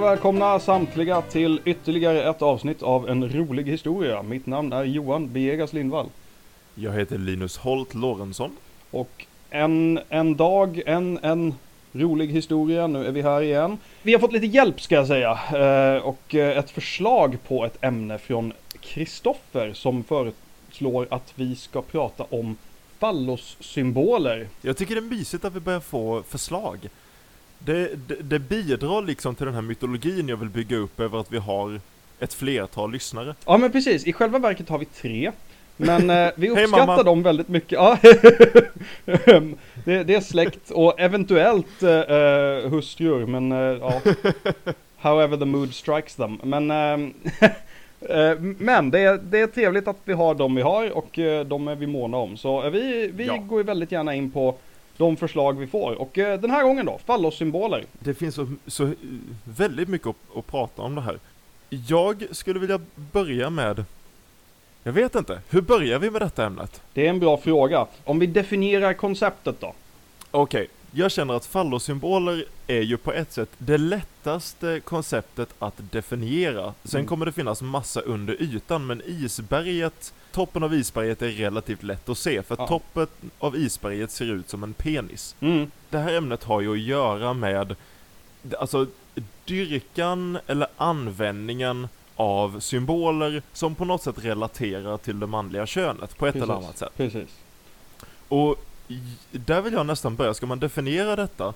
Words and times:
och 0.00 0.06
välkomna 0.06 0.60
samtliga 0.60 1.22
till 1.22 1.60
ytterligare 1.64 2.30
ett 2.30 2.42
avsnitt 2.42 2.82
av 2.82 3.08
En 3.08 3.28
rolig 3.28 3.66
historia. 3.66 4.22
Mitt 4.22 4.46
namn 4.46 4.72
är 4.72 4.84
Johan 4.84 5.32
Begas 5.32 5.72
Lindvall. 5.72 6.06
Jag 6.74 6.92
heter 6.92 7.18
Linus 7.18 7.56
Holt 7.56 7.94
Lorentzon. 7.94 8.56
Och 8.90 9.26
en, 9.50 10.00
en 10.08 10.36
dag, 10.36 10.82
en, 10.86 11.18
en 11.22 11.54
rolig 11.92 12.28
historia. 12.28 12.86
Nu 12.86 13.06
är 13.06 13.12
vi 13.12 13.22
här 13.22 13.42
igen. 13.42 13.78
Vi 14.02 14.12
har 14.12 14.20
fått 14.20 14.32
lite 14.32 14.46
hjälp 14.46 14.80
ska 14.80 14.94
jag 14.94 15.06
säga. 15.06 15.30
Eh, 15.32 16.02
och 16.02 16.34
eh, 16.34 16.58
ett 16.58 16.70
förslag 16.70 17.38
på 17.48 17.64
ett 17.64 17.84
ämne 17.84 18.18
från 18.18 18.52
Kristoffer 18.80 19.72
som 19.72 20.04
föreslår 20.04 21.06
att 21.10 21.32
vi 21.34 21.56
ska 21.56 21.82
prata 21.82 22.24
om 22.30 22.56
fallossymboler. 22.98 24.48
Jag 24.62 24.76
tycker 24.76 24.94
det 24.94 25.00
är 25.00 25.16
mysigt 25.16 25.44
att 25.44 25.54
vi 25.54 25.60
börjar 25.60 25.80
få 25.80 26.22
förslag. 26.22 26.88
Det, 27.64 27.90
det, 28.08 28.14
det 28.22 28.38
bidrar 28.38 29.02
liksom 29.02 29.34
till 29.34 29.46
den 29.46 29.54
här 29.54 29.62
mytologin 29.62 30.28
jag 30.28 30.36
vill 30.36 30.48
bygga 30.48 30.76
upp 30.76 31.00
över 31.00 31.20
att 31.20 31.32
vi 31.32 31.38
har 31.38 31.80
ett 32.20 32.34
flertal 32.34 32.92
lyssnare. 32.92 33.34
Ja 33.46 33.56
men 33.56 33.72
precis, 33.72 34.06
i 34.06 34.12
själva 34.12 34.38
verket 34.38 34.68
har 34.68 34.78
vi 34.78 34.84
tre. 34.84 35.32
Men 35.76 36.10
eh, 36.10 36.30
vi 36.36 36.50
uppskattar 36.50 36.86
mamma. 36.86 37.02
dem 37.02 37.22
väldigt 37.22 37.48
mycket. 37.48 37.72
Ja. 37.72 37.98
det, 39.84 40.04
det 40.04 40.14
är 40.14 40.20
släkt 40.20 40.70
och 40.70 41.00
eventuellt 41.00 41.82
eh, 41.82 41.90
eh, 41.90 42.70
hustrur, 42.70 43.26
men 43.26 43.52
eh, 43.52 43.58
ja. 43.58 44.00
However 45.02 45.36
the 45.36 45.44
mood 45.44 45.74
strikes 45.74 46.14
them. 46.14 46.38
Men, 46.42 46.70
ehm, 46.70 47.14
eh, 48.08 48.34
men 48.40 48.90
det, 48.90 48.98
är, 49.00 49.20
det 49.22 49.40
är 49.40 49.46
trevligt 49.46 49.88
att 49.88 49.96
vi 50.04 50.12
har 50.12 50.34
dem 50.34 50.54
vi 50.54 50.62
har 50.62 50.90
och 50.90 51.18
eh, 51.18 51.46
de 51.46 51.68
är 51.68 51.74
vi 51.74 51.86
måna 51.86 52.16
om. 52.16 52.36
Så 52.36 52.64
eh, 52.64 52.70
vi, 52.70 53.10
vi 53.14 53.26
Ja. 53.26 53.36
går 53.36 53.58
ju 53.60 53.64
väldigt 53.64 53.92
gärna 53.92 54.14
in 54.14 54.30
på 54.30 54.54
de 55.00 55.16
förslag 55.16 55.58
vi 55.58 55.66
får. 55.66 56.00
Och 56.00 56.18
eh, 56.18 56.40
den 56.40 56.50
här 56.50 56.62
gången 56.62 56.86
då, 56.86 56.98
fallossymboler. 57.06 57.84
Det 57.98 58.14
finns 58.14 58.34
så, 58.34 58.48
så 58.66 58.92
väldigt 59.44 59.88
mycket 59.88 60.08
att, 60.08 60.36
att 60.36 60.46
prata 60.46 60.82
om 60.82 60.94
det 60.94 61.00
här. 61.00 61.18
Jag 61.68 62.26
skulle 62.30 62.60
vilja 62.60 62.80
börja 62.94 63.50
med 63.50 63.84
jag 64.82 64.92
vet 64.92 65.14
inte, 65.14 65.40
hur 65.50 65.60
börjar 65.60 65.98
vi 65.98 66.10
med 66.10 66.22
detta 66.22 66.46
ämnet? 66.46 66.82
Det 66.92 67.06
är 67.06 67.10
en 67.10 67.20
bra 67.20 67.36
fråga. 67.36 67.86
Om 68.04 68.18
vi 68.18 68.26
definierar 68.26 68.92
konceptet 68.92 69.60
då? 69.60 69.74
Okej, 70.30 70.68
jag 70.92 71.10
känner 71.10 71.34
att 71.34 71.46
fallosymboler 71.46 72.44
är 72.66 72.80
ju 72.80 72.96
på 72.96 73.12
ett 73.12 73.32
sätt 73.32 73.48
det 73.58 73.78
lättaste 73.78 74.80
konceptet 74.84 75.48
att 75.58 75.74
definiera. 75.92 76.74
Sen 76.84 76.98
Mm. 77.00 77.08
kommer 77.08 77.26
det 77.26 77.32
finnas 77.32 77.62
massa 77.62 78.00
under 78.00 78.42
ytan, 78.42 78.86
men 78.86 79.02
isberget, 79.06 80.14
toppen 80.32 80.62
av 80.62 80.74
isberget 80.74 81.22
är 81.22 81.28
relativt 81.28 81.82
lätt 81.82 82.08
att 82.08 82.18
se, 82.18 82.42
för 82.42 82.56
Ja. 82.58 82.66
toppen 82.66 83.06
av 83.38 83.56
isberget 83.56 84.10
ser 84.10 84.24
ut 84.32 84.50
som 84.50 84.62
en 84.62 84.72
penis. 84.74 85.34
Mm. 85.40 85.70
Det 85.90 85.98
här 85.98 86.14
ämnet 86.14 86.44
har 86.44 86.60
ju 86.60 86.72
att 86.72 86.78
göra 86.80 87.32
med, 87.34 87.76
alltså, 88.58 88.86
dyrkan 89.44 90.38
eller 90.46 90.68
användningen 90.76 91.88
av 92.16 92.60
symboler 92.60 93.42
som 93.52 93.74
på 93.74 93.84
något 93.84 94.02
sätt 94.02 94.24
relaterar 94.24 94.96
till 94.96 95.20
det 95.20 95.26
manliga 95.26 95.66
könet 95.66 96.16
på 96.18 96.26
ett 96.26 96.34
eller 96.36 96.46
Precis. 96.46 96.64
annat 96.64 96.78
sätt. 96.78 96.92
Precis. 96.96 97.28
Och 98.28 98.56
där 99.32 99.60
vill 99.60 99.72
jag 99.72 99.86
nästan 99.86 100.16
börja, 100.16 100.34
ska 100.34 100.46
man 100.46 100.60
definiera 100.60 101.16
detta? 101.16 101.54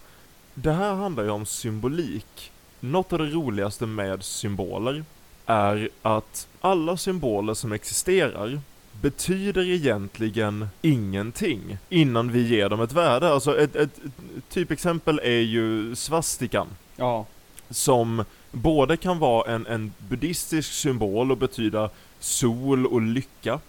Det 0.55 0.73
här 0.73 0.95
handlar 0.95 1.25
ju 1.25 1.31
om 1.31 1.47
symbolik. 1.47 2.53
Något 2.81 3.13
av 3.13 3.19
det 3.19 3.25
roligaste 3.31 3.87
med 3.87 4.25
symboler 4.25 5.05
är 5.47 5.89
att 6.03 6.49
alla 6.61 6.97
symboler 6.97 7.55
som 7.55 7.73
existerar 7.73 8.61
betyder 9.01 9.69
egentligen 9.71 10.69
ingenting 10.83 11.79
innan 11.89 12.33
vi 12.33 12.47
ger 12.49 12.69
dem 12.69 12.81
ett 12.81 12.93
värde. 12.93 13.29
Alltså 13.33 13.59
ett, 13.61 13.77
ett, 13.77 13.99
ett 13.99 14.49
typexempel 14.49 15.21
är 15.23 15.41
ju 15.41 15.97
svastikan 15.97 16.67
Ja. 16.97 17.27
som 17.71 18.25
både 18.53 18.97
kan 18.97 19.19
vara 19.19 19.53
en, 19.55 19.67
en 19.67 19.93
buddhistisk 19.99 20.73
symbol 20.73 21.31
och 21.31 21.39
betyda 21.39 21.91
sol 22.21 22.87
och 22.87 23.03
lycka. 23.03 23.61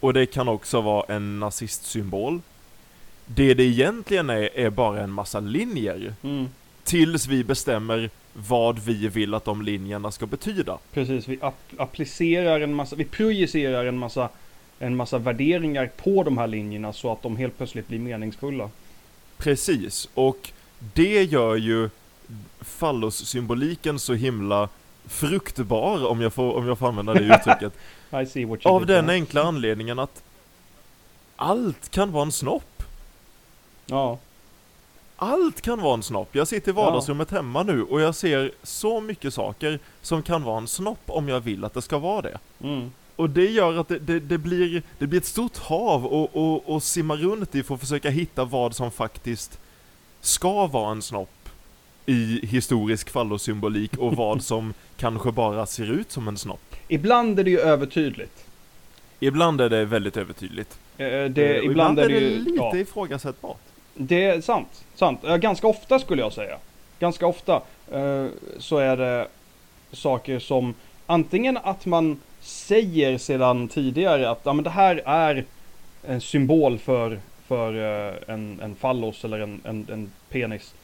Och 0.00 0.12
det 0.12 0.26
kan 0.26 0.48
också 0.48 0.80
vara 0.80 1.14
en 1.14 1.40
nazistsymbol. 1.40 2.40
Det 3.34 3.54
det 3.54 3.62
egentligen 3.62 4.30
är, 4.30 4.58
är 4.58 4.70
bara 4.70 5.00
en 5.00 5.10
massa 5.12 5.40
linjer. 5.40 6.14
Mm. 6.22 6.48
Tills 6.84 7.26
vi 7.26 7.44
bestämmer 7.44 8.10
vad 8.32 8.78
vi 8.78 9.08
vill 9.08 9.34
att 9.34 9.44
de 9.44 9.62
linjerna 9.62 10.10
ska 10.10 10.26
betyda. 10.26 10.78
Precis, 10.92 11.28
vi 11.28 11.36
app- 11.36 11.74
applicerar 11.78 12.60
en 12.60 12.74
massa, 12.74 12.96
vi 12.96 13.04
projicerar 13.04 13.86
en 13.86 13.98
massa, 13.98 14.28
en 14.78 14.96
massa 14.96 15.18
värderingar 15.18 15.90
på 15.96 16.22
de 16.22 16.38
här 16.38 16.46
linjerna 16.46 16.92
så 16.92 17.12
att 17.12 17.22
de 17.22 17.36
helt 17.36 17.56
plötsligt 17.56 17.88
blir 17.88 17.98
meningsfulla. 17.98 18.70
Precis, 19.36 20.08
och 20.14 20.50
det 20.94 21.22
gör 21.24 21.56
ju 21.56 21.90
fallossymboliken 22.60 23.98
så 23.98 24.14
himla 24.14 24.68
fruktbar, 25.06 26.06
om 26.06 26.20
jag 26.20 26.32
får, 26.32 26.54
om 26.56 26.66
jag 26.66 26.78
får 26.78 26.88
använda 26.88 27.14
det 27.14 27.20
uttrycket. 27.34 27.72
I 28.22 28.26
see 28.26 28.44
what 28.44 28.66
you 28.66 28.74
Av 28.74 28.86
den 28.86 29.10
enkla 29.10 29.42
anledningen 29.42 29.98
att 29.98 30.22
allt 31.36 31.88
kan 31.90 32.12
vara 32.12 32.24
en 32.24 32.32
snopp. 32.32 32.77
Ja, 33.90 34.18
Allt 35.20 35.60
kan 35.60 35.80
vara 35.80 35.94
en 35.94 36.02
snopp. 36.02 36.28
Jag 36.32 36.48
sitter 36.48 36.70
i 36.72 36.74
vardagsrummet 36.74 37.30
hemma 37.30 37.62
nu 37.62 37.82
och 37.82 38.00
jag 38.00 38.14
ser 38.14 38.52
så 38.62 39.00
mycket 39.00 39.34
saker 39.34 39.78
som 40.02 40.22
kan 40.22 40.42
vara 40.42 40.58
en 40.58 40.68
snopp 40.68 41.00
om 41.06 41.28
jag 41.28 41.40
vill 41.40 41.64
att 41.64 41.74
det 41.74 41.82
ska 41.82 41.98
vara 41.98 42.22
det. 42.22 42.38
mm. 42.62 42.90
Och 43.16 43.30
det 43.30 43.46
gör 43.50 43.80
att 43.80 43.88
det, 43.88 43.98
det, 43.98 44.20
det, 44.20 44.38
blir, 44.38 44.82
det 44.98 45.06
blir 45.06 45.18
ett 45.20 45.26
stort 45.26 45.56
hav 45.56 46.06
och, 46.06 46.36
och, 46.36 46.68
och 46.74 46.82
simma 46.82 47.16
runt 47.16 47.54
i 47.54 47.62
för 47.62 47.74
att 47.74 47.80
försöka 47.80 48.10
hitta 48.10 48.44
vad 48.44 48.74
som 48.74 48.90
faktiskt 48.90 49.58
ska 50.20 50.66
vara 50.66 50.90
en 50.90 51.02
snopp 51.02 51.48
i 52.06 52.46
historisk 52.46 53.10
fallosymbolik 53.10 53.96
och 53.96 54.16
vad 54.16 54.42
som 54.42 54.74
kanske 54.96 55.32
bara 55.32 55.66
ser 55.66 55.90
ut 55.90 56.10
som 56.12 56.28
en 56.28 56.38
snopp. 56.38 56.74
Ibland 56.88 57.38
är 57.40 57.44
det 57.44 57.50
ju 57.50 57.60
övertydligt. 57.60 58.44
Ibland 59.20 59.60
är 59.60 59.70
det 59.70 59.84
väldigt 59.84 60.16
övertydligt. 60.16 60.78
Eh, 60.98 61.06
Det, 61.06 61.56
Eh, 61.56 61.58
och 61.58 61.64
ibland, 61.64 61.98
är 61.98 62.08
det 62.08 62.18
ju, 62.18 62.38
lite 62.38 62.56
ja, 62.56 62.76
ifrågasättbart. 62.76 63.67
Det 63.98 64.24
är 64.24 64.40
sant, 64.40 64.84
sant. 64.94 65.24
Eh, 65.24 65.36
Ganska 65.36 65.66
ofta 65.66 65.98
skulle 65.98 66.22
jag 66.22 66.32
säga. 66.32 66.56
Ganska 66.98 67.26
ofta 67.26 67.62
eh, 67.92 68.26
så 68.58 68.78
är 68.78 68.96
det 68.96 69.26
saker 69.92 70.38
som 70.38 70.74
antingen 71.06 71.56
att 71.56 71.86
man 71.86 72.20
säger 72.40 73.18
sedan 73.18 73.68
tidigare 73.68 74.30
att 74.30 74.40
ja, 74.42 74.52
men 74.52 74.64
det 74.64 74.70
här 74.70 75.02
är 75.04 75.44
en 76.06 76.20
symbol 76.20 76.78
för, 76.78 77.20
för 77.46 77.74
eh, 77.74 78.34
en, 78.34 78.60
en 78.62 78.74
fallos 78.74 79.24
eller 79.24 79.40
en, 79.40 79.60
en, 79.64 79.86
en 79.92 80.12
penis. 80.28 80.74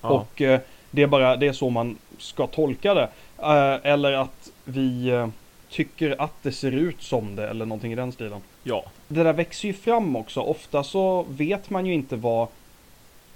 Ja. 0.00 0.08
Och 0.08 0.42
eh, 0.42 0.60
det 0.90 1.02
är 1.02 1.06
bara 1.06 1.36
det 1.36 1.46
är 1.46 1.52
så 1.52 1.70
man 1.70 1.98
ska 2.18 2.46
tolka 2.46 2.94
det. 2.94 3.08
Eh, 3.38 3.92
eller 3.92 4.12
att 4.12 4.50
vi 4.64 5.08
eh, 5.08 5.28
tycker 5.70 6.22
att 6.22 6.42
det 6.42 6.52
ser 6.52 6.72
ut 6.72 7.02
som 7.02 7.36
det 7.36 7.48
eller 7.48 7.66
någonting 7.66 7.92
i 7.92 7.96
den 7.96 8.12
stilen. 8.12 8.40
Ja. 8.62 8.84
Det 9.08 9.22
där 9.22 9.32
växer 9.32 9.68
ju 9.68 9.74
fram 9.74 10.16
också. 10.16 10.40
Ofta 10.40 10.84
så 10.84 11.22
vet 11.28 11.70
man 11.70 11.86
ju 11.86 11.94
inte 11.94 12.16
vad 12.16 12.48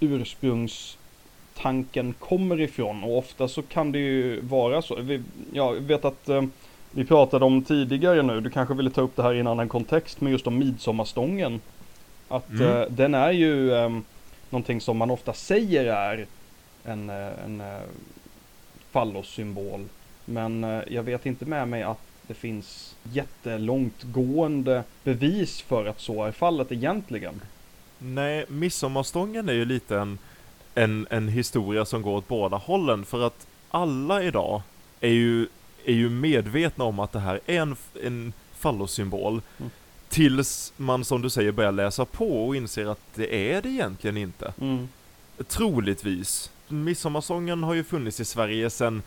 ursprungstanken 0.01 2.13
kommer 2.19 2.61
ifrån 2.61 3.05
och 3.05 3.19
ofta 3.19 3.49
så 3.49 3.63
kan 3.63 3.93
det 3.93 3.99
ju 3.99 4.41
vara 4.41 4.83
så. 4.83 4.95
Vi, 5.01 5.23
ja, 5.53 5.75
jag 5.75 5.81
vet 5.81 6.05
att 6.05 6.29
eh, 6.29 6.43
vi 6.91 7.05
pratade 7.05 7.45
om 7.45 7.63
tidigare 7.65 8.23
nu, 8.23 8.41
du 8.41 8.51
kanske 8.51 8.75
ville 8.75 8.91
ta 8.91 9.01
upp 9.01 9.17
det 9.17 9.23
här 9.23 9.35
i 9.35 9.41
en 9.41 9.47
annan 9.47 9.69
kontext, 9.69 10.21
men 10.21 10.33
just 10.33 10.47
om 10.47 10.59
midsommarstången. 10.59 11.61
Att 12.29 12.51
Mm. 12.51 12.77
eh, 12.77 12.83
den 12.89 13.15
är 13.15 13.33
ju 13.33 13.73
eh, 13.75 13.91
någonting 14.51 14.81
som 14.81 14.97
man 14.97 15.11
ofta 15.11 15.33
säger 15.33 15.85
är 15.85 16.27
en, 16.85 17.11
eh, 17.11 17.45
en 17.45 17.61
eh, 17.61 17.81
fallossymbol. 18.93 19.85
Men 20.25 20.65
eh, 20.65 20.81
jag 20.89 21.03
vet 21.03 21.27
inte 21.27 21.45
med 21.45 21.69
mig 21.69 21.83
att 21.83 21.99
det 22.29 22.35
finns 22.35 22.95
jättelångtgående 23.13 24.85
bevis 25.05 25.61
för 25.63 25.87
att 25.87 26.01
så 26.01 26.25
är 26.25 26.33
fallet 26.33 26.73
egentligen. 26.73 27.41
Nej, 27.99 28.45
midsommarstången 28.49 29.49
är 29.49 29.53
ju 29.53 29.65
lite 29.65 29.99
en, 29.99 30.19
en, 30.75 31.07
en 31.11 31.29
historia 31.29 31.85
som 31.85 32.03
går 32.03 32.17
åt 32.17 32.29
båda 32.29 32.57
hållen 32.57 33.05
för 33.05 33.27
att 33.27 33.47
alla 33.71 34.23
idag 34.23 34.63
är 35.01 35.11
ju, 35.11 35.47
är 35.85 35.93
ju 35.95 36.11
medvetna 36.11 36.85
om 36.85 36.99
att 36.99 37.13
det 37.13 37.21
här 37.21 37.41
är 37.47 37.61
en, 37.61 37.77
en 38.03 38.33
fallossymbol 38.55 39.43
Mm. 39.59 39.71
tills 40.09 40.73
man 40.77 41.05
som 41.05 41.23
du 41.23 41.31
säger 41.31 41.53
börjar 41.53 41.73
läsa 41.73 42.05
på 42.05 42.47
och 42.47 42.57
inser 42.57 42.87
att 42.87 43.01
det 43.15 43.53
är 43.53 43.63
det 43.63 43.69
egentligen 43.69 44.17
inte. 44.17 44.53
Mm. 44.61 44.89
Troligtvis. 45.49 46.51
Midsommarsången 46.69 47.63
har 47.63 47.75
ju 47.75 47.85
funnits 47.85 48.21
i 48.21 48.25
Sverige 48.25 48.71
sedan 48.71 49.03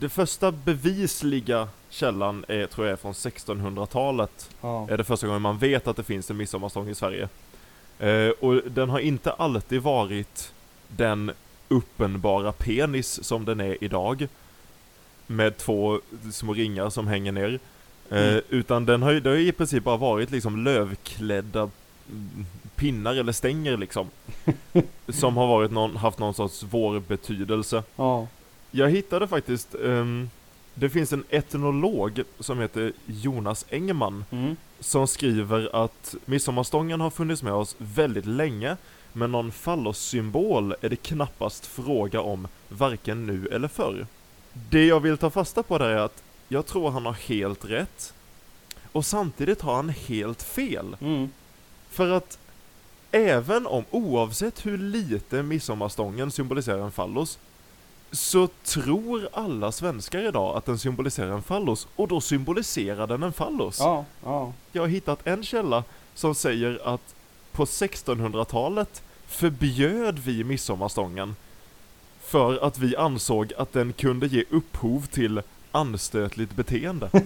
det 0.00 0.08
första 0.08 0.52
bevisliga 0.52 1.68
källan 1.90 2.44
är, 2.48 2.66
tror 2.66 2.86
jag 2.86 2.92
är 2.92 2.96
från 2.96 3.12
1600-talet 3.12 4.50
Ja. 4.60 4.86
är 4.90 4.96
det 4.98 5.04
första 5.04 5.26
gången 5.26 5.42
man 5.42 5.58
vet 5.58 5.86
att 5.88 5.96
det 5.96 6.02
finns 6.04 6.30
en 6.30 6.36
midsommarstång 6.36 6.88
i 6.88 6.94
Sverige. 6.94 7.28
Eh, 7.98 8.28
och 8.30 8.54
den 8.70 8.90
har 8.90 8.98
inte 8.98 9.32
alltid 9.32 9.82
varit 9.82 10.52
den 10.88 11.30
uppenbara 11.68 12.52
penis 12.52 13.24
som 13.24 13.44
den 13.44 13.60
är 13.60 13.84
idag. 13.84 14.28
Med 15.26 15.56
två 15.56 16.00
små 16.32 16.54
ringar 16.54 16.90
som 16.90 17.06
hänger 17.06 17.32
ner. 17.32 17.48
Eh, 18.10 18.18
Mm. 18.22 18.40
Utan 18.48 18.86
den 18.86 19.02
har 19.02 19.10
ju, 19.10 19.20
det 19.20 19.30
har 19.30 19.36
i 19.36 19.52
princip 19.52 19.84
bara 19.84 19.96
varit 19.96 20.30
liksom 20.30 20.64
lövklädda 20.64 21.70
pinnar 22.76 23.14
eller 23.14 23.32
stänger 23.32 23.76
liksom. 23.76 24.06
som 25.08 25.36
har 25.36 25.46
varit 25.46 25.70
någon, 25.70 25.96
haft 25.96 26.18
någon 26.18 26.34
sorts 26.34 26.62
vårbetydelse. 26.62 27.82
ja. 27.96 28.26
Jag 28.70 28.90
hittade 28.90 29.28
faktiskt, 29.28 29.74
ehm, 29.74 30.30
det 30.74 30.90
finns 30.90 31.12
en 31.12 31.24
etnolog 31.30 32.22
som 32.38 32.58
heter 32.58 32.92
Jonas 33.06 33.66
Engman 33.70 34.24
Mm. 34.30 34.56
som 34.80 35.06
skriver 35.06 35.84
att 35.84 36.14
midsommarstången 36.24 37.00
har 37.00 37.10
funnits 37.10 37.42
med 37.42 37.52
oss 37.52 37.74
väldigt 37.78 38.26
länge 38.26 38.76
men 39.12 39.32
någon 39.32 39.52
fallossymbol 39.52 40.74
är 40.80 40.88
det 40.88 40.96
knappast 40.96 41.66
fråga 41.66 42.20
om 42.20 42.48
varken 42.68 43.26
nu 43.26 43.46
eller 43.46 43.68
förr. 43.68 44.06
Det 44.52 44.86
jag 44.86 45.00
vill 45.00 45.18
ta 45.18 45.30
fasta 45.30 45.62
på 45.62 45.78
där 45.78 45.88
är 45.88 45.96
att 45.96 46.22
jag 46.48 46.66
tror 46.66 46.90
han 46.90 47.06
har 47.06 47.12
helt 47.12 47.64
rätt 47.64 48.14
och 48.92 49.06
samtidigt 49.06 49.60
har 49.60 49.74
han 49.74 49.88
helt 49.88 50.42
fel. 50.42 50.96
Mm. 51.00 51.28
För 51.90 52.10
att 52.10 52.38
även 53.10 53.66
om, 53.66 53.84
oavsett 53.90 54.66
hur 54.66 54.78
lite 54.78 55.42
midsommarstången 55.42 56.30
symboliserar 56.30 56.78
en 56.84 56.92
fallos, 56.92 57.38
så 58.12 58.48
tror 58.64 59.28
alla 59.32 59.72
svenskar 59.72 60.28
idag 60.28 60.56
att 60.56 60.66
den 60.66 60.78
symboliserar 60.78 61.32
en 61.32 61.42
fallos, 61.42 61.88
och 61.96 62.08
då 62.08 62.20
symboliserar 62.20 63.06
den 63.06 63.22
en 63.22 63.32
fallos. 63.32 63.78
Ja, 63.78 64.04
ja. 64.24 64.52
Jag 64.72 64.82
har 64.82 64.88
hittat 64.88 65.26
en 65.26 65.42
källa 65.42 65.84
som 66.14 66.34
säger 66.34 66.94
att 66.94 67.14
på 67.52 67.64
1600-talet 67.64 69.02
förbjöd 69.26 70.18
vi 70.18 70.44
midsommarstången 70.44 71.36
för 72.20 72.64
att 72.66 72.78
vi 72.78 72.96
ansåg 72.96 73.52
att 73.58 73.72
den 73.72 73.92
kunde 73.92 74.26
ge 74.26 74.44
upphov 74.50 75.06
till 75.06 75.42
anstötligt 75.72 76.56
beteende. 76.56 77.10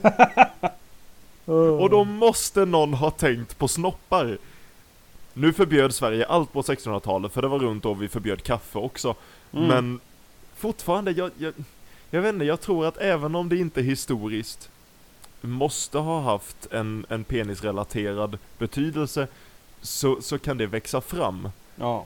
Och 1.80 1.90
då 1.90 2.04
måste 2.04 2.64
någon 2.64 2.94
ha 2.94 3.10
tänkt 3.10 3.58
på 3.58 3.68
snoppar. 3.68 4.38
Nu 5.32 5.52
förbjöd 5.52 5.94
Sverige 5.94 6.26
allt 6.26 6.52
på 6.52 6.62
1600-talet, 6.62 7.32
för 7.32 7.42
det 7.42 7.48
var 7.48 7.58
runt 7.58 7.82
då 7.82 7.94
vi 7.94 8.08
förbjöd 8.08 8.42
kaffe 8.42 8.78
också. 8.78 9.14
Mm. 9.52 9.68
Men 9.68 10.00
fortfarande, 10.64 11.10
jag, 11.10 11.30
jag, 11.38 11.54
jag 12.10 12.22
vet 12.22 12.34
inte, 12.34 12.44
jag 12.44 12.60
tror 12.60 12.86
att 12.86 12.96
även 12.96 13.34
om 13.34 13.48
det 13.48 13.56
inte 13.56 13.82
historiskt 13.82 14.70
måste 15.40 15.98
ha 15.98 16.20
haft 16.20 16.72
en, 16.72 17.06
en 17.08 17.24
penisrelaterad 17.24 18.38
betydelse, 18.58 19.26
så, 19.82 20.22
så 20.22 20.38
kan 20.38 20.58
det 20.58 20.66
växa 20.66 21.00
fram. 21.00 21.48
Ja. 21.76 22.04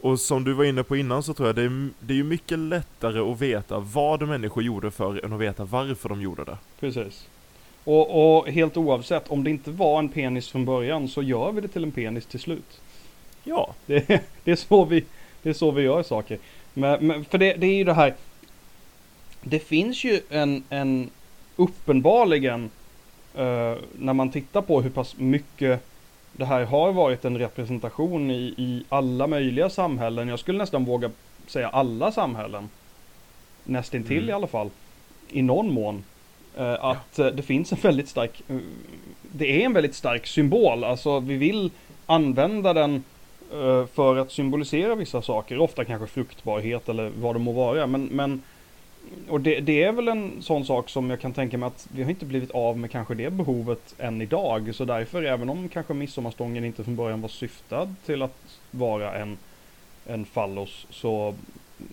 Och 0.00 0.20
som 0.20 0.44
du 0.44 0.52
var 0.52 0.64
inne 0.64 0.82
på 0.82 0.96
innan 0.96 1.22
så 1.22 1.34
tror 1.34 1.48
jag 1.48 1.56
det 1.56 1.62
är, 1.62 1.88
det 2.00 2.12
är 2.12 2.16
ju 2.16 2.24
mycket 2.24 2.58
lättare 2.58 3.32
att 3.32 3.40
veta 3.40 3.78
vad 3.78 4.28
människor 4.28 4.62
gjorde 4.62 4.90
för 4.90 5.24
än 5.24 5.32
att 5.32 5.40
veta 5.40 5.64
varför 5.64 6.08
de 6.08 6.22
gjorde 6.22 6.44
det. 6.44 6.58
Precis. 6.80 7.26
Och, 7.84 8.36
och 8.38 8.48
helt 8.48 8.76
oavsett, 8.76 9.28
om 9.28 9.44
det 9.44 9.50
inte 9.50 9.70
var 9.70 9.98
en 9.98 10.08
penis 10.08 10.48
från 10.48 10.64
början 10.64 11.08
så 11.08 11.22
gör 11.22 11.52
vi 11.52 11.60
det 11.60 11.68
till 11.68 11.84
en 11.84 11.92
penis 11.92 12.26
till 12.26 12.40
slut. 12.40 12.80
Ja, 13.44 13.74
Det, 13.86 14.06
det, 14.44 14.50
är, 14.50 14.56
så 14.56 14.84
vi, 14.84 15.04
det 15.42 15.50
är 15.50 15.54
så 15.54 15.70
vi 15.70 15.82
gör 15.82 16.02
saker. 16.02 16.38
Men, 16.74 17.06
men 17.06 17.24
för 17.24 17.38
det, 17.38 17.54
det 17.54 17.66
är 17.66 17.74
ju 17.74 17.84
det 17.84 17.94
här. 17.94 18.14
Det 19.40 19.58
finns 19.58 20.04
ju 20.04 20.20
en, 20.30 20.64
en 20.70 21.10
uppenbarligen 21.56 22.70
eh, 23.34 23.74
när 23.98 24.12
man 24.12 24.30
tittar 24.30 24.62
på 24.62 24.82
hur 24.82 24.90
pass 24.90 25.16
mycket 25.18 25.80
det 26.32 26.44
här 26.44 26.64
har 26.64 26.92
varit 26.92 27.24
en 27.24 27.38
representation 27.38 28.30
i, 28.30 28.54
i 28.56 28.84
alla 28.88 29.26
möjliga 29.26 29.70
samhällen. 29.70 30.28
Jag 30.28 30.38
skulle 30.38 30.58
nästan 30.58 30.84
våga 30.84 31.10
säga 31.46 31.68
alla 31.68 32.12
samhällen. 32.12 32.68
Nästintill 33.64 34.18
Mm. 34.18 34.28
i 34.28 34.32
alla 34.32 34.46
fall. 34.46 34.70
I 35.30 35.42
någon 35.42 35.72
mån. 35.72 36.04
Eh, 36.56 36.84
att 36.84 37.18
eh, 37.18 37.26
det 37.26 37.42
finns 37.42 37.72
en 37.72 37.78
väldigt 37.82 38.08
stark, 38.08 38.42
eh, 38.48 38.56
det 39.22 39.62
är 39.62 39.66
en 39.66 39.72
väldigt 39.72 39.94
stark 39.94 40.26
symbol. 40.26 40.84
Alltså 40.84 41.20
vi 41.20 41.36
vill 41.36 41.70
använda 42.06 42.72
den 42.72 43.04
Eh, 43.52 43.86
för 43.86 44.16
att 44.16 44.32
symbolisera 44.32 44.94
vissa 44.94 45.22
saker. 45.22 45.58
Ofta 45.58 45.84
kanske 45.84 46.06
fruktbarhet 46.06 46.88
eller 46.88 47.12
vad 47.20 47.34
det 47.34 47.38
må 47.38 47.52
vara. 47.52 47.86
Men, 47.86 48.04
men 48.04 48.42
och 49.28 49.40
det, 49.40 49.60
det 49.60 49.82
är 49.82 49.92
väl 49.92 50.08
en 50.08 50.42
sån 50.42 50.64
sak 50.64 50.88
som 50.88 51.10
jag 51.10 51.20
kan 51.20 51.32
tänka 51.32 51.58
mig 51.58 51.66
att 51.66 51.88
vi 51.92 52.02
har 52.02 52.10
inte 52.10 52.26
blivit 52.26 52.50
av 52.50 52.78
med 52.78 52.90
kanske 52.90 53.14
det 53.14 53.30
behovet 53.30 53.94
än 53.98 54.22
idag. 54.22 54.74
Så 54.74 54.84
därför, 54.84 55.22
även 55.22 55.48
om 55.48 55.68
kanske 55.68 55.94
midsommarstången 55.94 56.64
inte 56.64 56.84
från 56.84 56.96
början 56.96 57.20
var 57.20 57.28
syftad 57.28 57.94
till 58.06 58.22
att 58.22 58.58
vara 58.70 59.14
en, 59.14 59.38
en 60.06 60.24
fallos, 60.24 60.86
så 60.90 61.34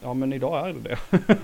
ja 0.02 0.14
men 0.14 0.34
idag 0.34 0.70
är 0.70 0.74
det 0.74 0.80
det. 0.80 0.98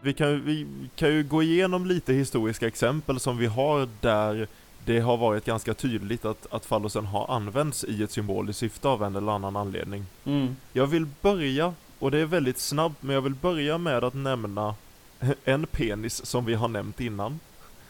vi 0.00 0.12
kan, 0.12 0.44
vi 0.44 0.66
kan 0.96 1.08
ju 1.08 1.22
gå 1.22 1.42
igenom 1.42 1.86
lite 1.86 2.12
historiska 2.12 2.66
exempel 2.66 3.20
som 3.20 3.38
vi 3.38 3.46
har 3.46 3.88
där 4.00 4.48
det 4.90 5.00
har 5.00 5.16
varit 5.16 5.44
ganska 5.44 5.74
tydligt 5.74 6.24
att, 6.24 6.46
att 6.50 6.66
fallosen 6.66 7.06
har 7.06 7.34
använts 7.34 7.84
i 7.84 8.02
ett 8.02 8.10
symboliskt 8.10 8.60
syfte 8.60 8.88
av 8.88 9.02
en 9.04 9.16
eller 9.16 9.32
annan 9.32 9.56
anledning. 9.56 10.06
Mm. 10.24 10.56
Jag 10.72 10.86
vill 10.86 11.06
börja, 11.20 11.74
och 11.98 12.10
det 12.10 12.18
är 12.18 12.24
väldigt 12.24 12.58
snabbt, 12.58 13.02
men 13.02 13.14
jag 13.14 13.22
vill 13.22 13.34
börja 13.34 13.78
med 13.78 14.04
att 14.04 14.14
nämna 14.14 14.74
en 15.44 15.66
penis 15.66 16.26
som 16.26 16.44
vi 16.44 16.54
har 16.54 16.68
nämnt 16.68 17.00
innan. 17.00 17.40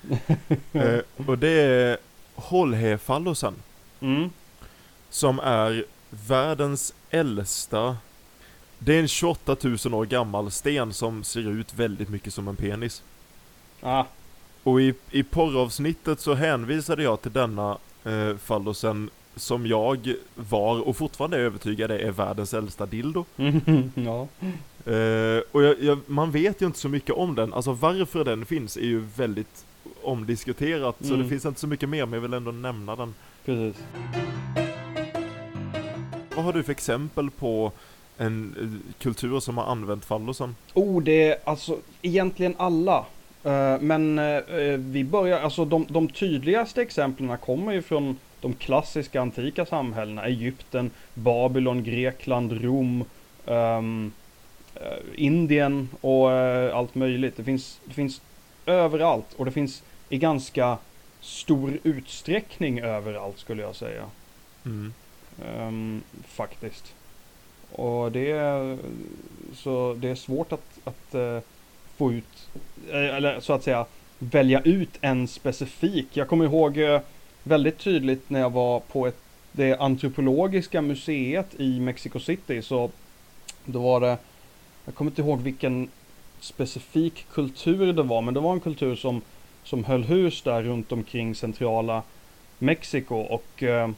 eh, 0.73 1.01
och 1.27 1.39
det 1.39 1.49
är 1.63 1.99
Holhefallosen, 2.35 3.55
Mm. 4.01 4.31
som 5.11 5.41
är 5.41 5.85
världens 6.11 6.95
äldsta 7.11 7.97
det 8.79 8.95
är 8.95 9.01
en 9.01 9.09
28 9.09 9.57
000 9.85 9.95
år 9.95 10.07
gammal 10.07 10.51
sten 10.51 10.93
som 10.93 11.25
ser 11.25 11.49
ut 11.49 11.75
väldigt 11.75 12.09
mycket 12.09 12.35
som 12.35 12.49
en 12.49 12.57
penis. 12.57 13.03
Ah, 13.83 14.05
Och 14.63 14.81
i, 14.81 14.95
i 15.11 15.23
porravsnittet 15.23 16.21
så 16.21 16.35
hänvisade 16.35 17.03
jag 17.03 17.23
till 17.23 17.33
denna 17.33 17.79
eh, 18.05 18.37
fallosen 18.37 19.11
som 19.37 19.67
jag 19.67 20.15
var 20.35 20.81
och 20.89 20.97
fortfarande 20.97 21.37
är 21.37 21.41
övertygad 21.41 21.91
är 21.91 22.11
världens 22.11 22.55
äldsta 22.55 22.87
dildo. 22.87 23.25
mm. 23.37 23.93
ja. 24.07 24.29
Eh, 24.93 25.43
och 25.53 25.63
jag, 25.63 25.83
jag, 25.83 25.99
man 26.07 26.31
vet 26.31 26.63
ju 26.63 26.67
inte 26.67 26.79
så 26.79 26.89
mycket 26.89 27.15
om 27.15 27.35
den, 27.35 27.55
alltså 27.55 27.73
varför 27.73 28.25
den 28.25 28.47
finns 28.47 28.77
är 28.77 28.81
ju 28.85 29.01
väldigt 29.17 29.65
omdiskuterat, 30.03 30.97
så 31.01 31.15
Mm. 31.15 31.23
det 31.23 31.29
finns 31.29 31.45
inte 31.45 31.61
så 31.61 31.67
mycket 31.67 31.89
mer 31.89 32.07
men 32.07 32.13
jag 32.15 32.21
vill 32.21 32.35
ändå 32.35 32.51
nämna 32.53 32.97
den. 32.97 33.15
Precis. 33.45 33.83
Vad 36.37 36.45
har 36.45 36.53
du 36.53 36.63
för 36.63 36.73
exempel 36.73 37.31
på 37.31 37.73
en 38.19 38.55
eh, 38.61 38.93
kultur 39.03 39.41
som 39.41 39.59
har 39.59 39.65
använt 39.65 40.05
fallosen? 40.05 40.57
Oh, 40.75 41.03
det 41.03 41.29
är 41.31 41.37
alltså 41.45 41.79
egentligen 42.03 42.55
alla. 42.59 43.05
Eh, 43.45 43.81
men 43.81 44.19
eh, 44.19 44.43
vi 44.79 45.05
börjar, 45.05 45.41
alltså 45.41 45.65
de, 45.65 45.87
de 45.89 46.09
tydligaste 46.09 46.83
exemplen 46.83 47.39
kommer 47.39 47.73
ju 47.73 47.83
från 47.83 48.19
de 48.41 48.55
klassiska 48.55 49.21
antika 49.21 49.67
samhällena. 49.67 50.25
Egypten, 50.25 50.91
Babylon, 51.15 51.85
Grekland, 51.85 52.53
Rom, 52.53 53.05
eh, 53.47 53.83
Indien 55.15 55.89
och 56.01 56.33
eh, 56.33 56.77
allt 56.77 56.95
möjligt. 56.95 57.37
Det 57.37 57.45
finns, 57.45 57.81
det 57.85 57.95
finns 57.95 58.23
överallt 58.67 59.35
och 59.37 59.45
det 59.45 59.51
finns 59.51 59.83
i 60.09 60.19
ganska 60.19 60.79
stor 61.21 61.79
utsträckning 61.83 62.81
överallt 62.81 63.39
skulle 63.39 63.63
jag 63.63 63.77
säga. 63.77 64.05
Mm. 64.65 64.93
Ehm, 65.45 66.03
faktiskt. 66.27 66.95
Och 67.73 68.13
det 68.13 68.31
är, 68.31 68.79
så 69.55 69.97
det 69.99 70.09
är 70.09 70.15
svårt 70.15 70.53
att, 70.53 70.79
att 70.85 71.15
eh, 71.15 71.39
få 72.01 72.13
ut, 72.13 72.49
eh, 72.91 73.17
eller 73.17 73.41
så 73.41 73.53
att 73.53 73.63
säga 73.63 73.87
välja 74.19 74.61
ut 74.61 74.99
en 75.01 75.29
specifik. 75.29 76.07
Jag 76.13 76.29
kommer 76.29 76.45
ihåg 76.45 76.79
eh, 76.79 77.01
väldigt 77.43 77.79
tydligt 77.79 78.31
när 78.31 78.41
jag 78.41 78.51
var 78.51 78.81
på 78.81 79.07
ett, 79.07 79.17
det 79.53 79.77
antropologiska 79.77 80.83
museet 80.83 81.55
i 81.59 81.81
Mexico 81.81 82.19
City 82.19 82.63
så 82.63 82.91
då 83.65 83.79
var 83.83 84.01
det, 84.01 84.19
jag 84.85 84.95
kommer 84.95 85.11
inte 85.11 85.23
ihåg 85.23 85.41
vilken 85.41 85.89
specifik 86.41 87.27
kultur 87.33 87.93
det 87.93 88.03
var 88.03 88.23
men 88.23 88.35
det 88.35 88.41
var 88.41 88.53
en 88.53 88.61
kultur 88.61 88.97
som, 88.97 89.21
som 89.65 89.85
höll 89.85 90.05
hus 90.05 90.43
där 90.43 90.63
runt 90.63 90.93
omkring 90.93 91.35
centrala 91.35 92.03
Mexiko 92.59 93.17
och 93.17 93.63
eh, 93.63 93.91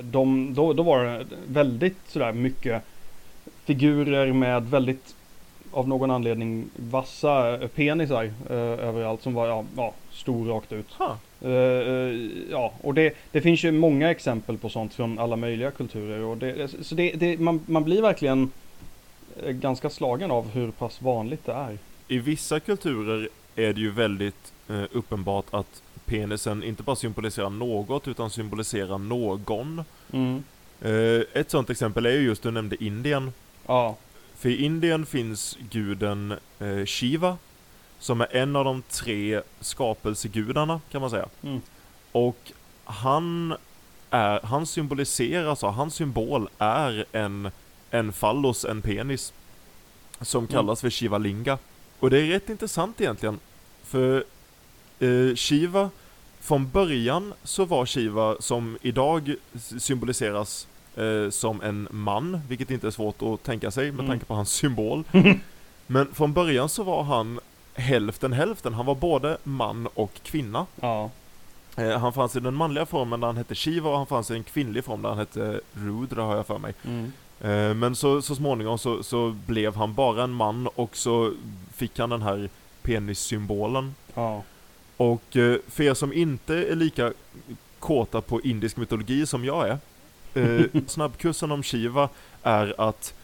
de, 0.00 0.54
då, 0.54 0.72
då 0.72 0.82
var 0.82 1.04
det 1.04 1.26
väldigt 1.46 1.98
sådär 2.06 2.32
mycket 2.32 2.82
figurer 3.64 4.32
med 4.32 4.62
väldigt 4.70 5.14
av 5.72 5.88
någon 5.88 6.10
anledning 6.10 6.70
vassa 6.76 7.62
eh, 7.62 7.68
penisar 7.68 8.24
eh, 8.24 8.56
överallt 8.56 9.22
som 9.22 9.34
var 9.34 9.46
ja, 9.46 9.64
ja, 9.76 9.94
stor 10.12 10.46
rakt 10.46 10.72
ut. 10.72 10.92
Ha. 10.92 11.18
Eh, 11.40 11.50
eh, 11.50 12.14
ja, 12.50 12.72
och 12.82 12.94
det, 12.94 13.16
det 13.32 13.40
finns 13.40 13.64
ju 13.64 13.72
många 13.72 14.10
exempel 14.10 14.58
på 14.58 14.68
sånt 14.68 14.94
från 14.94 15.18
alla 15.18 15.36
möjliga 15.36 15.70
kulturer. 15.70 16.20
Och 16.20 16.36
det, 16.36 16.70
så 16.82 16.94
det, 16.94 17.12
det, 17.12 17.38
man, 17.38 17.60
man 17.66 17.84
blir 17.84 18.02
verkligen 18.02 18.50
eh, 19.42 19.50
ganska 19.50 19.90
slagen 19.90 20.30
av 20.30 20.50
hur 20.50 20.70
pass 20.70 21.02
vanligt 21.02 21.46
det 21.46 21.52
är. 21.52 21.78
I 22.08 22.18
vissa 22.18 22.60
kulturer 22.60 23.28
är 23.56 23.72
det 23.72 23.80
ju 23.80 23.90
väldigt 23.90 24.52
eh, 24.68 24.82
uppenbart 24.92 25.46
att 25.50 25.82
penisen 26.04 26.62
inte 26.62 26.82
bara 26.82 26.96
symboliserar 26.96 27.50
något 27.50 28.08
utan 28.08 28.30
symboliserar 28.30 28.98
någon. 28.98 29.84
Mm. 30.12 30.42
Eh, 30.82 31.40
ett 31.40 31.50
sånt 31.50 31.70
exempel 31.70 32.06
är 32.06 32.10
ju 32.10 32.20
just, 32.20 32.42
du 32.42 32.50
nämnde 32.50 32.84
Indien. 32.84 33.32
Ja, 33.66 33.96
För 34.38 34.48
i 34.48 34.64
Indien 34.64 35.06
finns 35.06 35.58
guden 35.70 36.34
eh, 36.58 36.84
Shiva, 36.84 37.36
som 37.98 38.20
är 38.20 38.36
en 38.36 38.56
av 38.56 38.64
de 38.64 38.82
tre 38.82 39.42
skapelsegudarna 39.60 40.80
kan 40.90 41.00
man 41.00 41.10
säga. 41.10 41.28
Mm. 41.42 41.60
Och 42.12 42.52
han 42.84 43.54
är, 44.10 44.40
han 44.46 44.66
symboliserar, 44.66 45.46
alltså 45.46 45.66
hans 45.66 45.94
symbol 45.94 46.48
är 46.58 47.04
en 47.12 47.50
en 47.90 48.12
fallos, 48.12 48.64
en 48.64 48.82
penis. 48.82 49.32
Som 50.20 50.44
Mm. 50.44 50.52
kallas 50.52 50.80
för 50.80 50.90
Shivalinga. 50.90 51.58
Och 52.00 52.10
det 52.10 52.18
är 52.20 52.26
rätt 52.26 52.48
intressant 52.48 53.00
egentligen. 53.00 53.40
För 53.84 54.24
eh, 54.98 55.34
Shiva, 55.34 55.90
från 56.40 56.70
början 56.70 57.34
så 57.44 57.64
var 57.64 57.86
Shiva 57.86 58.36
som 58.40 58.78
idag 58.82 59.34
symboliseras 59.78 60.66
eh, 60.98 61.30
som 61.30 61.62
en 61.62 61.88
man, 61.90 62.40
vilket 62.48 62.70
inte 62.70 62.86
är 62.86 62.90
svårt 62.90 63.22
att 63.22 63.42
tänka 63.42 63.70
sig 63.70 63.84
med 63.84 63.94
Mm. 64.00 64.06
tanke 64.06 64.24
på 64.24 64.34
hans 64.34 64.50
symbol. 64.52 65.04
Men 65.86 66.14
från 66.14 66.32
början 66.32 66.68
så 66.68 66.82
var 66.82 67.02
han 67.02 67.40
hälften 67.74 68.32
hälften, 68.32 68.74
han 68.74 68.86
var 68.86 68.94
både 68.94 69.38
man 69.44 69.86
och 69.94 70.12
kvinna. 70.22 70.66
Ja. 70.80 71.10
Eh, 71.76 71.98
han 71.98 72.12
fanns 72.12 72.36
i 72.36 72.40
den 72.40 72.54
manliga 72.54 72.86
formen 72.86 73.20
där 73.20 73.26
han 73.26 73.36
hette 73.36 73.54
Shiva 73.54 73.90
och 73.90 73.96
han 73.96 74.06
fanns 74.06 74.30
i 74.30 74.34
en 74.34 74.44
kvinnlig 74.44 74.84
form 74.84 75.02
där 75.02 75.08
han 75.08 75.18
hette 75.18 75.60
Rudra 75.72 76.22
har 76.22 76.36
jag 76.36 76.46
för 76.46 76.58
mig. 76.58 76.74
Mm. 76.84 77.12
Eh, 77.40 77.74
men 77.74 77.96
så, 77.96 78.22
så 78.22 78.34
småningom 78.34 78.78
så, 78.78 79.02
så 79.02 79.36
blev 79.46 79.74
han 79.76 79.94
bara 79.94 80.22
en 80.24 80.30
man 80.32 80.66
och 80.66 80.96
så 80.96 81.32
fick 81.76 81.98
han 81.98 82.10
den 82.10 82.22
här 82.22 82.48
penissymbolen. 82.82 83.94
Ja. 84.14 84.42
Och 84.96 85.36
eh, 85.36 85.56
för 85.68 85.82
er 85.84 85.94
som 85.94 86.12
inte 86.12 86.54
är 86.54 86.74
lika 86.76 87.12
kåta 87.78 88.20
på 88.20 88.40
indisk 88.40 88.76
mytologi 88.76 89.26
som 89.26 89.44
jag 89.44 89.68
är, 89.68 89.78
eh, 90.34 90.64
snabbkursen 90.86 91.52
om 91.52 91.62
Shiva 91.62 92.08
är 92.42 92.74
att 92.80 93.14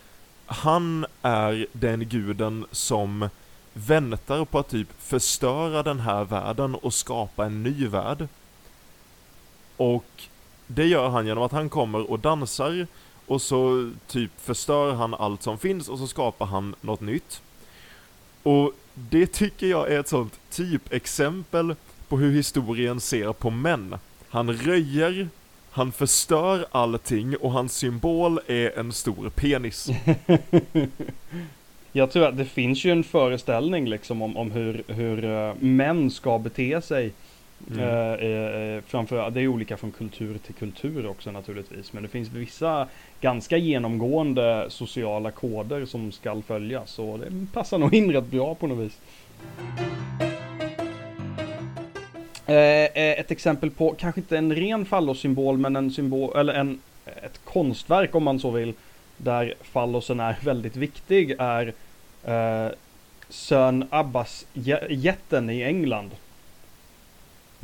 han 0.47 1.07
är 1.23 1.67
den 1.73 2.09
guden 2.09 2.67
som 2.71 3.29
väntar 3.73 4.45
på 4.45 4.59
att 4.59 4.69
typ 4.69 4.89
förstöra 4.99 5.83
den 5.83 6.01
här 6.01 6.25
världen 6.25 6.75
och 6.75 6.95
skapa 6.95 7.47
en 7.47 7.63
ny 7.63 7.87
värld. 7.87 8.29
Och 9.77 10.23
det 10.67 10.87
gör 10.87 11.09
han 11.09 11.27
genom 11.27 11.45
att 11.45 11.53
han 11.53 11.69
kommer 11.69 12.11
och 12.11 12.19
dansar 12.19 12.87
och 13.27 13.43
så 13.43 13.93
typ 14.07 14.31
förstör 14.41 14.95
han 14.95 15.15
allt 15.15 15.43
som 15.43 15.59
finns 15.59 15.89
och 15.89 15.99
så 15.99 16.07
skapar 16.07 16.47
han 16.47 16.75
något 16.81 17.01
nytt. 17.01 17.43
Och 18.43 18.73
det 18.95 19.27
tycker 19.27 19.67
jag 19.67 19.93
är 19.93 20.01
ett 20.01 20.09
sånt 20.09 20.39
typexempel 20.51 21.75
på 22.09 22.19
hur 22.19 22.33
historien 22.33 23.01
ser 23.01 23.33
på 23.33 23.51
män. 23.51 23.99
Han 24.29 24.53
röjer, 24.53 25.29
han 25.75 25.93
förstör 25.93 26.67
allting 26.71 27.37
och 27.37 27.53
hans 27.53 27.77
symbol 27.77 28.41
är 28.47 28.79
en 28.79 28.93
stor 28.93 29.31
penis. 29.31 29.89
Jag 31.93 32.11
tror 32.11 32.27
att 32.27 32.37
det 32.37 32.45
finns 32.45 32.85
ju 32.85 32.93
en 32.93 33.05
föreställning 33.05 33.89
liksom 33.89 34.23
om, 34.23 34.37
om 34.37 34.51
hur, 34.51 34.83
hur 34.87 35.25
eh, 35.25 35.55
män 35.59 36.11
ska 36.11 36.39
bete 36.39 36.83
sig. 36.83 37.13
Mm. 37.71 38.77
Eh, 38.77 38.83
framför, 38.87 39.31
det 39.31 39.41
är 39.41 39.49
olika 39.49 39.77
från 39.77 39.93
kultur 39.93 40.39
till 40.39 40.55
kultur 40.55 41.07
också 41.07 41.31
naturligtvis. 41.31 41.93
Men 41.93 42.03
det 42.03 42.09
finns 42.09 42.29
vissa 42.29 42.89
ganska 43.21 43.57
genomgående 43.57 44.67
sociala 44.69 45.31
koder 45.31 45.87
som 45.87 46.13
ska 46.13 46.43
följas. 46.47 46.99
Och 46.99 47.19
det 47.19 47.47
passar 47.53 47.79
nog 47.79 47.95
in 47.95 48.13
rätt 48.13 48.27
bra 48.27 48.55
på 48.55 48.67
något 48.67 48.79
vis. 48.79 48.99
Eh, 52.47 52.55
eh, 52.55 53.21
ett 53.21 53.31
exempel 53.31 53.71
på, 53.71 53.95
kanske 53.99 54.21
inte 54.21 54.39
en 54.39 54.55
ren 54.55 54.85
fallossymbol, 54.85 55.59
men 55.59 55.77
en 55.77 55.91
symbol, 55.91 56.37
eller 56.37 56.55
en, 56.55 56.81
ett 57.05 57.41
konstverk 57.45 58.15
om 58.15 58.25
man 58.25 58.41
så 58.41 58.51
vill. 58.51 58.75
Där 59.17 59.55
fallosen 59.63 60.21
är 60.21 60.37
väldigt 60.43 60.77
viktig 60.77 61.37
är 61.39 61.73
eh, 62.25 62.73
Sön 63.29 63.85
Abbas-jätten 63.91 65.51
i 65.51 65.63
England. 65.63 66.11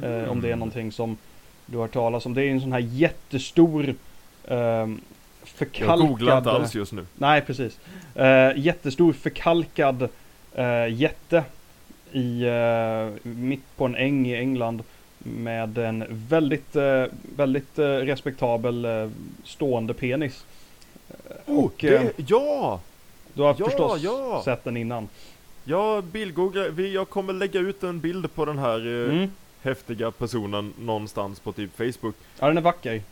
Eh, 0.03 0.31
Om 0.31 0.41
det 0.41 0.51
är 0.51 0.57
någonting 0.57 0.93
som 0.93 1.17
du 1.67 1.77
har 1.77 1.85
hört 1.85 1.93
talas 1.93 2.27
om. 2.27 2.35
Det 2.35 2.43
är 2.43 2.51
en 2.51 2.61
sån 2.61 2.73
här 2.73 2.81
jättestor 2.81 3.95
eh, 4.45 4.57
Jag 4.57 4.99
förkalkad... 5.45 6.09
googlar 6.09 6.39
inte 6.39 6.51
alls 6.51 6.75
just 6.75 6.93
nu. 6.93 7.07
Nej, 7.19 7.41
precis. 7.41 7.79
Eh, 8.15 8.53
jättestor 8.57 9.13
förkalkad 9.13 10.09
eh, 10.55 10.89
jätte 10.93 11.45
i, 12.13 12.43
eh, 12.43 13.29
mitt 13.31 13.77
på 13.77 13.85
en 13.85 13.95
äng 13.97 14.27
i 14.27 14.37
England 14.37 14.83
med 15.19 15.79
en 15.79 16.05
väldigt, 16.09 16.77
eh, 16.77 17.05
väldigt 17.37 17.79
eh, 17.79 17.85
respektabel 17.85 18.87
stående 19.45 19.95
penis. 19.95 20.45
Oh, 21.47 21.65
Och, 21.65 21.75
det, 21.79 22.13
ja! 22.29 22.81
Du 23.35 23.43
har 23.43 23.57
Ja, 23.59 23.65
förstås 23.65 24.03
ja. 24.03 24.43
sett 24.45 24.65
den 24.65 24.77
innan. 24.77 25.09
Ja, 25.65 26.03
bildgoogla, 26.13 26.69
jag 26.69 27.09
kommer 27.09 27.33
lägga 27.33 27.61
ut 27.61 27.83
en 27.83 28.01
bild 28.01 28.35
på 28.35 28.45
den 28.45 28.59
här 28.59 28.81
Mm. 29.11 29.31
häftiga 29.63 30.11
personen 30.11 30.73
någonstans 30.79 31.41
på 31.41 31.53
typ 31.53 31.77
Facebook. 31.77 32.15
Ja, 32.41 32.47
den 32.47 32.57
är 32.59 32.63
vacker. 32.63 33.03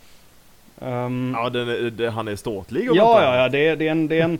Ehm, 0.80 1.34
Ja, 1.36 1.50
den 1.50 1.96
det, 1.96 2.10
han 2.10 2.28
är 2.28 2.36
ståtlig 2.36 2.90
om 2.90 2.96
ja, 2.96 3.22
ja, 3.22 3.36
ja, 3.42 3.48
det 3.48 3.66
är, 3.66 3.76
det 3.76 3.86
är 3.86 3.90
en, 3.90 4.08
det 4.08 4.20
är 4.20 4.24
en 4.24 4.38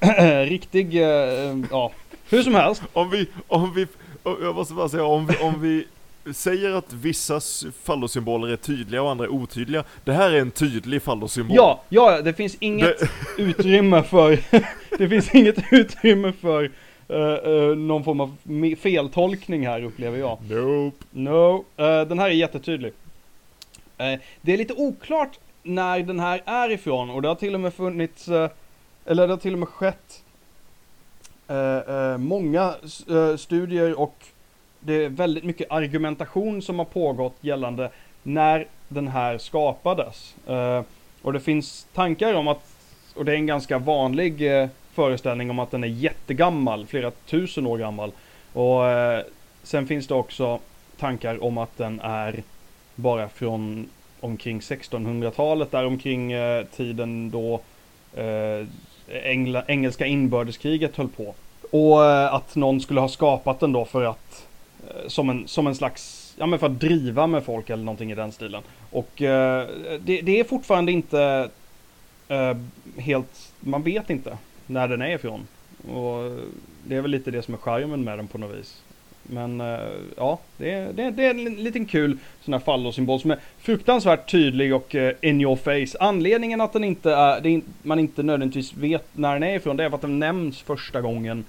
riktig, 0.48 0.94
eh, 1.02 1.56
ja, 1.70 1.92
hur 2.30 2.42
som 2.42 2.54
helst. 2.54 2.82
Om 2.92 3.10
vi, 3.10 3.28
om 3.48 3.74
vi, 3.74 3.86
jag 4.24 4.54
måste 4.54 4.74
bara 4.74 4.88
säga, 4.88 5.04
om 5.04 5.26
vi, 5.26 5.36
om 5.36 5.60
vi 5.60 5.86
säger 6.34 6.70
att 6.70 6.92
vissa 6.92 7.40
fallosymboler 7.82 8.48
är 8.48 8.56
tydliga 8.56 9.02
och 9.02 9.10
andra 9.10 9.24
är 9.24 9.28
otydliga. 9.28 9.84
Det 10.04 10.12
här 10.12 10.30
är 10.30 10.40
en 10.40 10.50
tydlig 10.50 11.02
fallosymbol. 11.02 11.56
Ja, 11.56 11.82
ja, 11.88 12.22
det 12.22 12.34
finns 12.34 12.56
inget 12.60 12.98
Det, 12.98 13.08
utrymme 13.42 14.02
för, 14.02 14.38
det 14.98 15.08
finns 15.08 15.34
inget 15.34 15.56
utrymme 15.70 16.32
för 16.32 16.70
eh, 17.08 17.52
eh, 17.52 17.76
någon 17.76 18.04
form 18.04 18.20
av 18.20 18.36
feltolkning 18.78 19.66
här 19.66 19.84
upplever 19.84 20.18
jag. 20.18 20.38
nope. 20.50 21.04
No, 21.10 21.64
eh, 21.76 22.08
den 22.08 22.18
här 22.18 22.26
är 22.26 22.34
jättetydlig. 22.34 22.92
Det 24.40 24.52
är 24.52 24.56
lite 24.56 24.74
oklart 24.74 25.38
när 25.62 26.00
den 26.00 26.20
här 26.20 26.42
är 26.44 26.70
ifrån 26.70 27.10
och 27.10 27.22
det 27.22 27.28
har 27.28 27.34
till 27.34 27.54
och 27.54 27.60
med 27.60 27.74
funnits, 27.74 28.28
eller 28.28 29.26
det 29.26 29.32
har 29.32 29.36
till 29.36 29.52
och 29.52 29.58
med 29.58 29.68
skett 29.68 30.22
Eh, 31.48 31.76
eh, 31.76 32.18
många 32.18 32.74
eh, 33.10 33.36
studier 33.36 34.00
och 34.00 34.24
det 34.80 35.04
är 35.04 35.08
väldigt 35.08 35.44
mycket 35.44 35.70
argumentation 35.70 36.62
som 36.62 36.78
har 36.78 36.86
pågått 36.86 37.36
gällande 37.40 37.90
när 38.22 38.66
den 38.88 39.08
här 39.08 39.38
skapades. 39.38 40.34
Eh, 40.46 40.82
och 41.22 41.32
det 41.32 41.40
finns 41.40 41.86
tankar 41.94 42.34
om 42.34 42.48
att, 42.48 42.60
och 43.14 43.24
det 43.24 43.32
är 43.32 43.36
en 43.36 43.46
ganska 43.46 43.78
vanlig 43.78 44.60
eh, 44.60 44.68
föreställning 44.92 45.50
om 45.50 45.58
att 45.58 45.70
den 45.70 45.84
är 45.84 45.88
jättegammal, 45.88 46.86
flera 46.86 47.10
tusen 47.10 47.66
år 47.66 47.78
gammal. 47.78 48.12
Och 48.52 48.86
eh, 48.86 49.24
sen 49.62 49.86
finns 49.86 50.06
det 50.06 50.14
också 50.14 50.60
tankar 50.98 51.44
om 51.44 51.58
att 51.58 51.78
den 51.78 52.00
är 52.00 52.42
bara 52.94 53.28
från 53.28 53.88
omkring 54.20 54.60
1600-talet, 54.60 55.70
där 55.70 55.86
omkring 55.86 56.32
eh, 56.32 56.64
tiden 56.64 57.30
då 57.30 57.60
eh, 58.14 58.66
Engla, 59.08 59.64
engelska 59.66 60.06
inbördeskriget 60.06 60.96
höll 60.96 61.08
på. 61.08 61.34
Och 61.70 62.04
eh, 62.04 62.34
att 62.34 62.56
någon 62.56 62.80
skulle 62.80 63.00
ha 63.00 63.08
skapat 63.08 63.60
den 63.60 63.72
då 63.72 63.84
för 63.84 64.04
att 64.04 64.46
eh, 64.88 65.08
som 65.08 65.30
en, 65.30 65.48
som 65.48 65.66
en 65.66 65.74
slags, 65.74 66.34
ja 66.38 66.46
men 66.46 66.58
för 66.58 66.66
att 66.66 66.80
driva 66.80 67.26
med 67.26 67.44
folk 67.44 67.70
eller 67.70 67.84
någonting 67.84 68.12
i 68.12 68.14
den 68.14 68.32
stilen. 68.32 68.62
Och 68.90 69.22
eh, 69.22 69.68
det, 70.00 70.20
det 70.20 70.40
är 70.40 70.44
fortfarande 70.44 70.92
inte 70.92 71.50
eh, 72.28 72.56
helt, 72.96 73.52
man 73.60 73.82
vet 73.82 74.10
inte 74.10 74.38
när 74.66 74.88
den 74.88 75.02
är 75.02 75.14
ifrån. 75.14 75.46
Och 75.92 76.24
eh, 76.24 76.32
det 76.84 76.96
är 76.96 77.00
väl 77.00 77.10
lite 77.10 77.30
det 77.30 77.42
som 77.42 77.54
är 77.54 77.58
charmen 77.58 78.04
med 78.04 78.18
den 78.18 78.26
på 78.26 78.38
något 78.38 78.56
vis. 78.56 78.82
Men 79.26 79.60
eh, 79.60 79.78
ja, 80.16 80.38
det 80.56 80.72
är, 80.72 80.92
det, 80.92 81.02
är, 81.02 81.10
det 81.10 81.24
är 81.24 81.30
en 81.30 81.44
liten 81.44 81.86
kul 81.86 82.18
sån 82.44 82.54
här 82.54 82.60
fallosymbol 82.60 83.20
som 83.20 83.30
är 83.30 83.38
fruktansvärt 83.58 84.30
tydlig 84.30 84.74
och 84.74 84.94
eh, 84.94 85.14
in 85.20 85.40
your 85.40 85.56
face. 85.56 85.98
Anledningen 86.00 86.60
att 86.60 86.72
den 86.72 86.84
inte 86.84 87.12
är, 87.12 87.40
det 87.40 87.48
är, 87.48 87.52
in- 87.52 87.64
man 87.82 87.98
inte 87.98 88.22
nödvändigtvis 88.22 88.74
vet 88.74 89.06
när 89.12 89.32
den 89.32 89.42
är 89.42 89.56
ifrån, 89.56 89.76
det 89.76 89.84
är 89.84 89.88
för 89.88 89.94
att 89.96 90.02
den 90.02 90.18
nämns 90.18 90.62
första 90.62 91.00
gången 91.00 91.44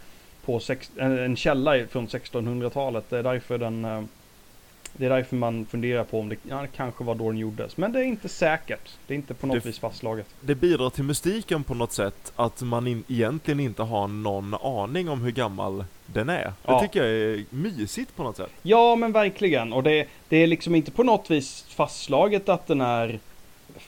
på 0.46 0.60
sex, 0.60 0.92
en, 0.98 1.20
en 1.20 1.36
källa 1.36 1.86
från 1.90 2.08
1600-talet. 2.08 3.10
Det 3.10 3.18
är 3.18 3.24
därför 3.24 3.58
den 3.58 3.86
eh, 3.86 4.02
det 4.98 5.06
är 5.06 5.10
därför 5.10 5.36
man 5.36 5.66
funderar 5.66 6.04
på 6.04 6.20
om 6.20 6.30
det, 6.30 6.36
ja, 6.50 6.62
det 6.62 6.68
kanske 6.68 7.04
var 7.04 7.16
då 7.16 7.30
den 7.32 7.38
gjordes. 7.38 7.77
Men 7.77 7.92
det 7.92 8.00
är 8.00 8.04
inte 8.04 8.30
säkert. 8.30 8.92
Det 9.08 9.13
är 9.13 9.16
inte 9.16 9.34
på 9.34 9.48
något 9.48 9.63
Det- 9.63 9.70
vis 9.70 9.80
fastslaget. 9.80 10.25
Det 10.42 10.56
bidrar 10.56 10.89
till 10.89 11.04
mystiken 11.04 11.63
på 11.63 11.74
något 11.74 11.92
sätt 11.92 12.32
att 12.36 12.62
man 12.62 12.88
in, 12.88 13.04
egentligen 13.08 13.60
inte 13.60 13.84
har 13.84 14.08
någon 14.08 14.54
aning 14.54 15.10
om 15.10 15.22
hur 15.22 15.32
gammal 15.32 15.86
den 16.06 16.30
är. 16.30 16.44
Det 16.44 16.54
Ja. 16.66 16.80
tycker 16.82 17.04
jag 17.04 17.10
är 17.39 17.46
mysigt 17.50 18.16
på 18.16 18.24
något 18.24 18.38
sätt. 18.38 18.50
Ja, 18.62 18.96
men 18.96 19.12
verkligen. 19.12 19.74
Och 19.74 19.84
det, 19.84 20.08
det 20.30 20.38
är 20.38 20.48
liksom 20.48 20.75
inte 20.75 20.92
på 20.92 21.04
något 21.04 21.32
vis 21.32 21.66
fastslaget 21.70 22.50
att 22.50 22.68
den 22.68 22.82
är 22.82 23.20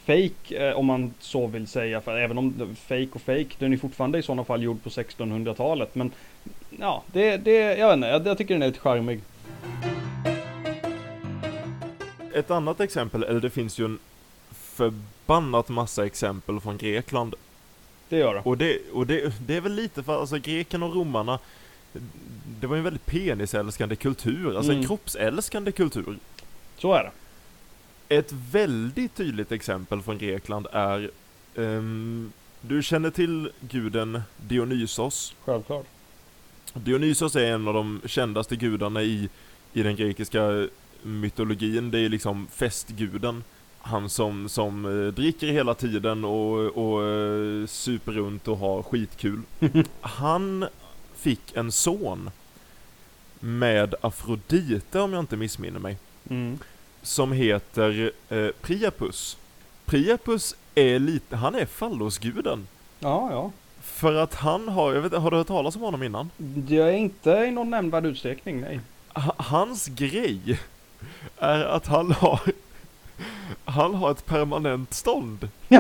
fake 0.06 0.68
eh, 0.70 0.74
om 0.78 0.86
man 0.86 1.14
så 1.20 1.48
vill 1.48 1.68
säga. 1.68 2.02
För 2.02 2.18
även 2.18 2.38
om 2.38 2.76
fake 2.88 3.08
och 3.14 3.22
fake, 3.22 3.48
den 3.60 3.74
är 3.74 3.78
fortfarande 3.78 4.18
i 4.20 4.24
sådana 4.24 4.44
fall 4.44 4.64
gjord 4.64 4.84
på 4.84 4.90
1600-talet. 4.90 5.96
Men 5.96 6.12
ja, 6.80 7.04
det, 7.14 7.38
det, 7.38 7.52
jag 7.78 7.88
vet 7.88 7.94
inte, 7.96 8.08
jag, 8.08 8.28
jag 8.28 8.38
tycker 8.38 8.54
den 8.54 8.64
är 8.64 8.68
lite 8.68 8.80
charmig. 8.80 9.20
Ett 12.40 12.52
annat 12.52 12.80
exempel, 12.80 13.24
eller 13.24 13.40
det 13.40 13.50
finns 13.50 13.80
ju 13.80 13.86
en 13.86 14.00
förbannat 14.52 15.70
massa 15.70 16.06
exempel 16.06 16.60
från 16.60 16.78
Grekland. 16.78 17.36
Det 18.10 18.18
gör 18.18 18.34
det. 18.34 18.42
Och 18.42 18.58
det, 18.58 18.80
och 18.94 19.08
det, 19.08 19.34
det 19.48 19.56
är 19.56 19.62
väl 19.62 19.74
lite 19.74 20.04
för, 20.04 20.20
alltså 20.20 20.38
grekerna 20.38 20.86
och 20.86 20.96
romarna 20.96 21.40
det 22.60 22.68
var 22.68 22.76
ju 22.76 22.78
en 22.78 22.84
väldigt 22.84 23.06
penisälskande 23.06 23.96
kultur, 23.96 24.56
alltså 24.56 24.72
Mm. 24.72 24.82
en 24.82 24.88
kroppsälskande 24.88 25.72
kultur. 25.72 26.18
Så 26.78 26.94
är 26.94 27.04
det. 27.04 27.12
Ett 28.16 28.32
väldigt 28.52 29.16
tydligt 29.16 29.52
exempel 29.52 30.02
från 30.02 30.18
Grekland 30.18 30.68
är 30.72 31.12
ehm, 31.56 32.32
Du 32.62 32.84
känner 32.84 33.10
till 33.10 33.52
guden 33.60 34.22
Dionysos? 34.38 35.36
Självklart. 35.46 35.86
Dionysos 36.74 37.36
är 37.36 37.46
en 37.46 37.68
av 37.68 37.74
de 37.74 38.02
kändaste 38.06 38.56
gudarna 38.56 39.04
i, 39.04 39.30
i 39.74 39.84
den 39.84 39.96
grekiska 39.96 40.68
mytologin. 41.04 41.92
Det 41.92 42.00
är 42.00 42.10
liksom 42.10 42.48
festguden. 42.48 43.44
Han 43.82 44.10
som, 44.10 44.50
som 44.50 44.86
eh, 44.86 45.14
dricker 45.14 45.48
hela 45.48 45.74
tiden 45.74 46.26
och, 46.26 46.58
och 46.78 47.04
eh, 47.08 47.66
super 47.68 48.12
runt 48.12 48.48
och 48.48 48.58
har 48.58 48.84
skitkul. 48.84 49.42
Han 50.02 50.66
fick 51.16 51.56
en 51.56 51.72
son 51.72 52.30
med 53.40 53.96
Afrodite 54.02 55.00
om 55.00 55.14
jag 55.14 55.20
inte 55.20 55.38
missminner 55.38 55.80
mig. 55.80 55.98
Mm. 56.30 56.58
Som 57.02 57.32
heter 57.32 58.12
eh, 58.30 58.48
Priapus. 58.62 59.38
Priapus 59.86 60.56
är 60.76 61.00
lite, 61.00 61.36
han 61.36 61.56
är 61.56 61.66
fallosguden. 61.66 62.68
Ja, 63.00 63.30
ja. 63.32 63.52
För 63.82 64.14
att 64.16 64.34
han 64.36 64.68
har, 64.70 64.94
jag 64.94 65.02
vet 65.02 65.14
har 65.14 65.32
du 65.32 65.38
hört 65.38 65.48
talas 65.48 65.76
om 65.76 65.82
honom 65.82 66.04
innan? 66.04 66.30
Det 66.38 66.78
är 66.78 66.92
inte 66.92 67.30
i 67.32 67.52
någon 67.52 67.70
nämnvärd 67.70 68.06
utsträckning, 68.06 68.62
nej. 68.62 68.80
Ha- 69.14 69.36
Hans 69.38 69.88
grej 69.88 70.60
är 71.40 71.66
att 71.66 71.88
han 71.88 72.12
har 72.12 72.40
Han 73.66 73.96
har 73.96 74.12
ett 74.12 74.26
permanent 74.26 74.94
stånd. 74.94 75.50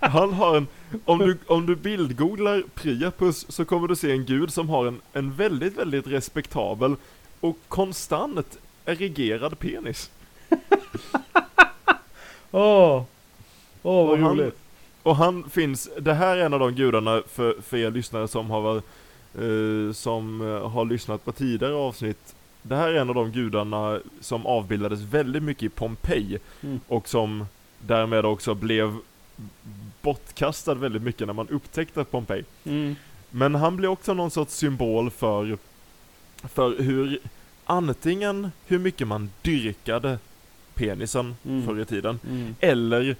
Han 0.00 0.32
har 0.32 0.56
en, 0.56 0.66
om 1.04 1.18
du, 1.18 1.38
om 1.46 1.66
du 1.66 1.76
bildgooglar 1.76 2.62
Priapus 2.74 3.46
så 3.52 3.64
kommer 3.64 3.88
du 3.88 3.96
se 3.96 4.10
en 4.12 4.24
gud 4.24 4.52
som 4.52 4.68
har 4.68 4.86
en, 4.86 5.00
en 5.12 5.32
väldigt, 5.34 5.78
väldigt 5.78 6.06
respektabel 6.06 6.96
och 7.40 7.56
konstant 7.68 8.58
erigerad 8.84 9.58
penis. 9.58 10.10
Åh! 12.50 13.02
Åh, 13.82 14.06
vad 14.06 14.10
Och 14.10 14.18
han- 14.18 14.38
roligt. 14.38 14.56
Och 15.02 15.16
han 15.16 15.50
finns, 15.50 15.90
det 16.00 16.14
här 16.14 16.36
är 16.36 16.44
en 16.46 16.54
av 16.54 16.60
de 16.60 16.74
gudarna 16.74 17.22
för, 17.28 17.56
för 17.62 17.76
er 17.76 17.90
lyssnare 17.90 18.28
som 18.28 18.50
har 18.50 18.76
eh, 18.76 19.92
som 19.92 20.40
eh, 20.40 20.68
har 20.70 20.84
lyssnat 20.84 21.24
på 21.24 21.32
tidigare 21.32 21.74
avsnitt. 21.74 22.34
Det 22.62 22.76
här 22.76 22.88
är 22.88 22.94
en 23.00 23.08
av 23.08 23.14
de 23.14 23.32
gudarna 23.32 24.00
som 24.20 24.46
avbildades 24.46 25.00
väldigt 25.00 25.42
mycket 25.42 25.62
i 25.62 25.68
Pompeji 25.68 26.38
Mm. 26.62 26.80
och 26.88 27.08
som 27.08 27.46
därmed 27.86 28.24
också 28.24 28.54
blev 28.54 28.96
bortkastad 30.02 30.74
väldigt 30.74 31.02
mycket 31.02 31.26
när 31.26 31.34
man 31.34 31.48
upptäckte 31.48 32.04
Pompeji. 32.04 32.44
Mm. 32.64 32.96
Men 33.30 33.54
han 33.54 33.76
blev 33.76 33.90
också 33.90 34.14
någon 34.14 34.30
sorts 34.30 34.54
symbol 34.54 35.10
för, 35.10 35.58
för 36.42 36.78
hur, 36.82 37.18
antingen 37.64 38.50
hur 38.66 38.78
mycket 38.78 39.06
man 39.08 39.30
dyrkade 39.42 40.18
penisen 40.74 41.34
Mm. 41.44 41.66
förr 41.66 41.80
i 41.80 41.84
tiden, 41.84 42.18
Mm. 42.28 42.54
eller 42.60 43.16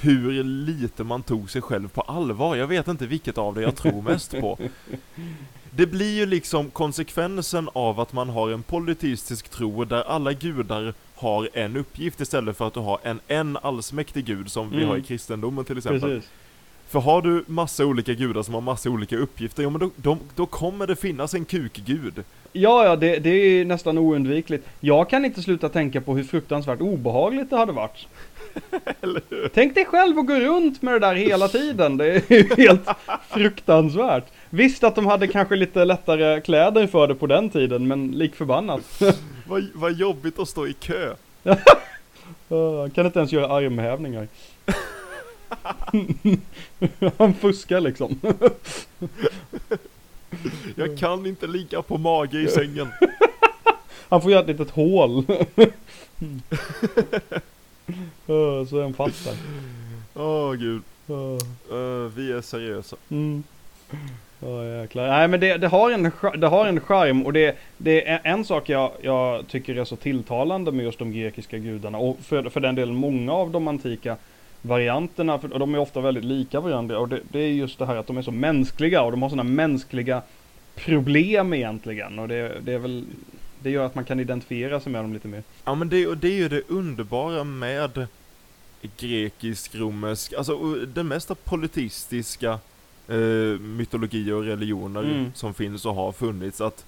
hur 0.00 0.44
lite 0.44 1.04
man 1.04 1.22
tog 1.22 1.50
sig 1.50 1.62
själv 1.62 1.88
på 1.88 2.00
allvar. 2.00 2.56
Jag 2.56 2.66
vet 2.66 2.88
inte 2.88 3.06
vilket 3.06 3.38
av 3.38 3.54
det 3.54 3.62
jag 3.62 3.76
tror 3.76 4.02
mest 4.02 4.30
på. 4.40 4.58
Det 5.76 5.86
blir 5.86 6.14
ju 6.14 6.26
liksom 6.26 6.70
konsekvensen 6.70 7.68
av 7.72 8.00
att 8.00 8.12
man 8.12 8.28
har 8.28 8.50
en 8.50 8.62
politistisk 8.62 9.48
tro 9.48 9.84
där 9.84 10.02
alla 10.02 10.32
gudar 10.32 10.94
har 11.14 11.48
en 11.52 11.76
uppgift 11.76 12.20
istället 12.20 12.56
för 12.56 12.66
att 12.66 12.74
du 12.74 12.80
har 12.80 12.98
en, 13.02 13.20
en 13.28 13.56
allsmäktig 13.56 14.24
gud 14.24 14.50
som 14.50 14.70
vi 14.70 14.76
Mm. 14.76 14.88
har 14.88 14.96
i 14.96 15.02
kristendomen 15.02 15.64
till 15.64 15.78
exempel. 15.78 16.00
Precis. 16.00 16.30
För 16.94 17.00
har 17.00 17.22
du 17.22 17.44
massa 17.46 17.84
olika 17.84 18.12
gudar 18.12 18.42
som 18.42 18.54
har 18.54 18.60
massa 18.60 18.90
olika 18.90 19.16
uppgifter, 19.16 19.62
ja 19.62 19.70
men 19.70 19.80
då, 19.80 19.90
då, 19.96 20.18
då 20.34 20.46
kommer 20.46 20.86
det 20.86 20.96
finnas 20.96 21.34
en 21.34 21.44
kukgud. 21.44 22.24
Ja, 22.52 22.84
ja, 22.84 22.96
det, 22.96 23.18
det 23.18 23.30
är 23.30 23.64
nästan 23.64 23.98
oundvikligt. 23.98 24.66
Jag 24.80 25.10
kan 25.10 25.24
inte 25.24 25.42
sluta 25.42 25.68
tänka 25.68 26.00
på 26.00 26.16
hur 26.16 26.24
fruktansvärt 26.24 26.80
obehagligt 26.80 27.50
det 27.50 27.56
hade 27.56 27.72
varit. 27.72 28.06
Tänk 29.54 29.74
dig 29.74 29.84
själv 29.84 30.18
att 30.18 30.26
gå 30.26 30.34
runt 30.34 30.82
med 30.82 30.94
det 30.94 30.98
där 30.98 31.14
hela 31.14 31.48
tiden. 31.48 31.96
Det 31.96 32.06
är 32.06 32.22
ju 32.28 32.48
helt 32.56 32.88
fruktansvärt. 33.28 34.24
Visst 34.50 34.84
att 34.84 34.94
de 34.94 35.06
hade 35.06 35.26
kanske 35.26 35.56
lite 35.56 35.84
lättare 35.84 36.40
kläder 36.40 36.86
för 36.86 37.06
det 37.06 37.14
på 37.14 37.26
den 37.26 37.50
tiden, 37.50 37.88
men 37.88 38.12
lik 38.12 38.34
förbannat. 38.34 39.02
Vad, 39.46 39.66
vad 39.74 39.92
jobbigt 39.92 40.38
att 40.38 40.48
stå 40.48 40.66
i 40.66 40.72
kö. 40.72 41.14
Kan 42.94 43.06
inte 43.06 43.18
ens 43.18 43.32
göra 43.32 43.48
armhävningar. 43.48 44.28
Han 47.18 47.34
fuskar 47.34 47.80
liksom. 47.80 48.20
Jag 50.74 50.98
kan 50.98 51.26
inte 51.26 51.46
ligga 51.46 51.82
på 51.82 51.98
mage 51.98 52.40
i 52.40 52.48
sängen. 52.48 52.88
Han 54.08 54.22
får 54.22 54.30
göra 54.30 54.40
ett 54.40 54.48
litet 54.48 54.70
hål. 54.70 55.24
Så 58.26 58.78
är 58.78 58.82
han 58.82 58.94
fast 58.94 59.24
där. 59.24 59.36
Åh 60.14 60.52
gud. 60.52 60.82
Uh. 61.10 62.08
Vi 62.16 62.32
är 62.32 62.40
seriösa. 62.40 62.96
Mm. 63.10 63.42
Ja 64.40 64.64
jäklar. 64.64 65.08
Nej 65.08 65.28
men 65.28 65.40
det, 65.40 65.56
det, 65.56 65.68
har 65.68 65.90
en, 65.90 66.12
det 66.36 66.46
har 66.46 66.66
en 66.66 66.80
charm 66.80 67.26
och 67.26 67.32
det, 67.32 67.56
det 67.78 68.08
är 68.08 68.20
en 68.24 68.44
sak 68.44 68.68
jag, 68.68 68.92
jag 69.02 69.48
tycker 69.48 69.76
är 69.76 69.84
så 69.84 69.96
tilltalande 69.96 70.72
med 70.72 70.84
just 70.84 70.98
de 70.98 71.12
grekiska 71.12 71.58
gudarna 71.58 71.98
och 71.98 72.18
för, 72.22 72.50
för 72.50 72.60
den 72.60 72.74
delen 72.74 72.94
många 72.94 73.32
av 73.32 73.50
de 73.50 73.68
antika 73.68 74.16
varianterna, 74.66 75.38
för, 75.38 75.48
de 75.48 75.74
är 75.74 75.78
ofta 75.78 76.00
väldigt 76.00 76.24
lika 76.24 76.60
varandra 76.60 76.98
och 76.98 77.08
det, 77.08 77.20
det 77.32 77.38
är 77.38 77.48
just 77.48 77.78
det 77.78 77.86
här 77.86 77.96
att 77.96 78.06
de 78.06 78.16
är 78.16 78.22
så 78.22 78.30
mänskliga 78.30 79.02
och 79.02 79.10
de 79.10 79.22
har 79.22 79.28
sådana 79.28 79.50
mänskliga 79.50 80.22
problem 80.74 81.54
egentligen 81.54 82.18
och 82.18 82.28
det, 82.28 82.60
det 82.60 82.72
är 82.72 82.78
väl 82.78 83.04
det 83.62 83.70
gör 83.70 83.86
att 83.86 83.94
man 83.94 84.04
kan 84.04 84.20
identifiera 84.20 84.80
sig 84.80 84.92
med 84.92 85.04
dem 85.04 85.12
lite 85.12 85.28
mer. 85.28 85.42
Ja 85.64 85.74
men 85.74 85.88
det, 85.88 86.06
och 86.06 86.16
det 86.16 86.28
är 86.28 86.36
ju 86.36 86.48
det 86.48 86.62
underbara 86.68 87.44
med 87.44 88.06
grekisk, 88.98 89.74
romersk, 89.74 90.32
alltså 90.32 90.74
det 90.74 91.02
mesta 91.02 91.34
politistiska 91.34 92.58
eh, 93.08 93.60
mytologier 93.60 94.34
och 94.34 94.44
religioner 94.44 95.02
Mm. 95.02 95.32
som 95.34 95.54
finns 95.54 95.86
och 95.86 95.94
har 95.94 96.12
funnits. 96.12 96.60
Att 96.60 96.84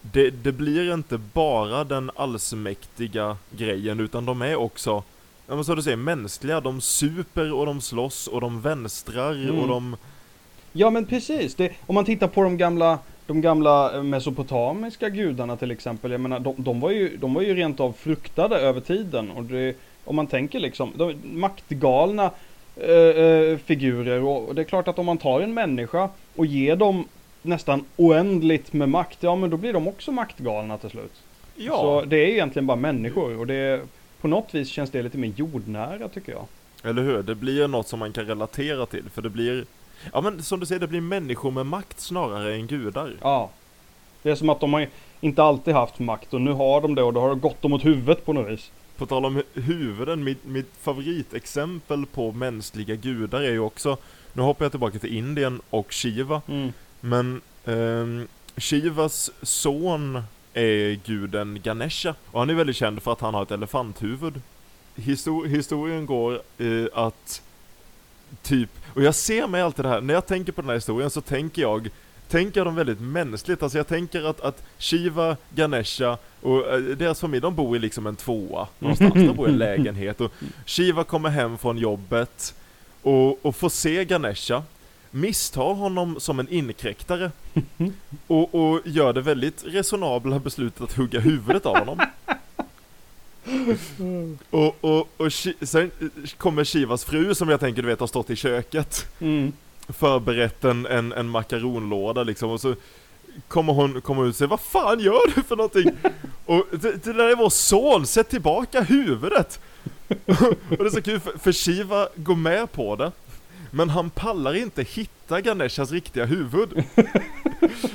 det, 0.00 0.30
det 0.30 0.52
blir 0.52 0.94
inte 0.94 1.18
bara 1.18 1.84
den 1.84 2.10
allsmäktiga 2.16 3.36
grejen 3.50 4.00
utan 4.00 4.24
de 4.24 4.42
är 4.42 4.56
också 4.56 5.02
Ja 5.46 5.54
men 5.54 5.64
som 5.64 5.76
du 5.76 5.82
säger, 5.82 5.96
mänskliga, 5.96 6.60
de 6.60 6.80
super 6.80 7.52
och 7.52 7.66
de 7.66 7.80
slåss 7.80 8.26
och 8.26 8.40
de 8.40 8.60
vänstrar 8.60 9.32
Mm. 9.32 9.58
och 9.58 9.68
de 9.68 9.96
Ja 10.72 10.90
men 10.90 11.06
precis, 11.06 11.54
det, 11.54 11.72
om 11.86 11.94
man 11.94 12.04
tittar 12.04 12.28
på 12.28 12.42
de 12.42 12.56
gamla 12.56 12.98
de 13.26 13.40
gamla 13.40 13.96
eh, 13.96 14.02
mesopotamiska 14.02 15.08
gudarna 15.08 15.56
till 15.56 15.70
exempel, 15.70 16.10
jag 16.12 16.20
menar 16.20 16.40
de, 16.40 16.54
de, 16.58 16.80
var, 16.80 16.90
ju, 16.90 17.16
de 17.16 17.34
var 17.34 17.42
ju 17.42 17.54
rent 17.54 17.80
av 17.80 17.92
fruktade 17.92 18.56
över 18.56 18.80
tiden 18.80 19.30
och 19.30 19.44
det, 19.44 19.76
om 20.04 20.16
man 20.16 20.26
tänker 20.26 20.60
liksom, 20.60 20.92
de, 20.96 21.14
maktgalna 21.32 22.30
eh, 22.76 22.90
eh, 22.90 23.58
figurer 23.58 24.22
och, 24.22 24.48
och 24.48 24.54
det 24.54 24.62
är 24.62 24.64
klart 24.64 24.88
att 24.88 24.98
om 24.98 25.06
man 25.06 25.18
tar 25.18 25.40
en 25.40 25.54
människa 25.54 26.08
och 26.36 26.46
ger 26.46 26.76
dem 26.76 27.08
nästan 27.42 27.84
oändligt 27.96 28.72
med 28.72 28.88
makt, 28.88 29.18
ja 29.20 29.36
men 29.36 29.50
då 29.50 29.56
blir 29.56 29.72
de 29.72 29.88
också 29.88 30.12
maktgalna 30.12 30.78
till 30.78 30.90
slut. 30.90 31.12
Ja, 31.56 31.76
Så 31.76 32.04
det 32.04 32.16
är 32.16 32.28
egentligen 32.28 32.66
bara 32.66 32.76
människor 32.76 33.38
och 33.38 33.46
det 33.46 33.80
på 34.24 34.28
något 34.28 34.54
vis 34.54 34.68
känns 34.68 34.90
det 34.90 35.02
lite 35.02 35.18
mer 35.18 35.32
jordnära 35.36 36.08
tycker 36.08 36.32
jag. 36.32 36.46
Eller 36.82 37.02
hur? 37.02 37.22
Det 37.22 37.34
blir 37.34 37.68
något 37.68 37.88
som 37.88 37.98
man 37.98 38.12
kan 38.12 38.26
relatera 38.26 38.86
till, 38.86 39.10
för 39.14 39.22
det 39.22 39.28
blir 39.30 39.64
Ja 40.12 40.20
men 40.20 40.42
som 40.42 40.60
du 40.60 40.66
säger, 40.66 40.80
det 40.80 40.86
blir 40.86 41.00
människor 41.00 41.50
med 41.50 41.66
makt 41.66 42.00
snarare 42.00 42.54
än 42.54 42.66
gudar. 42.66 43.12
Ja. 43.20 43.50
Det 44.22 44.30
är 44.30 44.34
som 44.34 44.48
att 44.48 44.60
de 44.60 44.72
har 44.72 44.88
inte 45.20 45.42
alltid 45.42 45.74
haft 45.74 45.98
makt 45.98 46.34
och 46.34 46.40
nu 46.40 46.52
har 46.52 46.80
de 46.80 46.94
det 46.94 47.02
och 47.02 47.12
då 47.12 47.20
har 47.20 47.28
det 47.28 47.40
gått 47.40 47.62
dem 47.62 47.72
åt 47.72 47.84
huvudet 47.84 48.24
på 48.26 48.32
något 48.32 48.52
vis. 48.52 48.70
På 48.96 49.06
tal 49.06 49.24
om 49.24 49.36
hu- 49.38 49.60
huvuden, 49.60 50.24
mitt, 50.24 50.44
mitt 50.44 50.70
favoritexempel 50.80 52.06
på 52.06 52.32
mänskliga 52.32 52.94
gudar 52.94 53.40
är 53.40 53.50
ju 53.52 53.60
också 53.60 53.96
Nu 54.32 54.42
hoppar 54.42 54.64
jag 54.64 54.72
tillbaka 54.72 54.98
till 54.98 55.16
Indien 55.16 55.60
och 55.70 55.92
Shiva 55.92 56.42
Mm. 56.48 56.72
Men 57.00 57.40
ehm, 57.64 58.28
Shivas 58.56 59.30
son 59.42 60.22
är 60.54 61.00
guden 61.06 61.60
Ganesha. 61.62 62.14
Och 62.30 62.40
han 62.40 62.50
är 62.50 62.54
väldigt 62.54 62.76
känd 62.76 63.02
för 63.02 63.12
att 63.12 63.20
han 63.20 63.34
har 63.34 63.42
ett 63.42 63.50
elefanthuvud. 63.50 64.40
Histor- 64.96 65.46
Historien 65.46 66.06
går 66.06 66.40
eh, 66.58 66.86
att 66.92 67.42
Typ, 68.42 68.70
och 68.94 69.02
jag 69.02 69.14
ser 69.14 69.46
mig 69.46 69.62
alltid 69.62 69.84
det 69.84 69.88
här, 69.88 70.00
när 70.00 70.14
jag 70.14 70.26
tänker 70.26 70.52
på 70.52 70.60
den 70.60 70.68
här 70.68 70.74
historien 70.74 71.10
så 71.10 71.20
tänker 71.20 71.62
jag 71.62 71.90
Tänker 72.28 72.60
jag 72.60 72.66
dem 72.66 72.74
väldigt 72.74 73.00
mänskligt, 73.00 73.62
alltså 73.62 73.78
jag 73.78 73.86
tänker 73.86 74.30
att, 74.30 74.40
att 74.40 74.62
Shiva, 74.78 75.36
Ganesha 75.54 76.18
och 76.42 76.72
eh, 76.72 76.80
deras 76.80 77.20
familj, 77.20 77.40
de 77.40 77.54
bor 77.54 77.76
i 77.76 77.78
liksom 77.78 78.06
en 78.06 78.16
tvåa 78.16 78.68
någonstans, 78.78 79.14
de 79.14 79.36
bor 79.36 79.48
i 79.48 79.52
en 79.52 79.58
lägenhet 79.58 80.20
och 80.20 80.32
Shiva 80.66 81.04
kommer 81.04 81.28
hem 81.28 81.58
från 81.58 81.78
jobbet 81.78 82.54
och, 83.02 83.46
och 83.46 83.56
får 83.56 83.68
se 83.68 84.04
Ganesha. 84.04 84.62
Misstar 85.14 85.74
honom 85.74 86.20
som 86.20 86.40
en 86.40 86.48
inkräktare 86.48 87.30
och, 88.26 88.54
och 88.54 88.80
gör 88.84 89.12
det 89.12 89.20
väldigt 89.20 89.64
resonabla 89.64 90.38
beslutet 90.38 90.80
att 90.80 90.92
hugga 90.92 91.20
huvudet 91.20 91.66
av 91.66 91.76
honom 91.78 91.98
Och, 94.50 94.84
och, 94.84 95.08
och 95.16 95.32
sen 95.60 95.90
eh, 96.00 96.28
kommer 96.36 96.64
Shivas 96.64 97.04
fru 97.04 97.34
som 97.34 97.48
jag 97.48 97.60
tänker 97.60 97.82
du 97.82 97.88
vet 97.88 98.00
har 98.00 98.06
stått 98.06 98.30
i 98.30 98.36
köket 98.36 99.06
Mm. 99.20 99.52
Förberett 99.88 100.64
en, 100.64 100.86
en, 100.86 101.12
en 101.12 101.28
makaronlåda 101.28 102.22
liksom 102.22 102.50
och 102.50 102.60
så 102.60 102.74
Kommer 103.48 103.72
hon 103.72 104.00
kommer 104.00 104.24
ut 104.24 104.28
och 104.28 104.36
säger 104.36 104.48
Vad 104.48 104.60
fan 104.60 105.00
gör 105.00 105.34
du 105.34 105.42
för 105.42 105.56
någonting? 105.56 105.90
och 106.46 106.66
det, 106.70 107.04
det 107.04 107.12
där 107.12 107.28
är 107.28 107.36
vår 107.36 107.50
son, 107.50 108.06
sätt 108.06 108.28
tillbaka 108.28 108.80
huvudet! 108.82 109.60
och 110.08 110.78
det 110.78 110.84
är 110.84 110.90
så 110.90 111.02
kul 111.02 111.20
för, 111.20 111.38
för 111.38 111.52
Shiva 111.52 112.08
går 112.16 112.36
med 112.36 112.72
på 112.72 112.96
det 112.96 113.12
Men 113.74 113.90
han 113.90 114.10
pallar 114.10 114.54
inte 114.54 114.82
hitta 114.82 115.40
Ganeshas 115.40 115.92
riktiga 115.92 116.24
huvud. 116.24 116.84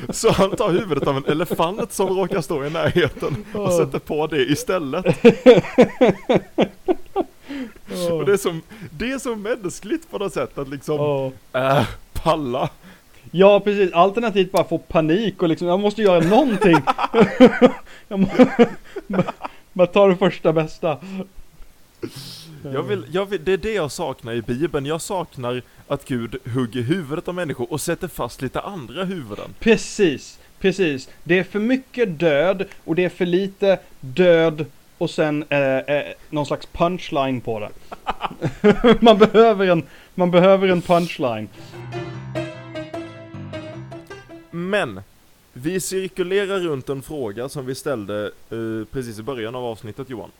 Så 0.09 0.31
han 0.31 0.55
tar 0.55 0.71
huvudet 0.71 1.07
av 1.07 1.17
en 1.17 1.25
elefant 1.25 1.93
som 1.93 2.07
råkar 2.07 2.41
stå 2.41 2.65
i 2.65 2.69
närheten 2.69 3.45
och 3.53 3.73
sätter 3.73 3.99
på 3.99 4.27
det 4.27 4.41
istället. 4.41 5.05
Och 8.11 8.25
det 8.25 8.33
är 8.33 8.37
som, 8.37 8.61
det 8.89 9.11
är 9.11 9.19
så 9.19 9.35
mänskligt 9.35 10.11
på 10.11 10.17
något 10.17 10.33
sätt 10.33 10.57
att 10.57 10.69
liksom, 10.69 11.31
äh, 11.53 11.87
palla. 12.13 12.69
Ja 13.31 13.59
precis, 13.59 13.93
alternativt 13.93 14.51
bara 14.51 14.63
få 14.63 14.77
panik 14.77 15.41
och 15.41 15.49
liksom, 15.49 15.67
jag 15.67 15.79
måste 15.79 16.01
göra 16.01 16.19
någonting. 16.19 16.77
jag 18.07 18.19
må, 18.19 18.27
bara 19.73 19.87
ta 19.87 20.07
det 20.07 20.17
första 20.17 20.53
bästa. 20.53 20.97
Jag 22.63 22.83
vill, 22.83 23.05
jag 23.11 23.25
vill, 23.25 23.43
det 23.43 23.53
är 23.53 23.57
det 23.57 23.73
jag 23.73 23.91
saknar 23.91 24.33
i 24.33 24.41
Bibeln. 24.41 24.85
Jag 24.85 25.01
saknar 25.01 25.61
att 25.87 26.05
Gud 26.05 26.35
hugger 26.53 26.81
huvudet 26.81 27.27
av 27.27 27.35
människor 27.35 27.71
och 27.71 27.81
sätter 27.81 28.07
fast 28.07 28.41
lite 28.41 28.61
andra 28.61 29.03
huvuden. 29.03 29.53
Precis, 29.59 30.39
precis. 30.59 31.09
Det 31.23 31.39
är 31.39 31.43
för 31.43 31.59
mycket 31.59 32.19
död 32.19 32.65
och 32.85 32.95
det 32.95 33.05
är 33.05 33.09
för 33.09 33.25
lite 33.25 33.79
död 33.99 34.65
och 34.97 35.09
sen 35.09 35.45
eh, 35.49 35.77
eh, 35.77 36.05
någon 36.29 36.45
slags 36.45 36.65
punchline 36.65 37.41
på 37.41 37.59
det. 37.59 37.69
man, 39.01 39.17
behöver 39.17 39.67
en, 39.67 39.83
man 40.15 40.31
behöver 40.31 40.67
en 40.67 40.81
punchline. 40.81 41.49
Men, 44.51 45.01
vi 45.53 45.79
cirkulerar 45.79 46.59
runt 46.59 46.89
en 46.89 47.01
fråga 47.01 47.49
som 47.49 47.65
vi 47.65 47.75
ställde 47.75 48.25
eh, 48.49 48.85
precis 48.91 49.19
i 49.19 49.23
början 49.23 49.55
av 49.55 49.65
avsnittet 49.65 50.09
Johan. 50.09 50.31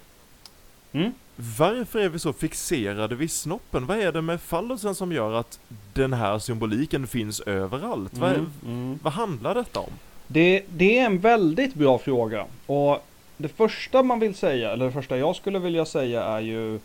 Mm? 0.92 1.12
Varför 1.58 2.00
är 2.00 2.10
vi 2.10 2.20
så 2.20 2.34
fixerade 2.34 3.16
vid 3.16 3.32
snoppen? 3.32 3.86
Vad 3.86 3.98
är 4.00 4.12
det 4.12 4.22
med 4.22 4.42
fallosen 4.42 4.96
som 4.96 5.12
gör 5.12 5.34
att 5.34 5.60
den 5.94 6.14
här 6.14 6.40
symboliken 6.40 7.08
finns 7.08 7.40
överallt? 7.40 8.18
Vad, 8.18 8.32
Mm, 8.32 8.52
mm. 8.66 9.00
vad 9.04 9.14
handlar 9.14 9.56
detta 9.56 9.80
om? 9.80 9.92
Det, 10.28 10.64
det 10.70 11.00
är 11.00 11.06
en 11.06 11.20
väldigt 11.20 11.74
bra 11.74 11.98
fråga. 11.98 12.46
Och 12.66 13.06
det 13.38 13.48
första 13.48 14.04
man 14.04 14.20
vill 14.20 14.36
säga, 14.36 14.72
eller 14.72 14.86
det 14.86 14.92
första 14.92 15.18
jag 15.18 15.36
skulle 15.36 15.60
vilja 15.60 15.86
säga 15.86 16.24
är 16.24 16.40
ju 16.40 16.80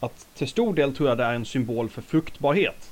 att 0.00 0.26
till 0.34 0.48
stor 0.48 0.74
del 0.74 0.96
tror 0.96 1.08
jag 1.08 1.18
det 1.18 1.24
är 1.24 1.34
en 1.34 1.44
symbol 1.44 1.88
för 1.88 2.02
fruktbarhet. 2.02 2.90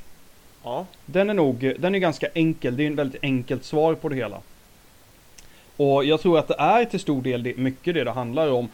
Ja. 0.65 0.87
Den 1.07 1.31
är 1.31 1.35
nog, 1.35 1.75
den 1.79 1.95
är 1.95 1.99
ganska 1.99 2.29
enkel, 2.35 2.77
det 2.77 2.83
är 2.83 2.87
en 2.87 2.97
väldigt 2.97 3.23
enkelt 3.23 3.65
svar 3.65 3.95
på 3.95 4.09
det 4.09 4.17
hela. 4.17 4.39
Och 5.77 6.05
jag 6.05 6.21
tror 6.21 6.39
att 6.39 6.49
det 6.49 6.57
är 6.59 6.85
till 6.85 7.01
stor 7.01 7.23
del 7.23 7.43
det, 7.43 7.57
mycket 7.57 7.95
det 7.95 8.05
det 8.05 8.11
handlar 8.11 8.51
om. 8.51 8.69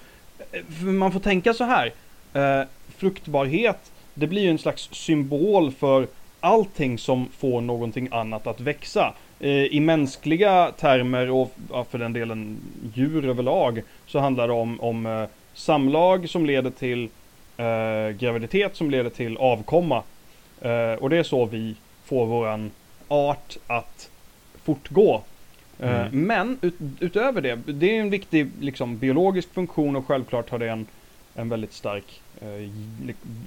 Eh, 0.52 0.84
man 0.84 1.12
får 1.12 1.20
tänka 1.20 1.54
så 1.54 1.64
här. 1.64 1.92
Eh, 2.34 2.66
fruktbarhet, 2.96 3.92
det 4.14 4.26
blir 4.26 4.42
ju 4.42 4.50
en 4.50 4.58
slags 4.58 4.88
symbol 4.92 5.72
för 5.72 6.06
allting 6.40 6.98
som 6.98 7.28
får 7.38 7.60
någonting 7.60 8.08
annat 8.10 8.46
att 8.46 8.60
växa. 8.60 9.14
Eh, 9.40 9.50
I 9.50 9.80
mänskliga 9.80 10.72
termer 10.78 11.30
och 11.30 11.54
ja, 11.72 11.84
för 11.84 11.98
den 11.98 12.12
delen 12.12 12.58
djur 12.94 13.28
överlag 13.28 13.82
så 14.06 14.18
handlar 14.18 14.48
det 14.48 14.54
om, 14.54 14.80
om 14.80 15.06
eh, 15.06 15.24
samlag 15.54 16.28
som 16.28 16.46
leder 16.46 16.70
till 16.70 17.08
eh, 17.56 18.16
graviditet 18.18 18.76
som 18.76 18.90
leder 18.90 19.10
till 19.10 19.36
avkomma. 19.36 20.02
Eh, 20.60 20.92
och 20.92 21.10
det 21.10 21.16
är 21.16 21.22
så 21.22 21.44
vi 21.44 21.74
får 22.04 22.26
våran 22.26 22.70
art 23.08 23.56
att 23.66 24.10
fortgå. 24.64 25.22
Eh, 25.80 26.06
Mm. 26.06 26.26
Men 26.26 26.58
ut, 26.62 26.74
utöver 27.00 27.40
det, 27.40 27.56
det 27.56 27.96
är 27.96 28.00
en 28.00 28.10
viktig 28.10 28.50
liksom, 28.60 28.98
biologisk 28.98 29.54
funktion 29.54 29.96
och 29.96 30.06
självklart 30.06 30.50
har 30.50 30.58
det 30.58 30.68
en, 30.70 30.86
en 31.34 31.48
väldigt 31.48 31.72
stark, 31.72 32.22
eh, 32.40 32.70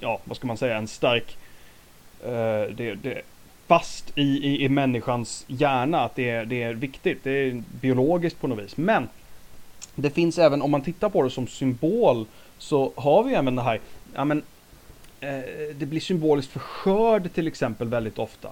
ja 0.00 0.20
vad 0.24 0.36
ska 0.36 0.46
man 0.46 0.56
säga, 0.56 0.76
en 0.76 0.88
stark, 0.88 1.36
eh, 2.24 2.74
det, 2.76 2.94
det, 3.02 3.22
fast 3.66 4.18
i, 4.18 4.22
i, 4.22 4.64
i 4.64 4.68
människans 4.68 5.44
hjärna 5.48 6.00
att 6.00 6.14
det 6.14 6.30
är, 6.30 6.44
det 6.44 6.62
är 6.62 6.74
viktigt. 6.74 7.24
Det 7.24 7.30
är 7.30 7.62
biologiskt 7.80 8.40
på 8.40 8.46
något 8.48 8.64
vis. 8.64 8.76
Men 8.76 9.08
det 9.94 10.10
finns 10.10 10.38
även, 10.38 10.62
om 10.62 10.70
man 10.70 10.82
tittar 10.82 11.08
på 11.08 11.22
det 11.22 11.30
som 11.30 11.46
symbol, 11.46 12.26
så 12.58 12.92
har 12.96 13.22
vi 13.22 13.34
även 13.34 13.56
det 13.56 13.62
här, 13.62 13.80
ja 14.14 14.24
men 14.24 14.42
eh, 15.20 15.40
det 15.74 15.86
blir 15.86 16.00
symboliskt 16.00 16.52
för 16.52 16.60
skörd 16.60 17.32
till 17.32 17.46
exempel 17.46 17.88
väldigt 17.88 18.18
ofta. 18.18 18.48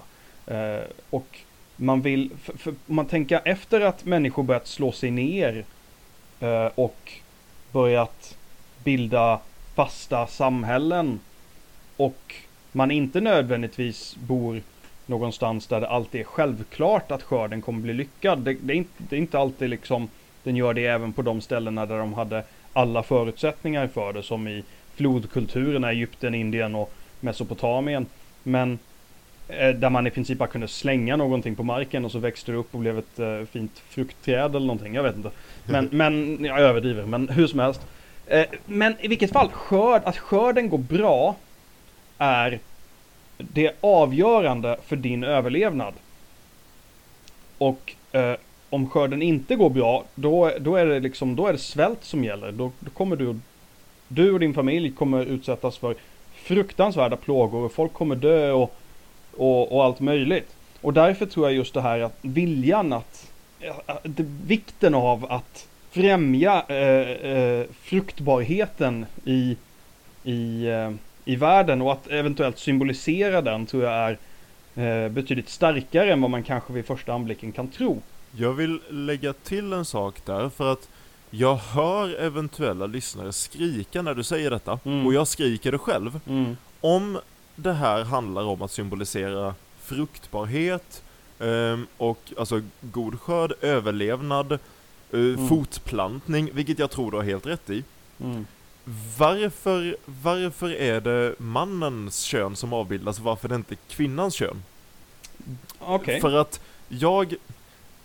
Eh, 0.46 0.84
och 1.10 1.38
man 1.80 2.02
vill, 2.02 2.30
för, 2.42 2.58
för, 2.58 2.70
om 2.70 2.96
man 2.96 3.06
tänker 3.06 3.40
efter 3.44 3.80
att 3.80 4.04
människor 4.04 4.42
börjat 4.42 4.66
slå 4.66 4.92
sig 4.92 5.10
ner 5.10 5.64
eh, 6.40 6.70
och 6.74 7.12
börjat 7.72 8.36
bilda 8.84 9.40
fasta 9.74 10.26
samhällen 10.26 11.20
och 11.96 12.34
man 12.72 12.90
inte 12.90 13.20
nödvändigtvis 13.20 14.16
bor 14.16 14.62
någonstans 15.06 15.66
där 15.66 15.80
det 15.80 15.88
alltid 15.88 16.20
är 16.20 16.24
självklart 16.24 17.10
att 17.10 17.22
skörden 17.22 17.62
kommer 17.62 17.80
bli 17.80 17.94
lyckad. 17.94 18.38
Det, 18.38 18.56
det, 18.60 18.72
är, 18.72 18.76
inte, 18.76 18.90
det 18.98 19.16
är 19.16 19.20
inte 19.20 19.38
alltid 19.38 19.70
liksom 19.70 20.08
den 20.42 20.56
gör 20.56 20.74
det 20.74 20.86
även 20.86 21.12
på 21.12 21.22
de 21.22 21.40
ställena 21.40 21.86
där 21.86 21.98
de 21.98 22.14
hade 22.14 22.44
alla 22.72 23.02
förutsättningar 23.02 23.86
för 23.86 24.12
det 24.12 24.22
som 24.22 24.48
i 24.48 24.64
flodkulturerna, 24.94 25.90
Egypten, 25.90 26.34
Indien 26.34 26.74
och 26.74 26.92
Mesopotamien. 27.20 28.06
Men 28.42 28.78
där 29.48 29.90
man 29.90 30.06
i 30.06 30.10
princip 30.10 30.38
bara 30.38 30.48
kunde 30.48 30.68
slänga 30.68 31.16
någonting 31.16 31.54
på 31.56 31.62
marken 31.62 32.04
och 32.04 32.12
så 32.12 32.18
växte 32.18 32.52
det 32.52 32.58
upp 32.58 32.74
och 32.74 32.80
blev 32.80 32.98
ett 32.98 33.18
eh, 33.18 33.44
fint 33.52 33.82
fruktträd 33.88 34.56
eller 34.56 34.66
någonting. 34.66 34.94
Jag 34.94 35.02
vet 35.02 35.16
inte. 35.16 35.30
Men, 35.64 35.88
men 35.92 36.44
jag 36.44 36.60
överdriver, 36.60 37.06
men 37.06 37.28
hur 37.28 37.46
som 37.46 37.58
helst. 37.58 37.80
Eh, 38.26 38.46
men 38.66 38.94
i 39.00 39.08
vilket 39.08 39.32
fall, 39.32 39.48
skörd, 39.48 40.02
att 40.04 40.18
skörden 40.18 40.68
går 40.68 40.78
bra 40.78 41.36
är 42.18 42.58
det 43.38 43.72
avgörande 43.80 44.76
för 44.86 44.96
din 44.96 45.24
överlevnad. 45.24 45.94
Och 47.58 47.94
eh, 48.12 48.34
om 48.70 48.90
skörden 48.90 49.22
inte 49.22 49.56
går 49.56 49.70
bra, 49.70 50.04
då, 50.14 50.52
då, 50.58 50.76
är 50.76 50.86
det 50.86 51.00
liksom, 51.00 51.36
då 51.36 51.46
är 51.46 51.52
det 51.52 51.58
svält 51.58 52.04
som 52.04 52.24
gäller. 52.24 52.52
Då, 52.52 52.72
då 52.80 52.90
kommer 52.90 53.16
du, 53.16 53.38
du 54.08 54.32
och 54.32 54.40
din 54.40 54.54
familj 54.54 54.92
kommer 54.92 55.24
utsättas 55.24 55.78
för 55.78 55.94
fruktansvärda 56.34 57.16
plågor 57.16 57.64
och 57.64 57.72
folk 57.72 57.92
kommer 57.92 58.16
dö 58.16 58.52
och, 58.52 58.74
och, 59.38 59.72
och 59.72 59.84
allt 59.84 60.00
möjligt. 60.00 60.54
Och 60.80 60.92
därför 60.92 61.26
tror 61.26 61.46
jag 61.46 61.54
just 61.56 61.74
det 61.74 61.80
här 61.80 62.00
att 62.00 62.18
viljan 62.22 62.92
att, 62.92 63.30
det, 64.02 64.26
vikten 64.46 64.94
av 64.94 65.32
att 65.32 65.68
främja 65.90 66.64
eh, 66.68 67.32
eh, 67.32 67.64
fruktbarheten 67.82 69.06
i, 69.24 69.56
i, 70.24 70.66
eh, 70.66 70.92
i 71.24 71.36
världen 71.36 71.82
och 71.82 71.92
att 71.92 72.06
eventuellt 72.06 72.58
symbolisera 72.58 73.42
den 73.42 73.66
tror 73.66 73.84
jag 73.84 73.92
är 73.92 74.18
eh, 75.04 75.08
betydligt 75.08 75.48
starkare 75.48 76.12
än 76.12 76.20
vad 76.20 76.30
man 76.30 76.42
kanske 76.42 76.72
vid 76.72 76.86
första 76.86 77.12
anblicken 77.12 77.52
kan 77.52 77.68
tro. 77.68 78.02
Jag 78.36 78.52
vill 78.52 78.80
lägga 78.90 79.32
till 79.32 79.72
en 79.72 79.84
sak 79.84 80.14
där 80.24 80.48
för 80.48 80.72
att 80.72 80.88
jag 81.30 81.56
hör 81.56 82.20
eventuella 82.20 82.86
lyssnare 82.86 83.32
skrika 83.32 84.02
när 84.02 84.14
du 84.14 84.22
säger 84.22 84.50
detta 84.50 84.78
Mm. 84.84 85.06
och 85.06 85.14
jag 85.14 85.28
skriker 85.28 85.72
det 85.72 85.78
själv. 85.78 86.20
Mm. 86.28 86.56
Om 86.80 87.18
det 87.62 87.72
här 87.72 88.04
handlar 88.04 88.42
om 88.42 88.62
att 88.62 88.72
symbolisera 88.72 89.54
fruktbarhet 89.82 91.02
ehm, 91.38 91.86
och 91.96 92.32
alltså 92.38 92.62
god 92.80 93.20
skörd, 93.20 93.52
överlevnad, 93.60 94.52
eh, 94.52 94.58
Mm. 95.12 95.48
fortplantning, 95.48 96.50
vilket 96.52 96.78
jag 96.78 96.90
tror 96.90 97.10
du 97.10 97.16
har 97.16 97.24
helt 97.24 97.46
rätt 97.46 97.70
i. 97.70 97.84
Mm. 98.20 98.46
Varför, 99.18 99.96
varför 100.04 100.72
är 100.72 101.00
det 101.00 101.34
mannens 101.38 102.22
kön 102.22 102.56
som 102.56 102.72
avbildas 102.72 103.18
varför 103.18 103.48
är 103.48 103.50
det 103.50 103.54
inte 103.56 103.74
kvinnans 103.88 104.34
kön? 104.34 104.62
Okej. 105.78 106.20
För 106.20 106.32
att 106.36 106.60
jag, 106.88 107.34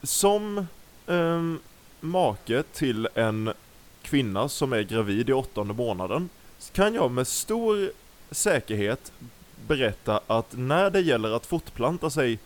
som 0.03 0.67
ehm, 1.07 1.59
make 1.99 2.63
till 2.63 3.07
en 3.15 3.53
kvinna 4.01 4.49
som 4.49 4.73
är 4.73 4.81
gravid 4.81 5.29
i 5.29 5.33
åttonde 5.33 5.73
månaden, 5.73 6.29
kan 6.73 6.93
jag 6.93 7.11
med 7.11 7.27
stor 7.27 7.91
säkerhet 8.31 9.11
berätta 9.67 10.19
att 10.27 10.57
när 10.57 10.89
det 10.89 11.01
gäller 11.01 11.35
att 11.35 11.45
fortplanta 11.45 12.09
sig, 12.09 12.39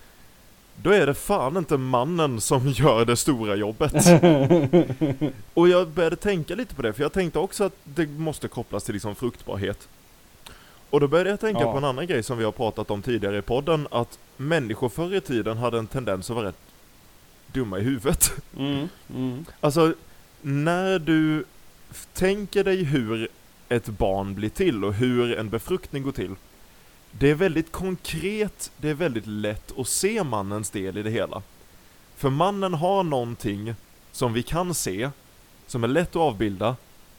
då 0.82 0.90
är 0.92 1.06
det 1.08 1.14
fan 1.14 1.58
inte 1.58 1.78
mannen 1.78 2.42
som 2.42 2.68
gör 2.70 3.06
det 3.06 3.16
stora 3.16 3.56
jobbet. 3.56 3.94
Och 5.54 5.70
jag 5.70 5.88
började 5.88 6.16
tänka 6.16 6.56
lite 6.56 6.76
på 6.76 6.82
det, 6.82 6.94
för 6.94 7.02
jag 7.04 7.14
tänkte 7.14 7.40
också 7.40 7.64
att 7.64 7.74
det 7.84 8.08
måste 8.08 8.48
kopplas 8.48 8.84
till 8.84 8.94
liksom 8.94 9.16
fruktbarhet. 9.16 9.88
Och 10.90 11.00
då 11.00 11.08
började 11.08 11.30
jag 11.30 11.40
tänka 11.40 11.62
Ja. 11.62 11.72
på 11.72 11.78
en 11.78 11.84
annan 11.84 12.08
grej 12.08 12.24
som 12.24 12.38
vi 12.38 12.44
har 12.44 12.52
pratat 12.52 12.92
om 12.92 13.02
tidigare 13.02 13.38
i 13.38 13.42
podden, 13.42 13.88
att 13.92 14.20
människor 14.38 14.90
förr 14.90 15.16
i 15.16 15.22
tiden 15.22 15.58
hade 15.58 15.78
en 15.78 15.88
tendens 15.88 16.30
att 16.30 16.36
vara 16.36 16.48
rätt 16.48 16.58
dumma 17.54 17.80
i 17.80 17.82
huvudet. 17.82 18.32
Mm. 18.58 18.88
Mm. 19.16 19.46
Alltså, 19.60 19.94
när 20.42 21.00
du 21.00 21.46
tänker 22.14 22.64
dig 22.64 22.84
hur 22.84 23.28
ett 23.70 23.86
barn 23.88 24.36
blir 24.36 24.50
till 24.50 24.86
och 24.86 24.94
hur 24.94 25.38
en 25.38 25.50
befruktning 25.50 26.04
går 26.04 26.12
till. 26.12 26.36
Det 27.20 27.30
är 27.30 27.36
väldigt 27.36 27.72
konkret, 27.72 28.72
det 28.78 28.90
är 28.90 28.94
väldigt 28.94 29.28
lätt 29.28 29.80
att 29.80 29.88
se 29.88 30.24
mannens 30.24 30.70
del 30.70 30.98
i 30.98 31.04
det 31.04 31.10
hela. 31.10 31.42
För 32.16 32.30
mannen 32.30 32.74
har 32.74 33.04
någonting 33.04 33.76
som 34.12 34.34
vi 34.34 34.44
kan 34.44 34.74
se, 34.74 35.10
som 35.68 35.84
är 35.84 35.88
lätt 35.88 36.10
att 36.10 36.16
avbilda, 36.16 36.76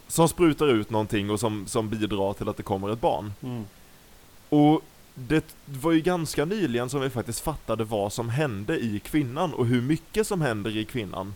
som 0.08 0.28
sprutar 0.28 0.66
ut 0.68 0.90
någonting 0.90 1.30
och 1.30 1.40
som, 1.40 1.66
som 1.66 1.88
bidrar 1.88 2.32
till 2.32 2.48
att 2.48 2.56
det 2.56 2.62
kommer 2.62 2.92
ett 2.92 3.00
barn. 3.00 3.32
Mm. 3.42 3.64
Och 4.48 4.82
det 5.14 5.44
var 5.64 5.92
ju 5.92 6.00
ganska 6.00 6.44
nyligen 6.44 6.90
som 6.90 7.00
vi 7.00 7.10
faktiskt 7.10 7.40
fattade 7.40 7.84
vad 7.84 8.12
som 8.12 8.28
hände 8.28 8.78
i 8.78 9.00
kvinnan 9.00 9.54
och 9.54 9.66
hur 9.66 9.82
mycket 9.82 10.26
som 10.26 10.40
händer 10.40 10.76
i 10.76 10.84
kvinnan 10.84 11.34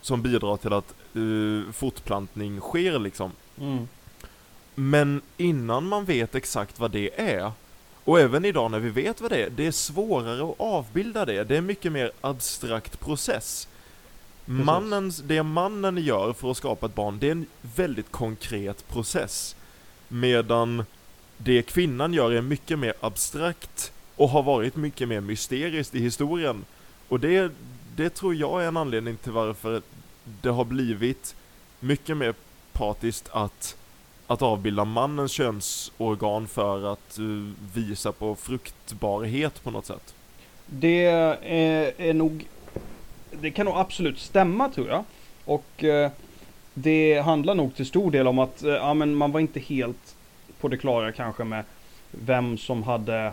som 0.00 0.22
bidrar 0.22 0.56
till 0.56 0.72
att 0.72 0.94
uh, 1.16 1.72
fortplantning 1.72 2.60
sker 2.60 2.98
liksom. 2.98 3.32
Mm. 3.60 3.88
Men 4.74 5.20
innan 5.36 5.88
man 5.88 6.04
vet 6.04 6.34
exakt 6.34 6.80
vad 6.80 6.90
det 6.90 7.20
är, 7.20 7.52
och 8.04 8.20
även 8.20 8.44
idag 8.44 8.70
när 8.70 8.78
vi 8.78 8.90
vet 8.90 9.20
vad 9.20 9.30
det 9.30 9.44
är, 9.44 9.50
det 9.50 9.66
är 9.66 9.70
svårare 9.72 10.50
att 10.50 10.60
avbilda 10.60 11.24
det. 11.24 11.44
Det 11.44 11.54
är 11.54 11.58
en 11.58 11.66
mycket 11.66 11.92
mer 11.92 12.10
abstrakt 12.20 13.00
process. 13.00 13.68
Mannens, 14.44 15.18
det 15.18 15.42
mannen 15.42 15.98
gör 15.98 16.32
för 16.32 16.50
att 16.50 16.56
skapa 16.56 16.86
ett 16.86 16.94
barn, 16.94 17.18
det 17.18 17.26
är 17.26 17.32
en 17.32 17.46
väldigt 17.60 18.10
konkret 18.10 18.88
process. 18.88 19.56
Medan 20.08 20.84
det 21.36 21.62
kvinnan 21.62 22.14
gör 22.14 22.32
är 22.32 22.40
mycket 22.40 22.78
mer 22.78 22.94
abstrakt 23.00 23.92
och 24.16 24.28
har 24.28 24.42
varit 24.42 24.76
mycket 24.76 25.08
mer 25.08 25.20
mysteriskt 25.20 25.94
i 25.94 26.00
historien. 26.00 26.64
Och 27.08 27.20
det, 27.20 27.52
det 27.96 28.10
tror 28.10 28.34
jag 28.34 28.62
är 28.62 28.68
en 28.68 28.76
anledning 28.76 29.16
till 29.16 29.32
varför 29.32 29.82
det 30.42 30.48
har 30.48 30.64
blivit 30.64 31.36
mycket 31.80 32.16
mer 32.16 32.34
patiskt 32.72 33.28
att, 33.32 33.76
att 34.26 34.42
avbilda 34.42 34.84
mannens 34.84 35.32
könsorgan 35.32 36.46
för 36.46 36.92
att 36.92 37.18
uh, 37.20 37.52
visa 37.74 38.12
på 38.12 38.34
fruktbarhet 38.34 39.64
på 39.64 39.70
något 39.70 39.86
sätt. 39.86 40.14
Det 40.66 41.04
är, 41.04 42.00
är 42.00 42.14
nog, 42.14 42.46
det 43.30 43.50
kan 43.50 43.66
nog 43.66 43.76
absolut 43.76 44.18
stämma 44.18 44.68
tror 44.68 44.88
jag. 44.88 45.04
Och 45.44 45.84
uh, 45.84 46.08
det 46.74 47.20
handlar 47.20 47.54
nog 47.54 47.74
till 47.74 47.86
stor 47.86 48.10
del 48.10 48.26
om 48.26 48.38
att 48.38 48.64
uh, 48.64 48.72
ja, 48.72 48.94
men 48.94 49.14
man 49.14 49.32
var 49.32 49.40
inte 49.40 49.60
helt 49.60 50.16
på 50.60 50.68
det 50.68 50.76
klara 50.76 51.12
kanske 51.12 51.44
med 51.44 51.64
vem 52.10 52.58
som 52.58 52.82
hade 52.82 53.32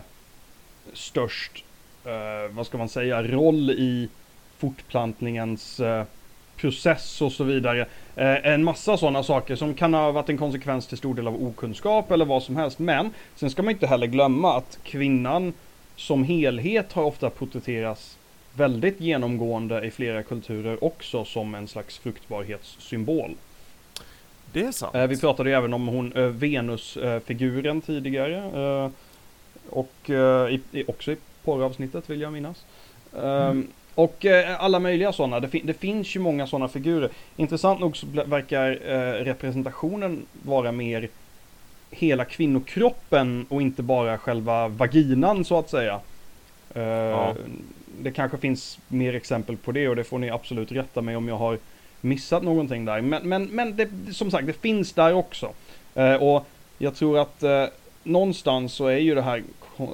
störst, 0.92 1.64
vad 2.50 2.66
ska 2.66 2.78
man 2.78 2.88
säga, 2.88 3.22
roll 3.22 3.70
i 3.70 4.08
fortplantningens 4.58 5.80
process 6.56 7.22
och 7.22 7.32
så 7.32 7.44
vidare. 7.44 7.86
Eh, 8.16 8.46
en 8.46 8.64
massa 8.64 8.96
sådana 8.96 9.22
saker 9.22 9.56
som 9.56 9.74
kan 9.74 9.94
ha 9.94 10.12
varit 10.12 10.28
en 10.28 10.38
konsekvens 10.38 10.86
till 10.86 10.98
stor 10.98 11.14
del 11.14 11.26
av 11.26 11.46
okunskap 11.46 12.10
eller 12.10 12.24
vad 12.24 12.42
som 12.42 12.56
helst. 12.56 12.78
Men 12.78 13.10
sen 13.36 13.50
ska 13.50 13.62
man 13.62 13.74
inte 13.74 13.86
heller 13.86 14.06
glömma 14.06 14.56
att 14.56 14.78
kvinnan 14.82 15.52
som 15.96 16.24
helhet 16.24 16.92
har 16.92 17.04
ofta 17.04 17.30
porträtterats 17.30 18.18
väldigt 18.54 19.00
genomgående 19.00 19.86
i 19.86 19.90
flera 19.90 20.22
kulturer 20.22 20.84
också 20.84 21.24
som 21.24 21.54
en 21.54 21.68
slags 21.68 21.98
fruktbarhetssymbol. 21.98 23.34
Det 24.52 24.62
är 24.62 24.72
sant. 24.72 24.94
Eh, 24.94 25.06
vi 25.06 25.20
pratade 25.20 25.50
ju 25.50 25.56
även 25.56 25.74
om 25.74 25.88
hon 25.88 26.12
eh, 26.12 26.22
Venus-figuren 26.22 27.80
tidigare. 27.80 28.90
Och 29.70 30.10
i, 30.50 30.84
också 30.86 31.12
i 31.12 31.16
porravsnittet 31.44 32.10
vill 32.10 32.20
jag 32.20 32.32
minnas. 32.32 32.64
Mm. 33.16 33.68
Och 33.94 34.24
eh, 34.24 34.62
alla 34.64 34.78
möjliga 34.78 35.12
sådana. 35.12 35.40
Det, 35.40 35.48
fin 35.48 35.66
det, 35.66 35.74
finns 35.74 36.16
ju 36.16 36.20
många 36.20 36.46
sådana 36.46 36.68
figurer. 36.68 37.10
Intressant 37.36 37.80
nog 37.80 37.96
så 37.96 38.06
verkar 38.06 38.70
eh, 38.70 39.24
representationen 39.24 40.26
vara 40.42 40.72
mer 40.72 41.08
hela 41.90 42.24
kvinnokroppen 42.24 43.46
och 43.48 43.62
inte 43.62 43.82
bara 43.82 44.18
själva 44.18 44.68
vaginan 44.68 45.44
så 45.44 45.58
att 45.58 45.70
säga. 45.70 46.00
Eh, 46.74 46.82
ja. 46.82 47.34
Det 48.00 48.10
kanske 48.10 48.38
finns 48.38 48.78
mer 48.88 49.14
exempel 49.14 49.56
på 49.56 49.72
det 49.72 49.88
och 49.88 49.96
det 49.96 50.04
får 50.04 50.18
ni 50.18 50.30
absolut 50.30 50.72
rätta 50.72 51.02
mig 51.02 51.16
om 51.16 51.28
jag 51.28 51.36
har 51.36 51.58
missat 52.00 52.42
någonting 52.42 52.84
där. 52.84 53.00
Men, 53.00 53.28
men, 53.28 53.44
men 53.44 53.76
det, 53.76 53.88
som 54.12 54.30
sagt, 54.30 54.46
det 54.46 54.52
finns 54.52 54.92
där 54.92 55.14
också. 55.14 55.50
Eh, 55.94 56.14
och 56.14 56.46
jag 56.78 56.94
tror 56.94 57.18
att 57.18 57.42
eh, 57.42 57.64
någonstans 58.02 58.72
så 58.72 58.86
är 58.86 58.96
ju 58.96 59.14
det 59.14 59.22
här 59.22 59.42
eh, 59.78 59.86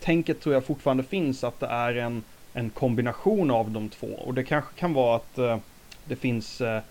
tänket 0.00 0.40
tror 0.40 0.54
jag 0.54 0.64
fortfarande 0.64 1.02
finns 1.02 1.44
att 1.44 1.60
det 1.60 1.66
är 1.66 1.96
en 1.96 2.22
en 2.54 2.70
kombination 2.70 3.50
av 3.50 3.70
de 3.70 3.88
två. 3.88 4.06
Och 4.06 4.34
det 4.34 4.44
kanske 4.44 4.74
kan 4.74 4.92
vara 4.92 5.16
att 5.16 5.38
eh, 5.38 5.58
det 6.04 6.16
finns 6.16 6.60
eh, 6.60 6.82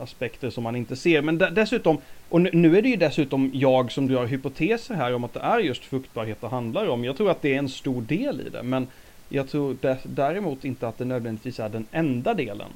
aspekter 0.00 0.50
som 0.50 0.64
man 0.64 0.76
inte 0.76 0.96
ser. 0.96 1.22
Men 1.22 1.38
dessutom, 1.38 1.98
och 2.28 2.40
nu 2.40 2.78
är 2.78 2.82
det 2.82 2.88
ju 2.88 2.96
dessutom 2.96 3.50
jag 3.54 3.92
som 3.92 4.08
drar 4.08 4.26
hypoteser 4.26 4.94
här 4.94 5.14
om 5.14 5.24
att 5.24 5.34
det 5.34 5.40
är 5.40 5.58
just 5.58 5.84
fruktbarhet 5.84 6.40
det 6.40 6.48
handlar 6.48 6.88
om. 6.88 7.04
Jag 7.04 7.16
tror 7.16 7.30
att 7.30 7.42
det 7.42 7.54
är 7.54 7.58
en 7.58 7.68
stor 7.68 8.02
del 8.02 8.40
i 8.40 8.48
det. 8.48 8.62
Men 8.62 8.86
jag 9.28 9.48
tror 9.48 9.76
däremot 10.02 10.64
inte 10.64 10.88
att 10.88 10.98
det 10.98 11.04
nödvändigtvis 11.04 11.60
är 11.60 11.68
den 11.68 11.86
enda 11.90 12.34
delen. 12.34 12.70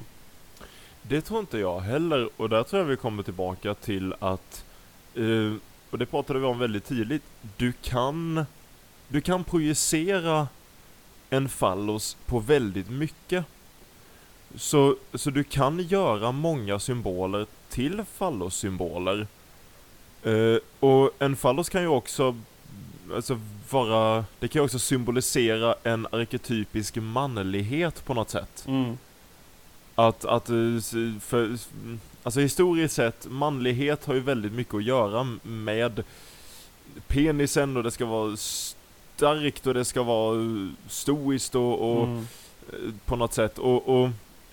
Det 1.01 1.21
tror 1.21 1.39
inte 1.39 1.57
jag 1.57 1.79
heller. 1.79 2.29
Och 2.37 2.49
där 2.49 2.63
tror 2.63 2.81
jag 2.81 2.87
vi 2.87 2.97
kommer 2.97 3.23
tillbaka 3.23 3.73
till 3.73 4.13
att, 4.19 4.65
eh, 5.15 5.53
och 5.89 5.97
det 5.97 6.05
pratade 6.05 6.39
vi 6.39 6.45
om 6.45 6.59
väldigt 6.59 6.85
tidigt, 6.85 7.23
du 7.57 7.71
kan, 7.71 8.45
du 9.07 9.21
kan 9.21 9.43
projicera 9.43 10.47
en 11.35 11.49
fallos 11.49 12.17
på 12.25 12.39
väldigt 12.39 12.89
mycket. 12.89 13.45
Så, 14.55 14.95
så 15.13 15.29
du 15.29 15.43
kan 15.43 15.79
göra 15.79 16.31
många 16.31 16.79
symboler 16.79 17.45
till 17.69 18.03
fallossymboler. 18.13 19.27
Uh, 20.25 20.57
och 20.79 21.11
en 21.19 21.35
fallos 21.35 21.69
kan 21.69 21.81
ju 21.81 21.87
också 21.87 22.35
alltså 23.13 23.39
vara, 23.69 24.25
det 24.39 24.47
kan 24.47 24.59
ju 24.59 24.65
också 24.65 24.79
symbolisera 24.79 25.75
en 25.83 26.07
arketypisk 26.11 26.95
manlighet 26.95 28.05
på 28.05 28.13
något 28.13 28.29
sätt. 28.29 28.65
Mm. 28.67 28.97
Att, 29.95 30.25
att, 30.25 30.49
eh, 30.49 30.79
för, 31.21 31.57
alltså 32.23 32.39
historiskt 32.39 32.95
sett, 32.95 33.27
manlighet 33.29 34.05
har 34.05 34.13
ju 34.13 34.19
väldigt 34.19 34.51
mycket 34.51 34.73
att 34.73 34.83
göra 34.83 35.37
med 35.43 36.03
penisen 37.07 37.77
och 37.77 37.83
det 37.83 37.91
ska 37.91 38.05
vara 38.05 38.37
starkt 39.15 39.67
och 39.67 39.73
det 39.73 39.85
ska 39.85 40.03
vara 40.03 40.37
stoiskt 40.87 41.55
och, 41.55 41.91
och 41.91 42.03
mm. 42.03 42.27
Eh, 42.73 42.93
på 43.05 43.15
något 43.15 43.33
sätt. 43.33 43.57
Och, 43.57 43.89
och, 43.89 44.09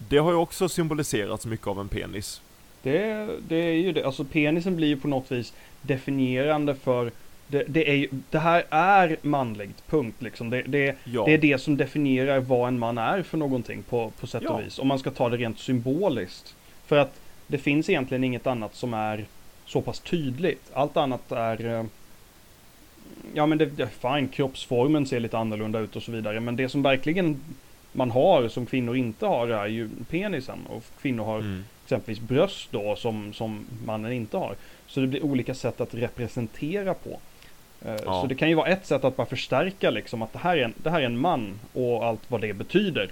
det 0.08 0.18
har 0.18 0.30
ju 0.30 0.36
också 0.36 0.68
symboliserats 0.68 1.46
mycket 1.46 1.66
av 1.66 1.80
en 1.80 1.88
penis. 1.88 2.40
Det, 2.82 3.28
det 3.48 3.56
är 3.56 3.72
ju 3.72 3.92
det, 3.92 4.04
alltså 4.04 4.24
penisen 4.24 4.76
blir 4.76 4.88
ju 4.88 4.96
på 4.96 5.08
något 5.08 5.32
vis 5.32 5.52
definierande 5.82 6.74
för 6.74 7.10
det, 7.48 7.64
det, 7.68 7.90
är, 7.90 8.08
det 8.30 8.38
här 8.38 8.64
är 8.70 9.16
manligt, 9.22 9.86
punkt 9.86 10.16
liksom. 10.22 10.50
Det, 10.50 10.62
det, 10.62 10.96
ja. 11.04 11.24
det 11.24 11.34
är 11.34 11.38
det 11.38 11.58
som 11.58 11.76
definierar 11.76 12.40
vad 12.40 12.68
en 12.68 12.78
man 12.78 12.98
är 12.98 13.22
för 13.22 13.38
någonting 13.38 13.82
på, 13.82 14.12
på 14.20 14.26
sätt 14.26 14.44
och 14.44 14.60
vis. 14.60 14.78
Om 14.78 14.88
man 14.88 14.98
ska 14.98 15.10
ta 15.10 15.28
det 15.28 15.36
rent 15.36 15.58
symboliskt. 15.58 16.54
För 16.86 16.96
att 16.96 17.20
det 17.46 17.58
finns 17.58 17.88
egentligen 17.88 18.24
inget 18.24 18.46
annat 18.46 18.74
som 18.74 18.94
är 18.94 19.24
så 19.66 19.80
pass 19.80 19.98
tydligt. 20.00 20.70
Allt 20.72 20.96
annat 20.96 21.32
är 21.32 21.78
eh, 21.78 21.84
ja 23.34 23.46
men 23.46 23.58
det, 23.58 23.66
det, 23.66 23.88
fine, 23.88 24.28
kroppsformen 24.28 25.06
ser 25.06 25.20
lite 25.20 25.38
annorlunda 25.38 25.78
ut 25.78 25.96
och 25.96 26.02
så 26.02 26.12
vidare. 26.12 26.40
Men 26.40 26.56
det 26.56 26.68
som 26.68 26.82
verkligen 26.82 27.40
man 27.92 28.10
har 28.10 28.48
som 28.48 28.66
kvinnor 28.66 28.96
inte 28.96 29.26
har 29.26 29.48
är 29.48 29.66
ju 29.66 29.88
penisen. 30.10 30.58
Och 30.68 30.82
kvinnor 31.02 31.24
har 31.24 31.38
mm. 31.38 31.64
exempelvis 31.84 32.20
bröst 32.20 32.68
då 32.70 32.96
som, 32.96 33.32
som 33.32 33.66
mannen 33.86 34.12
inte 34.12 34.36
har. 34.36 34.54
Så 34.86 35.00
det 35.00 35.06
blir 35.06 35.24
olika 35.24 35.54
sätt 35.54 35.80
att 35.80 35.94
representera 35.94 36.94
på. 36.94 37.10
Uh, 37.86 37.96
ja. 38.04 38.20
Så 38.20 38.26
det 38.26 38.34
kan 38.34 38.48
ju 38.48 38.54
vara 38.54 38.68
ett 38.68 38.86
sätt 38.86 39.04
att 39.04 39.16
bara 39.16 39.26
förstärka 39.26 39.90
liksom 39.90 40.22
att 40.22 40.32
det 40.32 40.38
här 40.38 40.56
är 40.56 40.64
en, 40.64 40.74
det 40.76 40.90
här 40.90 41.00
är 41.00 41.06
en 41.06 41.18
man 41.18 41.60
och 41.72 42.04
allt 42.04 42.20
vad 42.28 42.40
det 42.40 42.52
betyder. 42.52 43.10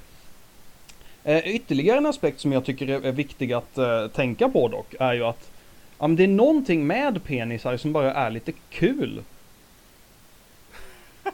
Uh, 1.28 1.54
ytterligare 1.54 1.98
en 1.98 2.06
aspekt 2.06 2.40
som 2.40 2.52
jag 2.52 2.64
tycker 2.64 2.88
är, 2.88 3.06
är 3.06 3.12
viktig 3.12 3.52
att 3.52 3.78
uh, 3.78 4.06
tänka 4.06 4.48
på 4.48 4.68
dock 4.68 4.94
är 5.00 5.12
ju 5.12 5.24
att 5.24 5.50
um, 5.98 6.16
det 6.16 6.24
är 6.24 6.28
någonting 6.28 6.86
med 6.86 7.24
penisar 7.24 7.76
som 7.76 7.92
bara 7.92 8.14
är 8.14 8.30
lite 8.30 8.52
kul. 8.70 9.22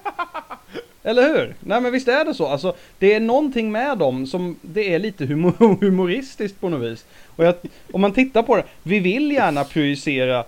Eller 1.02 1.22
hur? 1.22 1.54
Nej 1.60 1.80
men 1.80 1.92
visst 1.92 2.08
är 2.08 2.24
det 2.24 2.34
så. 2.34 2.46
Alltså, 2.46 2.74
det 2.98 3.14
är 3.14 3.20
någonting 3.20 3.72
med 3.72 3.98
dem 3.98 4.26
som 4.26 4.56
det 4.62 4.94
är 4.94 4.98
lite 4.98 5.26
humor 5.26 5.76
humoristiskt 5.80 6.60
på 6.60 6.68
något 6.68 6.82
vis. 6.82 7.04
Och 7.36 7.44
jag, 7.44 7.54
om 7.92 8.00
man 8.00 8.12
tittar 8.12 8.42
på 8.42 8.56
det, 8.56 8.64
vi 8.82 8.98
vill 8.98 9.32
gärna 9.32 9.64
projicera 9.64 10.44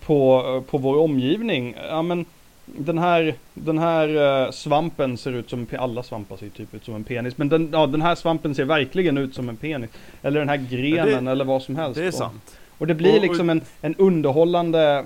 på, 0.00 0.64
på 0.70 0.78
vår 0.78 0.96
omgivning. 0.96 1.76
Ja 1.88 2.02
men 2.02 2.24
den 2.64 2.98
här, 2.98 3.34
den 3.54 3.78
här 3.78 4.08
uh, 4.08 4.50
svampen 4.50 5.18
ser 5.18 5.32
ut 5.32 5.50
som, 5.50 5.66
alla 5.78 6.02
svampar 6.02 6.36
ser 6.36 6.48
typ 6.48 6.74
ut 6.74 6.84
som 6.84 6.94
en 6.94 7.04
penis. 7.04 7.38
Men 7.38 7.48
den, 7.48 7.68
ja, 7.72 7.86
den 7.86 8.02
här 8.02 8.14
svampen 8.14 8.54
ser 8.54 8.64
verkligen 8.64 9.18
ut 9.18 9.34
som 9.34 9.48
en 9.48 9.56
penis. 9.56 9.90
Eller 10.22 10.40
den 10.40 10.48
här 10.48 10.66
grenen 10.70 11.24
det, 11.24 11.30
eller 11.30 11.44
vad 11.44 11.62
som 11.62 11.76
helst. 11.76 12.00
Det 12.00 12.06
är 12.06 12.10
sant. 12.10 12.56
Och 12.78 12.86
det 12.86 12.94
blir 12.94 13.20
liksom 13.20 13.50
en, 13.50 13.60
en 13.80 13.94
underhållande 13.94 15.04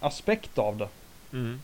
aspekt 0.00 0.58
av 0.58 0.76
det. 0.76 0.88
Mm. 1.32 1.60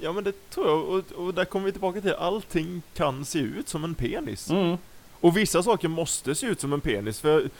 Ja 0.00 0.12
men 0.12 0.24
det 0.24 0.50
tror 0.50 0.66
jag, 0.66 0.88
och, 0.88 1.12
och 1.12 1.34
där 1.34 1.44
kommer 1.44 1.66
vi 1.66 1.72
tillbaka 1.72 2.00
till 2.00 2.12
allting 2.12 2.82
kan 2.94 3.24
se 3.24 3.38
ut 3.38 3.68
som 3.68 3.84
en 3.84 3.94
penis. 3.94 4.50
Mm. 4.50 4.76
Och 5.20 5.36
vissa 5.36 5.62
saker 5.62 5.88
måste 5.88 6.34
se 6.34 6.46
ut 6.46 6.60
som 6.60 6.72
en 6.72 6.80
penis, 6.80 7.20
för 7.20 7.50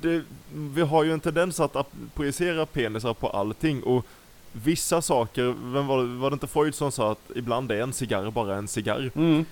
det, 0.00 0.22
vi 0.54 0.80
har 0.80 1.04
ju 1.04 1.12
en 1.12 1.20
tendens 1.20 1.60
att 1.60 1.86
projicera 2.14 2.66
penisar 2.66 3.14
på 3.14 3.28
allting 3.28 3.82
och 3.82 4.06
vissa 4.52 5.02
saker, 5.02 5.54
vem 5.72 5.86
var, 5.86 6.04
var 6.04 6.30
det 6.30 6.34
inte 6.34 6.46
Freud 6.46 6.74
som 6.74 6.92
sa 6.92 7.12
att 7.12 7.30
ibland 7.34 7.72
är 7.72 7.82
en 7.82 7.92
cigarr 7.92 8.30
bara 8.30 8.56
en 8.56 8.68
cigarr? 8.68 9.10
Mm. 9.14 9.44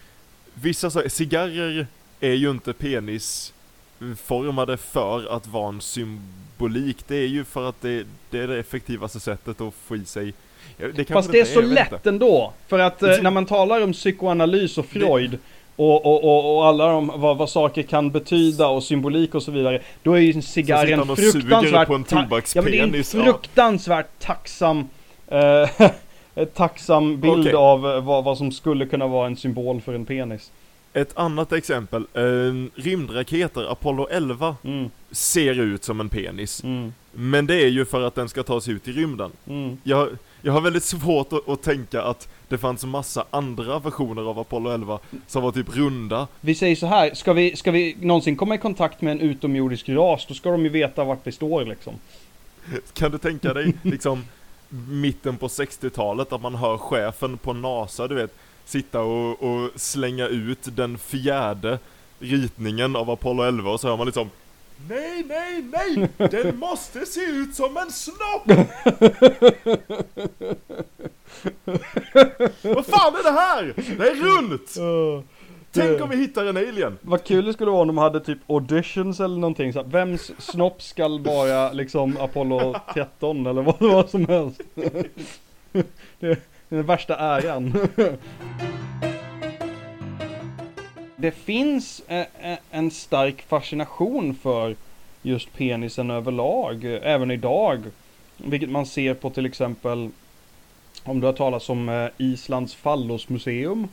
Vissa 0.54 0.90
saker, 0.90 1.08
cigarrer 1.08 1.86
är 2.20 2.32
ju 2.32 2.50
inte 2.50 2.72
penisformade 2.72 4.76
för 4.76 5.36
att 5.36 5.46
vara 5.46 5.68
en 5.68 5.80
symbolik, 5.80 7.04
det 7.06 7.16
är 7.16 7.26
ju 7.26 7.44
för 7.44 7.68
att 7.68 7.80
det, 7.80 8.06
det 8.30 8.38
är 8.38 8.48
det 8.48 8.58
effektivaste 8.58 9.20
sättet 9.20 9.60
att 9.60 9.74
få 9.74 9.96
i 9.96 10.04
sig 10.04 10.34
det 10.94 11.08
Fast 11.08 11.32
det 11.32 11.40
är 11.40 11.44
så 11.44 11.60
lätt 11.60 11.92
inte. 11.92 12.08
ändå. 12.08 12.52
För 12.68 12.78
att 12.78 13.02
eh, 13.02 13.08
Det- 13.08 13.22
när 13.22 13.30
man 13.30 13.46
talar 13.46 13.80
om 13.80 13.92
psykoanalys 13.92 14.78
och 14.78 14.86
Freud 14.86 15.38
och, 15.76 16.06
och, 16.06 16.24
och, 16.24 16.56
och 16.56 16.66
alla 16.66 16.86
de, 16.86 17.12
vad, 17.16 17.36
vad 17.36 17.50
saker 17.50 17.82
kan 17.82 18.10
betyda 18.10 18.66
och 18.68 18.82
symbolik 18.82 19.34
och 19.34 19.42
så 19.42 19.50
vidare. 19.50 19.82
Då 20.02 20.12
är 20.12 20.18
ju 20.20 20.32
en 20.32 20.42
cigarr 20.42 20.86
en 20.86 21.16
fruktansvärt... 21.16 21.88
på 21.88 21.94
en 21.94 22.04
ja, 22.54 22.62
men 22.62 22.72
det 22.72 22.78
är 22.78 22.82
en 22.96 23.04
fruktansvärt 23.04 24.06
tacksam... 24.18 24.88
Eh, 25.28 25.90
tacksam 26.54 27.20
bild 27.20 27.40
Okej. 27.40 27.54
av 27.54 27.86
eh, 27.86 28.00
vad, 28.00 28.24
vad 28.24 28.38
som 28.38 28.52
skulle 28.52 28.86
kunna 28.86 29.06
vara 29.06 29.26
en 29.26 29.36
symbol 29.36 29.80
för 29.80 29.94
en 29.94 30.06
penis. 30.06 30.50
Ett 30.92 31.10
annat 31.18 31.52
exempel, 31.52 32.06
eh, 32.14 32.22
rymdraketer, 32.82 33.72
Apollo 33.72 34.08
11, 34.10 34.56
Mm, 34.64 34.90
ser 35.10 35.60
ut 35.60 35.84
som 35.84 36.00
en 36.00 36.08
penis. 36.08 36.64
mm, 36.64 36.92
Men 37.12 37.46
det 37.46 37.54
är 37.54 37.68
ju 37.68 37.84
för 37.84 38.02
att 38.02 38.14
den 38.14 38.28
ska 38.28 38.42
ta 38.42 38.60
sig 38.60 38.74
ut 38.74 38.88
i 38.88 38.92
rymden. 38.92 39.30
mm. 39.48 39.78
Jag, 39.84 40.08
jag 40.46 40.52
har 40.52 40.60
väldigt 40.60 40.84
svårt 40.84 41.32
att, 41.32 41.48
att 41.48 41.62
tänka 41.62 42.02
att 42.02 42.28
det 42.48 42.58
fanns 42.58 42.84
massa 42.84 43.24
andra 43.30 43.78
versioner 43.78 44.22
av 44.22 44.38
Apollo 44.38 44.70
11 44.70 44.98
som 45.26 45.42
var 45.42 45.52
typ 45.52 45.76
runda. 45.76 46.28
Vi 46.40 46.54
säger 46.54 46.76
så 46.76 46.86
här, 46.86 47.14
ska 47.14 47.32
vi, 47.32 47.56
ska 47.56 47.70
vi 47.70 47.96
någonsin 48.00 48.36
komma 48.36 48.54
i 48.54 48.58
kontakt 48.58 49.00
med 49.00 49.12
en 49.12 49.20
utomjordisk 49.20 49.88
ras, 49.88 50.26
då 50.28 50.34
ska 50.34 50.50
de 50.50 50.64
ju 50.64 50.68
veta 50.68 51.04
vart 51.04 51.26
vi 51.26 51.32
står 51.32 51.64
liksom. 51.64 51.94
Kan 52.92 53.10
du 53.10 53.18
tänka 53.18 53.54
dig 53.54 53.74
liksom 53.82 54.24
mitten 54.88 55.36
på 55.36 55.48
60-talet 55.48 56.32
att 56.32 56.42
man 56.42 56.54
hör 56.54 56.78
chefen 56.78 57.38
på 57.38 57.52
NASA, 57.52 58.08
du 58.08 58.14
vet, 58.14 58.34
sitta 58.64 59.00
och, 59.00 59.42
och 59.42 59.70
slänga 59.76 60.26
ut 60.26 60.76
den 60.76 60.98
fjärde 60.98 61.78
ritningen 62.18 62.96
av 62.96 63.10
Apollo 63.10 63.42
11 63.42 63.70
och 63.70 63.80
så 63.80 63.88
hör 63.88 63.96
man 63.96 64.06
liksom 64.06 64.30
Nej, 64.88 65.24
nej, 65.28 65.62
nej! 65.72 66.08
Den 66.30 66.58
måste 66.58 67.06
se 67.06 67.20
ut 67.20 67.54
som 67.54 67.76
en 67.76 67.90
snopp! 67.90 68.46
Vad 72.62 72.86
fan 72.86 73.14
är 73.14 73.22
det 73.22 73.30
här? 73.40 73.74
Det 73.98 74.08
är 74.08 74.14
runt! 74.14 74.74
Tänk 75.72 76.00
om 76.00 76.10
vi 76.10 76.16
hittar 76.16 76.46
en 76.46 76.56
alien! 76.56 76.98
Vad 77.00 77.24
kul 77.24 77.44
det 77.44 77.52
skulle 77.52 77.70
vara 77.70 77.80
om 77.80 77.86
de 77.86 77.98
hade 77.98 78.20
typ 78.20 78.38
auditions 78.50 79.20
eller 79.20 79.36
någonting 79.36 79.72
så 79.72 79.82
här, 79.82 79.88
Vems 79.88 80.32
snopp 80.38 80.82
skall 80.82 81.20
vara 81.20 81.72
liksom 81.72 82.16
Apollo 82.20 82.74
13 82.94 83.46
eller 83.46 83.62
vad 83.62 83.78
det 83.78 83.88
var 83.88 84.04
som 84.06 84.26
helst. 84.26 84.60
Det 86.18 86.28
är 86.28 86.38
den 86.68 86.86
värsta 86.86 87.16
äran. 87.16 87.74
Det 91.16 91.30
finns 91.30 92.02
eh, 92.08 92.26
eh, 92.40 92.58
en 92.70 92.90
stark 92.90 93.42
fascination 93.42 94.34
för 94.34 94.76
just 95.22 95.52
penisen 95.52 96.10
överlag, 96.10 96.84
eh, 96.84 97.00
även 97.02 97.30
idag. 97.30 97.82
Vilket 98.36 98.70
man 98.70 98.86
ser 98.86 99.14
på 99.14 99.30
till 99.30 99.46
exempel 99.46 100.10
om 101.04 101.20
du 101.20 101.26
har 101.26 101.32
talat 101.32 101.70
om 101.70 102.10
Islands 102.18 102.74
fallosmuseum. 102.74 103.88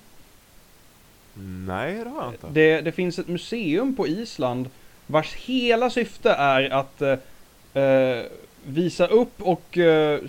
Nej, 1.67 2.03
det 2.03 2.09
har 2.09 2.23
jag 2.23 2.33
inte. 2.33 2.47
Det, 2.51 2.81
det 2.81 2.91
finns 2.91 3.19
ett 3.19 3.27
museum 3.27 3.95
på 3.95 4.07
Island 4.07 4.69
vars 5.07 5.33
hela 5.33 5.89
syfte 5.89 6.31
är 6.31 6.69
att 6.69 7.01
eh, 7.01 8.25
visa 8.65 9.07
upp 9.07 9.41
och 9.41 9.77
eh, 9.77 10.19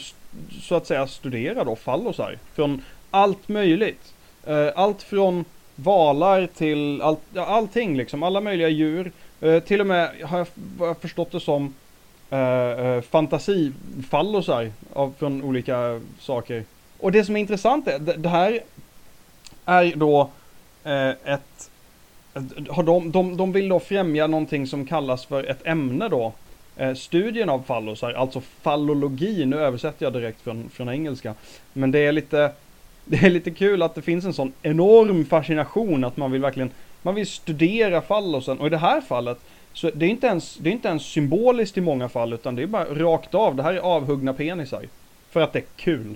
så 0.60 0.74
att 0.74 0.86
säga 0.86 1.06
studera 1.06 1.64
då 1.64 1.76
fallosar 1.76 2.38
från 2.54 2.82
allt 3.10 3.48
möjligt. 3.48 4.14
Eh, 4.46 4.68
allt 4.76 5.02
från 5.02 5.44
valar 5.76 6.46
till 6.46 7.02
all, 7.02 7.16
ja, 7.32 7.46
allting 7.46 7.96
liksom, 7.96 8.22
alla 8.22 8.40
möjliga 8.40 8.68
djur. 8.68 9.12
Eh, 9.40 9.60
till 9.60 9.80
och 9.80 9.86
med 9.86 10.10
har 10.22 10.38
jag, 10.38 10.46
har 10.78 10.86
jag 10.86 10.98
förstått 10.98 11.32
det 11.32 11.40
som 11.40 11.74
eh, 12.30 12.38
eh, 12.38 13.00
fantasifallosar 13.00 14.72
av, 14.92 15.14
från 15.18 15.42
olika 15.42 16.00
saker. 16.20 16.64
Och 16.98 17.12
det 17.12 17.24
som 17.24 17.36
är 17.36 17.40
intressant 17.40 17.88
är, 17.88 17.98
det, 17.98 18.12
det 18.12 18.28
här 18.28 18.60
är 19.64 19.96
då 19.96 20.30
eh, 20.84 21.08
ett 21.08 21.70
har 22.68 22.82
de, 22.82 23.12
de, 23.12 23.36
de 23.36 23.52
vill 23.52 23.68
då 23.68 23.80
främja 23.80 24.26
någonting 24.26 24.66
som 24.66 24.86
kallas 24.86 25.24
för 25.24 25.44
ett 25.44 25.66
ämne 25.66 26.08
då. 26.08 26.32
Eh, 26.76 26.94
studien 26.94 27.50
av 27.50 27.62
fallosar, 27.62 28.12
alltså 28.12 28.40
fallologi. 28.40 29.44
Nu 29.44 29.56
översätter 29.56 30.06
jag 30.06 30.12
direkt 30.12 30.40
från, 30.40 30.68
från 30.68 30.88
engelska. 30.88 31.34
Men 31.72 31.90
det 31.90 31.98
är 31.98 32.12
lite 32.12 32.52
det 33.04 33.16
är 33.16 33.30
lite 33.30 33.50
kul 33.50 33.82
att 33.82 33.94
det 33.94 34.02
finns 34.02 34.24
en 34.24 34.34
sån 34.34 34.52
enorm 34.62 35.24
fascination 35.24 36.04
att 36.04 36.16
man 36.16 36.32
vill 36.32 36.40
verkligen 36.40 36.70
man 37.02 37.14
vill 37.14 37.26
studera 37.26 38.00
fallosen 38.00 38.58
och 38.58 38.66
i 38.66 38.70
det 38.70 38.78
här 38.78 39.00
fallet 39.00 39.38
så 39.74 39.90
det 39.94 40.06
är 40.06 40.10
inte 40.10 40.26
ens, 40.26 40.56
det 40.56 40.68
är 40.68 40.72
inte 40.72 40.88
ens 40.88 41.02
symboliskt 41.02 41.78
i 41.78 41.80
många 41.80 42.08
fall 42.08 42.32
utan 42.32 42.54
det 42.54 42.62
är 42.62 42.66
bara 42.66 42.84
rakt 42.84 43.34
av. 43.34 43.56
Det 43.56 43.62
här 43.62 43.74
är 43.74 43.78
avhuggna 43.78 44.32
penisar. 44.32 44.86
För 45.30 45.40
att 45.40 45.52
det 45.52 45.58
är 45.58 45.64
kul. 45.76 46.14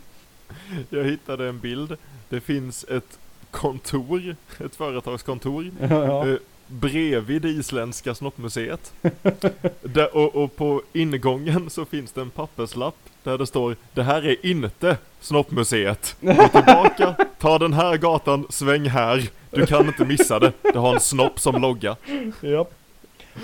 Jag 0.90 1.04
hittade 1.04 1.48
en 1.48 1.60
bild. 1.60 1.96
Det 2.28 2.40
finns 2.40 2.84
ett 2.84 3.18
kontor, 3.50 4.36
ett 4.64 4.76
företagskontor, 4.76 5.70
ja. 5.90 6.28
eh, 6.28 6.36
bredvid 6.68 7.42
det 7.42 7.48
isländska 7.48 8.14
snoppmuseet. 8.14 8.92
där, 9.82 10.16
och, 10.16 10.36
och 10.36 10.56
på 10.56 10.82
ingången 10.92 11.70
så 11.70 11.84
finns 11.84 12.12
det 12.12 12.20
en 12.20 12.30
papperslapp 12.30 12.94
där 13.22 13.38
det 13.38 13.46
står 13.46 13.76
Det 13.94 14.02
här 14.02 14.26
är 14.26 14.46
inte 14.46 14.96
snoppmuseet. 15.20 16.16
Gå 16.20 16.48
tillbaka, 16.48 17.14
ta 17.38 17.58
den 17.58 17.72
här 17.72 17.96
gatan, 17.96 18.46
sväng 18.50 18.88
här. 18.88 19.28
Du 19.50 19.66
kan 19.66 19.86
inte 19.86 20.04
missa 20.04 20.38
det. 20.38 20.52
Det 20.62 20.78
har 20.78 20.94
en 20.94 21.00
snopp 21.00 21.40
som 21.40 21.62
logga. 21.62 21.96
Ja. 22.40 22.66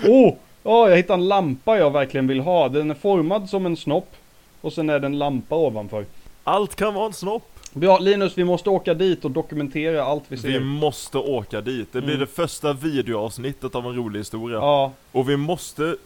Oh! 0.03 0.35
Ja, 0.63 0.89
jag 0.89 0.97
hittade 0.97 1.21
en 1.21 1.27
lampa 1.27 1.77
jag 1.77 1.91
verkligen 1.91 2.27
vill 2.27 2.39
ha. 2.39 2.69
Den 2.69 2.91
är 2.91 2.95
formad 2.95 3.49
som 3.49 3.65
en 3.65 3.77
snopp. 3.77 4.15
Och 4.61 4.73
sen 4.73 4.89
är 4.89 4.99
det 4.99 5.07
en 5.07 5.17
lampa 5.17 5.55
ovanför. 5.55 6.05
Allt 6.43 6.75
kan 6.75 6.93
vara 6.93 7.05
en 7.05 7.13
snopp. 7.13 7.54
Ja, 7.81 7.99
Linus, 7.99 8.37
vi 8.37 8.43
måste 8.43 8.69
åka 8.69 8.93
dit 8.93 9.25
och 9.25 9.31
dokumentera 9.31 10.03
allt 10.03 10.23
vi 10.27 10.37
ser. 10.37 10.47
Vi 10.47 10.59
måste 10.59 11.17
åka 11.17 11.61
dit. 11.61 11.87
Det 11.93 12.01
blir 12.01 12.15
Mm. 12.15 12.19
det 12.19 12.31
första 12.33 12.73
videoavsnittet 12.73 13.75
av 13.75 13.85
en 13.85 13.95
rolig 13.95 14.19
historia. 14.19 14.57
Ja, 14.57 14.91
Och 15.11 15.29
vi 15.29 15.37
måste 15.37 15.97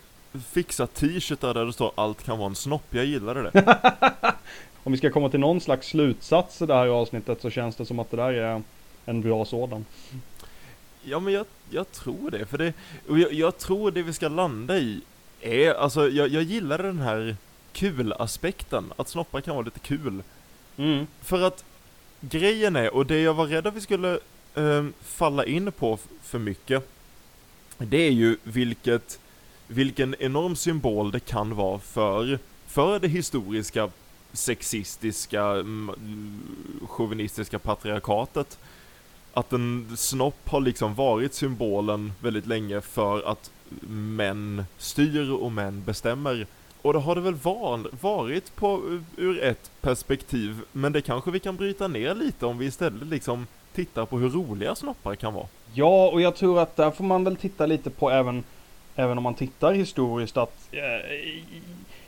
fixa 0.51 0.87
t-shirtar 0.87 1.53
där 1.53 1.65
det 1.65 1.73
står 1.73 1.91
allt 1.95 2.23
kan 2.23 2.37
vara 2.37 2.49
en 2.49 2.55
snopp. 2.55 2.83
Jag 2.89 3.05
gillade 3.05 3.41
det. 3.43 3.77
om 4.83 4.91
vi 4.91 4.97
ska 4.97 5.09
komma 5.11 5.29
till 5.29 5.39
någon 5.39 5.61
slags 5.61 5.87
slutsats 5.87 6.61
i 6.61 6.65
det 6.65 6.73
här 6.73 6.87
avsnittet 6.87 7.41
så 7.41 7.49
känns 7.49 7.75
det 7.75 7.85
som 7.85 7.99
att 7.99 8.11
det 8.11 8.17
där 8.17 8.33
är 8.33 8.61
en 9.05 9.21
bra 9.21 9.45
sådan. 9.45 9.85
Ja 11.03 11.19
men 11.19 11.33
jag, 11.33 11.45
jag 11.69 11.91
tror 11.91 12.31
det, 12.31 12.45
för 12.45 12.57
det, 12.57 12.73
och 13.09 13.19
jag, 13.19 13.33
jag 13.33 13.57
tror 13.57 13.91
det 13.91 14.01
vi 14.01 14.13
ska 14.13 14.27
landa 14.27 14.77
i 14.77 15.01
är, 15.41 15.73
alltså 15.73 16.09
jag, 16.09 16.27
jag 16.27 16.43
gillar 16.43 16.77
den 16.77 16.99
här 16.99 17.35
kul-aspekten, 17.73 18.93
att 18.97 19.07
snoppar 19.09 19.41
kan 19.41 19.55
vara 19.55 19.65
lite 19.65 19.79
kul. 19.79 20.23
Mm. 20.79 21.07
För 21.21 21.41
att 21.41 21.63
grejen 22.21 22.75
är, 22.75 22.93
och 22.93 23.05
det 23.05 23.21
jag 23.21 23.33
var 23.33 23.45
rädd 23.45 23.67
att 23.67 23.73
vi 23.73 23.81
skulle 23.81 24.19
eh, 24.55 24.85
falla 25.01 25.45
in 25.45 25.71
på 25.71 25.99
för 26.21 26.39
mycket, 26.39 26.89
det 27.77 27.97
är 27.97 28.11
ju 28.11 28.37
vilket, 28.43 29.19
vilken 29.67 30.15
enorm 30.19 30.55
symbol 30.55 31.11
det 31.11 31.19
kan 31.19 31.55
vara 31.55 31.79
för, 31.79 32.39
för 32.67 32.99
det 32.99 33.07
historiska 33.07 33.89
sexistiska, 34.33 35.65
chauvinistiska 36.87 37.59
patriarkatet. 37.59 38.59
Att 39.33 39.53
en 39.53 39.97
snopp 39.97 40.49
har 40.49 40.61
liksom 40.61 40.95
varit 40.95 41.33
symbolen 41.33 42.13
väldigt 42.19 42.45
länge 42.45 42.81
för 42.81 43.31
att 43.31 43.51
män 43.89 44.65
styr 44.77 45.31
och 45.31 45.51
män 45.51 45.83
bestämmer. 45.83 46.47
Och 46.81 46.93
det 46.93 46.99
har 46.99 47.15
det 47.15 47.21
väl 47.21 47.35
var, 47.35 47.89
varit 48.01 48.55
på, 48.55 48.73
eh, 48.73 49.23
ur 49.23 49.43
ett 49.43 49.71
perspektiv, 49.81 50.61
men 50.71 50.91
det 50.91 51.01
kanske 51.01 51.31
vi 51.31 51.39
kan 51.39 51.55
bryta 51.55 51.87
ner 51.87 52.15
lite 52.15 52.45
om 52.45 52.57
vi 52.57 52.65
istället 52.65 53.07
liksom 53.07 53.47
tittar 53.75 54.05
på 54.05 54.17
hur 54.17 54.29
roliga 54.29 54.75
snoppar 54.75 55.15
kan 55.15 55.33
vara. 55.33 55.47
Ja, 55.73 56.09
och 56.09 56.21
jag 56.21 56.35
tror 56.35 56.59
att 56.59 56.75
där 56.75 56.91
får 56.91 57.03
man 57.03 57.23
väl 57.23 57.35
titta 57.35 57.65
lite 57.65 57.89
på 57.89 58.09
även, 58.11 58.43
även 58.95 59.17
om 59.17 59.23
man 59.23 59.33
tittar 59.33 59.73
historiskt 59.73 60.37
att 60.37 60.69
eh, 60.71 61.43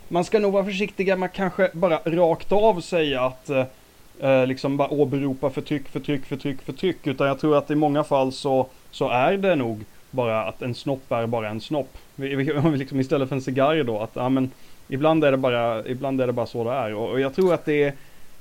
man 0.08 0.26
ska 0.26 0.40
nog 0.40 0.54
vara 0.54 0.66
försiktiga 0.66 1.16
med 1.16 1.34
kanske 1.34 1.70
bara 1.74 1.98
rakt 2.06 2.52
av 2.52 2.82
säga 2.82 3.22
att 3.22 3.50
eh, 3.50 3.66
eh, 4.20 4.48
liksom 4.48 4.78
bara 4.78 4.90
åberopa 4.90 5.50
förtryck, 5.50 5.90
förtryck, 5.90 6.26
förtryck, 6.26 6.62
förtryck. 6.62 7.08
Utan 7.08 7.28
jag 7.28 7.40
tror 7.40 7.58
att 7.58 7.72
i 7.72 7.76
många 7.76 8.04
fall 8.04 8.32
så, 8.32 8.68
så 8.92 9.10
är 9.10 9.38
det 9.38 9.56
nog 9.56 9.86
bara 10.12 10.44
att 10.44 10.62
en 10.62 10.76
snopp 10.76 11.12
är 11.12 11.28
bara 11.28 11.50
en 11.50 11.62
snopp. 11.62 11.98
Vi, 12.16 12.36
vi, 12.36 12.78
liksom 12.78 13.00
istället 13.00 13.30
för 13.30 13.36
en 13.36 13.42
cigarr 13.42 13.84
då 13.84 14.00
att 14.00 14.12
ja, 14.14 14.30
men 14.30 14.52
ibland 14.88 15.24
är 15.24 15.32
det 15.32 15.38
bara, 15.38 15.88
ibland 15.88 16.22
är 16.22 16.28
det 16.28 16.34
bara 16.34 16.46
så 16.46 16.64
det 16.64 16.72
är. 16.72 16.94
Och, 16.94 17.10
och 17.10 17.20
jag 17.20 17.36
tror 17.36 17.54
att 17.54 17.66
det 17.66 17.84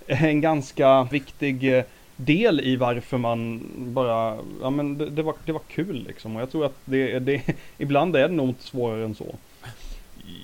är 0.07 0.25
en 0.25 0.41
ganska 0.41 1.03
viktig 1.03 1.77
eh, 1.77 1.85
del 2.17 2.61
i 2.61 2.77
varför 2.77 3.19
man 3.19 3.63
bara, 3.77 4.39
ja 4.61 4.71
men 4.71 4.99
det, 4.99 5.11
det, 5.11 5.23
var, 5.23 5.35
det 5.45 5.53
var 5.53 5.63
kul 5.69 6.05
liksom. 6.09 6.37
Och 6.37 6.43
jag 6.43 6.51
tror 6.51 6.65
att 6.67 6.77
det, 6.85 7.19
det, 7.19 7.43
ibland 7.79 8.17
är 8.17 8.29
det 8.29 8.35
nog 8.35 8.49
inte 8.49 8.65
svårare 8.65 9.05
än 9.05 9.15
så. 9.15 9.35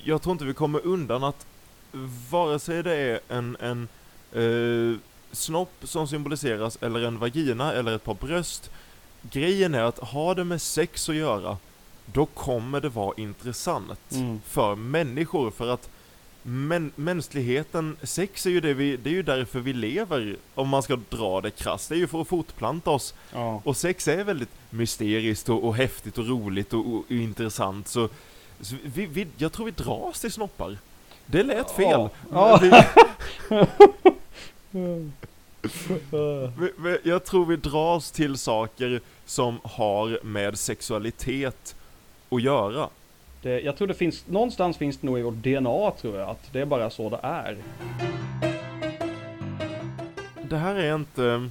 Jag 0.05 0.23
tror 0.23 0.33
inte 0.33 0.45
vi 0.45 0.55
kommer 0.55 0.87
undan 0.87 1.25
att 1.25 1.47
vare 2.31 2.59
sig 2.59 2.83
det 2.83 2.97
är 2.97 3.21
en, 3.29 3.57
en 3.61 3.89
eh, 4.33 4.99
snopp 5.33 5.73
som 5.83 6.09
symboliseras 6.09 6.79
eller 6.81 7.01
en 7.01 7.19
vagina 7.19 7.73
eller 7.73 7.95
ett 7.97 8.05
par 8.05 8.15
bröst. 8.15 8.71
Grejen 9.33 9.75
är 9.75 9.83
att 9.83 9.99
har 9.99 10.35
det 10.35 10.45
med 10.45 10.63
sex 10.63 11.09
att 11.09 11.15
göra, 11.15 11.57
då 12.07 12.27
kommer 12.27 12.81
det 12.81 12.89
vara 12.89 13.15
intressant 13.17 13.99
Mm. 14.13 14.41
för 14.49 14.75
människor 14.75 15.51
för 15.51 15.69
att 15.69 15.89
men, 16.43 16.93
mänskligheten, 16.97 17.97
sex 18.03 18.47
är 18.47 18.51
ju 18.51 18.61
det 18.61 18.75
vi, 18.75 18.97
det 18.97 19.11
är 19.11 19.15
ju 19.15 19.23
därför 19.23 19.61
vi 19.61 19.73
lever, 19.73 20.37
om 20.55 20.69
man 20.69 20.83
ska 20.83 20.97
dra 21.09 21.41
det 21.41 21.51
krasst. 21.51 21.89
Det 21.89 21.95
är 21.95 21.99
ju 21.99 22.07
för 22.07 22.21
att 22.21 22.29
fortplanta 22.29 22.91
oss. 22.91 23.15
Ja. 23.33 23.61
Och 23.65 23.77
sex 23.77 24.09
är 24.09 24.25
väldigt 24.25 24.49
mysteriskt 24.71 25.49
och, 25.49 25.65
och 25.65 25.75
häftigt 25.77 26.19
och 26.19 26.29
roligt 26.29 26.73
och, 26.73 26.81
och, 26.87 26.95
och 26.95 27.11
intressant, 27.11 27.89
så, 27.89 28.09
så 28.61 28.75
vi, 28.85 29.07
vi, 29.07 29.27
jag 29.37 29.53
tror 29.53 29.67
vi 29.67 29.71
dras 29.73 30.21
till 30.21 30.33
snoppar. 30.33 30.79
Det 31.27 31.43
lät 31.43 31.71
fel. 31.71 32.09
Ja. 32.33 32.61
Ja. 34.71 34.87
Jag 37.03 37.25
tror 37.25 37.47
vi 37.47 37.57
dras 37.57 38.11
till 38.11 38.39
saker 38.39 39.01
som 39.25 39.61
har 39.63 40.25
med 40.25 40.59
sexualitet 40.59 41.77
att 42.29 42.43
göra. 42.43 42.89
Det, 43.43 43.61
jag 43.61 43.77
tror 43.77 43.89
det 43.89 43.95
finns, 43.95 44.27
någonstans 44.27 44.77
finns 44.77 44.99
det 44.99 45.07
nog 45.07 45.19
i 45.19 45.23
vårt 45.23 45.35
DNA 45.35 45.91
tror 46.01 46.17
jag, 46.17 46.31
att 46.31 46.53
det 46.53 46.61
är 46.61 46.67
bara 46.67 46.91
så 46.91 47.11
det 47.11 47.21
är. 47.23 47.57
Det 50.49 50.57
här 50.57 50.75
är 50.75 50.95
inte, 50.95 51.51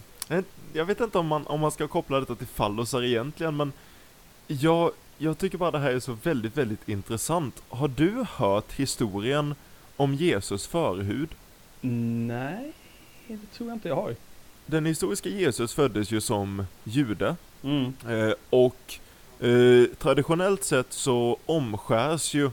jag 0.74 0.86
vet 0.86 1.00
inte 1.02 1.18
om 1.18 1.28
man, 1.28 1.48
om 1.48 1.60
man 1.60 1.72
ska 1.72 1.88
koppla 1.88 2.20
detta 2.20 2.36
till 2.36 2.48
fallosar 2.48 3.04
egentligen, 3.04 3.58
men 3.58 3.74
jag, 4.48 4.92
jag 5.18 5.38
tycker 5.38 5.58
bara 5.58 5.72
det 5.72 5.80
här 5.80 5.92
är 5.92 6.00
så 6.00 6.18
väldigt, 6.24 6.58
väldigt 6.58 6.90
intressant. 6.90 7.64
Har 7.70 7.88
du 7.88 8.26
hört 8.30 8.74
historien 8.74 9.56
om 9.96 10.14
Jesus 10.14 10.68
förhud? 10.68 11.30
Nej, 12.28 12.72
det 13.28 13.58
tror 13.58 13.70
jag 13.70 13.76
inte 13.76 13.88
jag 13.88 13.96
har. 13.96 14.16
Den 14.66 14.86
historiska 14.86 15.30
Jesus 15.30 15.74
föddes 15.74 16.12
ju 16.12 16.22
som 16.22 16.66
jude, 16.84 17.36
Mm. 17.64 17.94
eh, 18.10 18.34
och 18.50 19.00
eh, 19.46 19.86
traditionellt 20.00 20.64
sett 20.64 20.94
så 20.94 21.38
omskärs 21.46 22.34
ju 22.34 22.50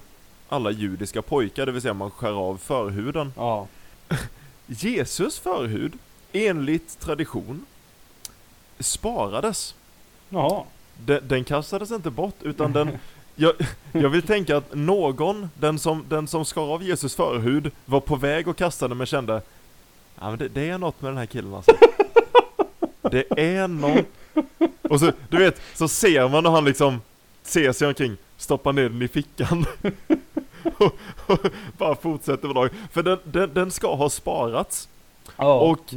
alla 0.49 0.70
judiska 0.70 1.23
pojkar, 1.23 1.66
det 1.66 1.73
vill 1.73 1.83
säga 1.83 1.95
man 1.95 2.11
skär 2.11 2.33
av 2.33 2.57
förhuden. 2.57 3.33
Ja. 3.37 3.66
Jesus 4.66 5.39
förhud, 5.39 5.93
enligt 6.33 7.01
tradition, 7.01 7.66
sparades. 8.79 9.75
Jaha. 10.29 10.62
Den, 11.07 11.29
den 11.29 11.45
kastades 11.45 11.91
inte 11.91 12.11
bort, 12.11 12.37
utan 12.43 12.73
den... 12.73 12.91
Jag, 13.35 13.53
jag 13.93 14.09
vill 14.09 14.23
tänka 14.23 14.57
att 14.57 14.75
någon, 14.75 15.51
den 15.55 15.79
som, 15.79 16.05
den 16.09 16.29
som 16.29 16.45
skar 16.45 16.62
av 16.75 16.83
Jesus 16.83 17.14
förhud, 17.14 17.70
var 17.85 18.01
på 18.01 18.16
väg 18.16 18.49
att 18.49 18.57
kasta 18.57 18.89
den 18.89 18.99
men 18.99 19.07
kände 19.07 19.43
Ja 20.21 20.31
men 20.31 20.39
det, 20.39 20.49
det 20.49 20.69
är 20.69 20.79
något 20.79 21.03
med 21.03 21.11
den 21.11 21.19
här 21.19 21.27
killen 21.27 21.55
alltså. 21.55 21.73
Det 23.11 23.25
är 23.31 23.69
något. 23.69 24.07
Och 24.83 25.01
så, 25.01 25.13
du 25.29 25.37
vet, 25.37 25.61
så 25.75 25.89
ser 25.89 26.29
man 26.29 26.45
när 26.45 26.51
han 26.51 26.65
liksom 26.65 27.01
ser 27.43 27.73
sig 27.73 27.89
omkring, 27.89 28.17
stoppar 28.37 28.73
ner 28.73 28.89
den 28.89 29.03
i 29.03 29.09
fickan. 29.09 29.65
och, 30.79 30.95
och 31.27 31.39
bara 31.79 31.95
fortsätter 31.95 32.47
med 32.49 32.55
dagen. 32.55 32.71
För 32.93 33.03
den, 33.03 33.19
den, 33.25 33.55
den 33.55 33.71
ska 33.71 33.95
ha 33.95 34.11
sparats. 34.11 34.89
Ja. 35.37 35.61
Och 35.61 35.95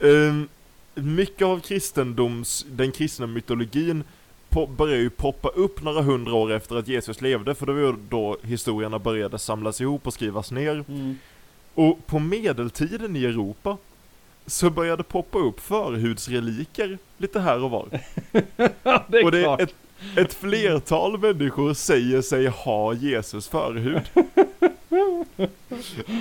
ehm, 0.00 0.48
mycket 0.94 1.46
av 1.46 1.60
kristendoms, 1.60 2.66
den 2.68 2.92
kristna 2.92 3.26
mytologin 3.26 4.04
på, 4.48 4.66
börjar 4.66 4.96
ju 4.98 5.10
poppa 5.10 5.48
upp 5.48 5.82
några 5.82 6.02
hundra 6.02 6.34
år 6.34 6.52
efter 6.52 6.76
att 6.76 6.88
Jesus 6.88 7.20
levde, 7.20 7.54
för 7.54 7.66
det 7.66 7.72
var 7.72 7.80
ju 7.80 7.94
då 8.08 8.36
historierna 8.42 8.98
började 8.98 9.38
samlas 9.38 9.80
ihop 9.80 10.06
och 10.06 10.14
skrivas 10.14 10.50
ner. 10.50 10.84
Mm. 10.88 11.18
Och 11.74 12.06
på 12.06 12.18
medeltiden 12.18 13.16
i 13.16 13.24
Europa 13.24 13.76
så 14.46 14.70
började 14.70 15.02
poppa 15.02 15.38
upp 15.38 15.60
förhudsreliker 15.60 16.98
lite 17.18 17.40
här 17.40 17.62
och 17.64 17.70
var. 17.70 17.88
Det 19.08 19.18
är 19.18 19.24
och 19.24 19.30
det 19.32 19.42
klart. 19.42 19.60
är 19.60 19.64
ett, 19.64 19.74
ett 20.16 20.34
flertal 20.34 21.18
människor 21.18 21.74
säger 21.74 22.22
sig 22.22 22.46
ha 22.46 22.94
Jesus 22.94 23.48
förhud. 23.48 24.02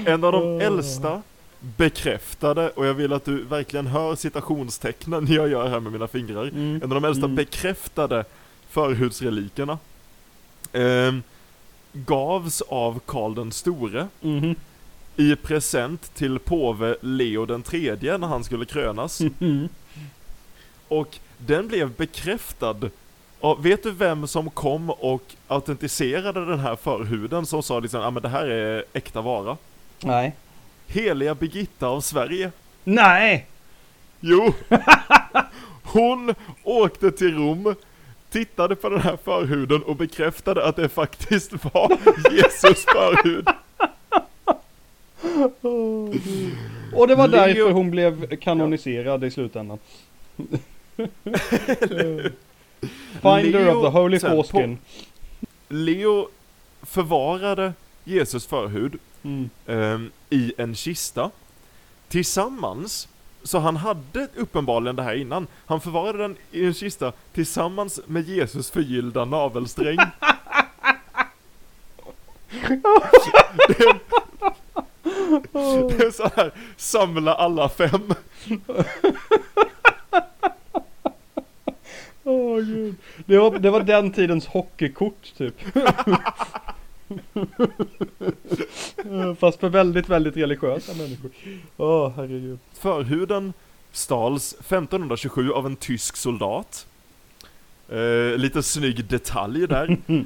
En 0.05 0.23
av 0.23 0.31
de 0.31 0.61
äldsta 0.61 1.21
bekräftade, 1.59 2.69
och 2.69 2.85
jag 2.85 2.93
vill 2.93 3.13
att 3.13 3.25
du 3.25 3.43
verkligen 3.43 3.87
hör 3.87 4.15
citationstecknen 4.15 5.27
jag 5.27 5.49
gör 5.49 5.67
här 5.69 5.79
med 5.79 5.91
mina 5.91 6.07
fingrar. 6.07 6.43
Mm. 6.47 6.75
En 6.75 6.91
av 6.91 7.01
de 7.01 7.05
äldsta 7.05 7.25
Mm. 7.25 7.35
bekräftade 7.35 8.25
förhudsrelikerna 8.69 9.77
ehm, 10.73 11.23
gavs 11.93 12.61
av 12.61 12.99
Karl 13.05 13.35
den 13.35 13.51
store 13.51 14.07
Mhm. 14.21 14.55
I 15.15 15.35
present 15.35 16.13
till 16.15 16.39
påve 16.39 16.95
Leo 17.01 17.45
den 17.45 17.63
tredje 17.63 18.17
när 18.17 18.27
han 18.27 18.43
skulle 18.43 18.65
krönas. 18.65 19.21
Och 20.87 21.19
den 21.37 21.67
blev 21.67 21.91
bekräftad. 21.91 22.75
Och 23.39 23.65
vet 23.65 23.83
du 23.83 23.91
vem 23.91 24.27
som 24.27 24.49
kom 24.49 24.89
och 24.89 25.35
autentiserade 25.47 26.45
den 26.45 26.59
här 26.59 26.75
förhuden 26.75 27.45
som 27.45 27.63
sa 27.63 27.79
liksom, 27.79 27.99
ja 27.99 28.07
ah, 28.07 28.11
men 28.11 28.23
det 28.23 28.29
här 28.29 28.45
är 28.45 28.83
äkta 28.93 29.21
vara? 29.21 29.57
Nej. 29.99 30.35
Heliga 30.87 31.35
Birgitta 31.35 31.87
av 31.87 32.01
Sverige. 32.01 32.51
Nej! 32.83 33.47
Jo! 34.19 34.53
Hon 35.83 36.35
åkte 36.63 37.11
till 37.11 37.35
Rom, 37.35 37.75
tittade 38.29 38.75
på 38.75 38.89
den 38.89 39.01
här 39.01 39.17
förhuden 39.23 39.83
och 39.83 39.95
bekräftade 39.95 40.65
att 40.65 40.75
det 40.75 40.89
faktiskt 40.89 41.51
var 41.51 41.89
Jesus 42.31 42.85
förhud. 42.85 43.47
Och 46.93 47.07
det 47.07 47.15
var 47.15 47.27
Leo- 47.27 47.45
därför 47.45 47.71
hon 47.71 47.91
blev 47.91 48.35
kanoniserad 48.35 49.23
i 49.23 49.31
slutändan. 49.31 49.77
Finder 53.21 53.59
Leo- 53.59 53.75
of 53.75 53.83
the 53.85 53.89
Holy 53.99 54.19
Foreskin. 54.19 54.77
Leo 55.69 56.27
förvarade 56.81 57.73
Jesus 58.03 58.45
förhud 58.45 58.95
Mm. 59.25 59.49
ehm, 59.67 60.11
i 60.29 60.53
en 60.57 60.75
kista 60.75 61.31
tillsammans 62.07 63.07
så 63.43 63.59
han 63.59 63.75
hade 63.77 64.27
uppenbarligen 64.35 64.95
det 64.95 65.03
här 65.03 65.15
innan. 65.15 65.47
Han 65.65 65.81
förvarade 65.81 66.17
den 66.17 66.35
i 66.51 66.65
en 66.65 66.73
kista 66.73 67.11
tillsammans 67.33 67.99
med 68.07 68.27
Jesus 68.29 68.71
förgyllda 68.71 69.25
navelsträng. 69.25 69.97
det, 73.67 73.95
så 76.13 76.29
här, 76.35 76.51
samla 76.77 77.33
alla 77.33 77.69
fem. 77.69 78.13
Åh 82.23 82.59
gud. 82.59 82.95
Det 83.25 83.37
var, 83.37 83.59
det 83.59 83.69
var 83.69 83.81
den 83.81 84.11
tidens 84.11 84.45
hockeykort 84.45 85.33
typ. 85.37 85.55
Fast 89.39 89.59
för 89.59 89.69
väldigt, 89.69 90.09
väldigt 90.09 90.37
religiösa 90.37 90.93
människor. 90.93 91.31
Åh 91.77 92.11
herregud. 92.15 92.59
Förhuden 92.73 93.53
stals 93.91 94.53
1527 94.53 95.51
av 95.51 95.65
en 95.65 95.75
tysk 95.75 96.15
soldat. 96.15 96.87
Eh, 97.89 98.37
lite 98.37 98.63
snygg 98.63 99.05
detalj 99.05 99.67
där. 99.67 99.97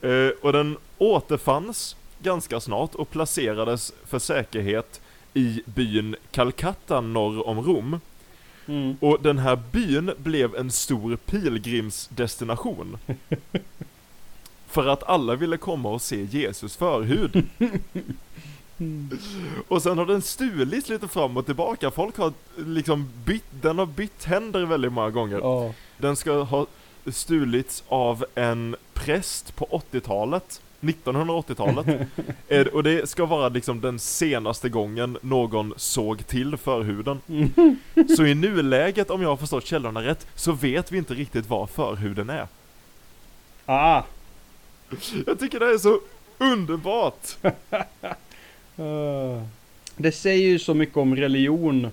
Eh, 0.00 0.30
och 0.42 0.52
den 0.52 0.76
återfanns 0.98 1.96
ganska 2.22 2.60
snart 2.60 2.94
och 2.94 3.10
placerades 3.10 3.92
för 4.04 4.18
säkerhet 4.18 5.00
i 5.34 5.62
byn 5.64 6.16
Calcutta 6.30 7.00
norr 7.00 7.48
om 7.48 7.62
Rom. 7.62 8.00
Mm. 8.66 8.96
Och 9.00 9.22
den 9.22 9.38
här 9.38 9.56
byn 9.72 10.10
blev 10.18 10.56
en 10.56 10.70
stor 10.70 11.16
pilgrimsdestination. 11.16 12.98
För 14.66 14.86
att 14.86 15.02
alla 15.02 15.34
ville 15.34 15.56
komma 15.56 15.88
och 15.88 16.02
se 16.02 16.22
Jesus 16.22 16.76
förhud. 16.76 17.46
Och 19.68 19.82
sen 19.82 19.98
har 19.98 20.06
den 20.06 20.22
stulits 20.22 20.88
lite 20.88 21.08
fram 21.08 21.36
och 21.36 21.46
tillbaka. 21.46 21.90
Folk 21.90 22.18
har 22.18 22.32
liksom 22.56 23.08
bytt, 23.24 23.44
den 23.50 23.78
har 23.78 23.86
bytt 23.86 24.24
händer 24.24 24.64
väldigt 24.64 24.92
många 24.92 25.10
gånger. 25.10 25.38
Ja. 25.38 25.72
Den 25.98 26.16
ska 26.16 26.42
ha 26.42 26.66
stulits 27.06 27.84
av 27.88 28.24
en 28.34 28.76
präst 28.94 29.56
på 29.56 29.82
80-talet. 29.90 30.60
1980-talet. 30.80 31.86
Eh, 32.50 32.66
och 32.66 32.82
det 32.82 33.08
ska 33.08 33.26
vara 33.26 33.48
liksom 33.48 33.80
den 33.80 33.98
senaste 33.98 34.68
gången 34.68 35.18
någon 35.22 35.74
såg 35.76 36.26
till 36.26 36.56
förhuden. 36.56 37.20
Så 38.16 38.26
i 38.26 38.34
nuläget, 38.34 39.10
om 39.10 39.22
jag 39.22 39.28
har 39.28 39.36
förstått 39.36 39.66
källorna 39.66 40.02
rätt, 40.02 40.26
så 40.34 40.52
vet 40.52 40.92
vi 40.92 40.98
inte 40.98 41.14
riktigt 41.14 41.48
vad 41.48 41.70
förhuden 41.70 42.30
är. 42.30 42.46
Ah. 43.66 44.02
Jag 45.26 45.38
tycker 45.38 45.60
det 45.60 45.66
är 45.66 45.78
så 45.78 46.00
underbart! 46.38 47.36
Eh, 48.80 49.42
det 49.96 50.12
säger 50.12 50.48
ju 50.48 50.58
så 50.58 50.74
mycket 50.74 50.96
om 50.96 51.16
religion 51.16 51.84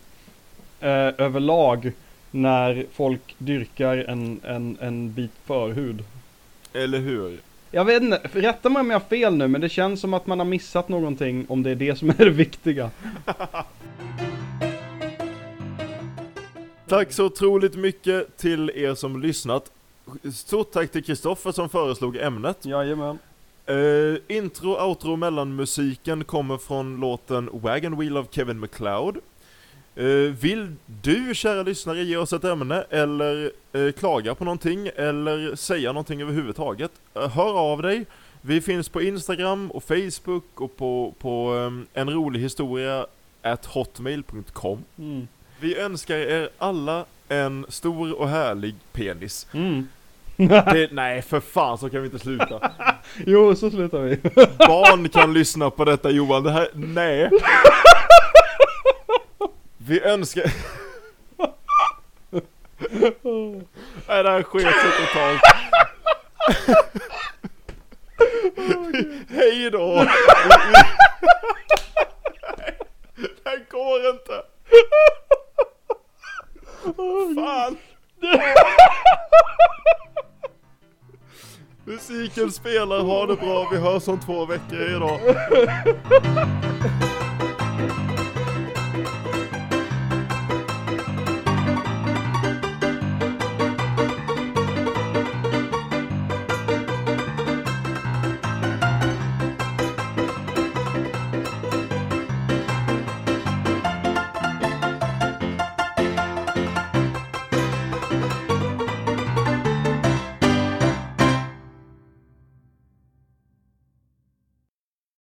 eh, 0.79 1.11
överlag 1.17 1.91
när 2.31 2.85
folk 2.93 3.35
dyrkar 3.37 3.97
en, 3.97 4.39
en, 4.43 4.77
en 4.81 5.13
bit 5.13 5.31
förhud. 5.45 6.03
Eller 6.73 6.99
hur? 6.99 7.39
Jag 7.75 7.85
vet 7.85 8.03
inte, 8.03 8.21
rätta 8.33 8.69
mig 8.69 8.79
om 8.79 8.89
jag 8.89 8.99
har 8.99 9.05
fel 9.07 9.35
nu 9.35 9.47
men 9.47 9.61
det 9.61 9.69
känns 9.69 10.01
som 10.01 10.13
att 10.13 10.27
man 10.27 10.39
har 10.39 10.45
missat 10.45 10.89
någonting 10.89 11.45
om 11.49 11.63
det 11.63 11.71
är 11.71 11.75
det 11.75 11.95
som 11.95 12.09
är 12.09 12.13
det 12.17 12.29
viktiga. 12.29 12.91
Tack 16.87 17.11
så 17.11 17.25
otroligt 17.25 17.75
mycket 17.75 18.37
till 18.37 18.71
er 18.75 18.95
som 18.95 19.21
lyssnat. 19.21 19.71
Stort 20.33 20.71
tack 20.71 20.91
till 20.91 21.03
Kristoffer 21.03 21.51
som 21.51 21.69
föreslog 21.69 22.17
ämnet. 22.17 22.65
Jajamän. 22.65 23.19
Eh, 23.65 24.35
intro, 24.37 24.87
outro, 24.87 25.15
mellanmusiken 25.15 26.23
kommer 26.23 26.57
från 26.57 26.99
låten 26.99 27.49
Wagon 27.53 27.99
Wheel 27.99 28.17
av 28.17 28.27
Kevin 28.31 28.59
MacLeod. 28.59 29.17
Eh, 29.95 30.05
vill 30.39 30.75
du, 30.85 31.35
kära 31.35 31.63
lyssnare, 31.63 32.03
ge 32.03 32.17
oss 32.17 32.33
ett 32.33 32.43
ämne 32.43 32.83
eller 32.89 33.51
eh, 33.73 33.91
klaga 33.91 34.35
på 34.35 34.43
någonting 34.43 34.89
eller 34.95 35.55
säga 35.55 35.91
någonting 35.91 36.21
överhuvudtaget? 36.21 36.91
Eh, 37.13 37.29
hör 37.29 37.59
av 37.59 37.81
dig. 37.81 38.05
Vi 38.41 38.61
finns 38.61 38.89
på 38.89 39.01
Instagram 39.01 39.71
och 39.71 39.83
Facebook 39.83 40.61
och 40.61 40.77
på, 40.77 41.13
på 41.19 41.53
um, 41.53 41.87
en 41.93 42.09
rolig 42.09 42.39
historia 42.39 43.05
at 43.41 43.65
hotmail.com. 43.65 44.83
Mm. 44.97 45.27
Vi 45.59 45.77
önskar 45.77 46.15
er 46.15 46.49
alla 46.57 47.05
en 47.29 47.65
stor 47.69 48.13
och 48.13 48.29
härlig 48.29 48.75
penis. 48.91 49.47
Mm. 49.53 49.87
Det, 50.37 50.89
nej, 50.91 51.21
för 51.21 51.39
fan 51.39 51.77
så 51.77 51.89
kan 51.89 52.01
vi 52.01 52.05
inte 52.05 52.19
sluta. 52.19 52.71
Jo, 53.25 53.55
så 53.55 53.69
slutar 53.69 53.99
vi. 53.99 54.17
Barn 54.57 55.09
kan 55.09 55.33
lyssna 55.33 55.69
på 55.69 55.85
detta 55.85 56.09
Johan, 56.09 56.43
det 56.43 56.51
här, 56.51 56.67
nej. 56.73 57.29
Vi 59.87 60.01
önskar... 60.01 60.51
Nej, 64.07 64.23
det 64.23 64.29
här 64.29 64.43
sket 64.43 64.61
sig 64.61 64.91
totalt. 64.91 65.41
Hej 69.29 69.71
då! 69.71 70.05
Det 73.15 73.49
här 73.49 73.65
går 73.71 74.09
inte. 74.09 74.43
Fan. 77.35 77.77
Musiken 81.85 82.51
spelar, 82.51 82.99
ha 82.99 83.25
det 83.25 83.35
bra, 83.35 83.69
vi 83.71 83.77
hörs 83.77 84.07
om 84.07 84.19
två 84.19 84.45
veckor 84.45 84.81
idag. 84.81 85.19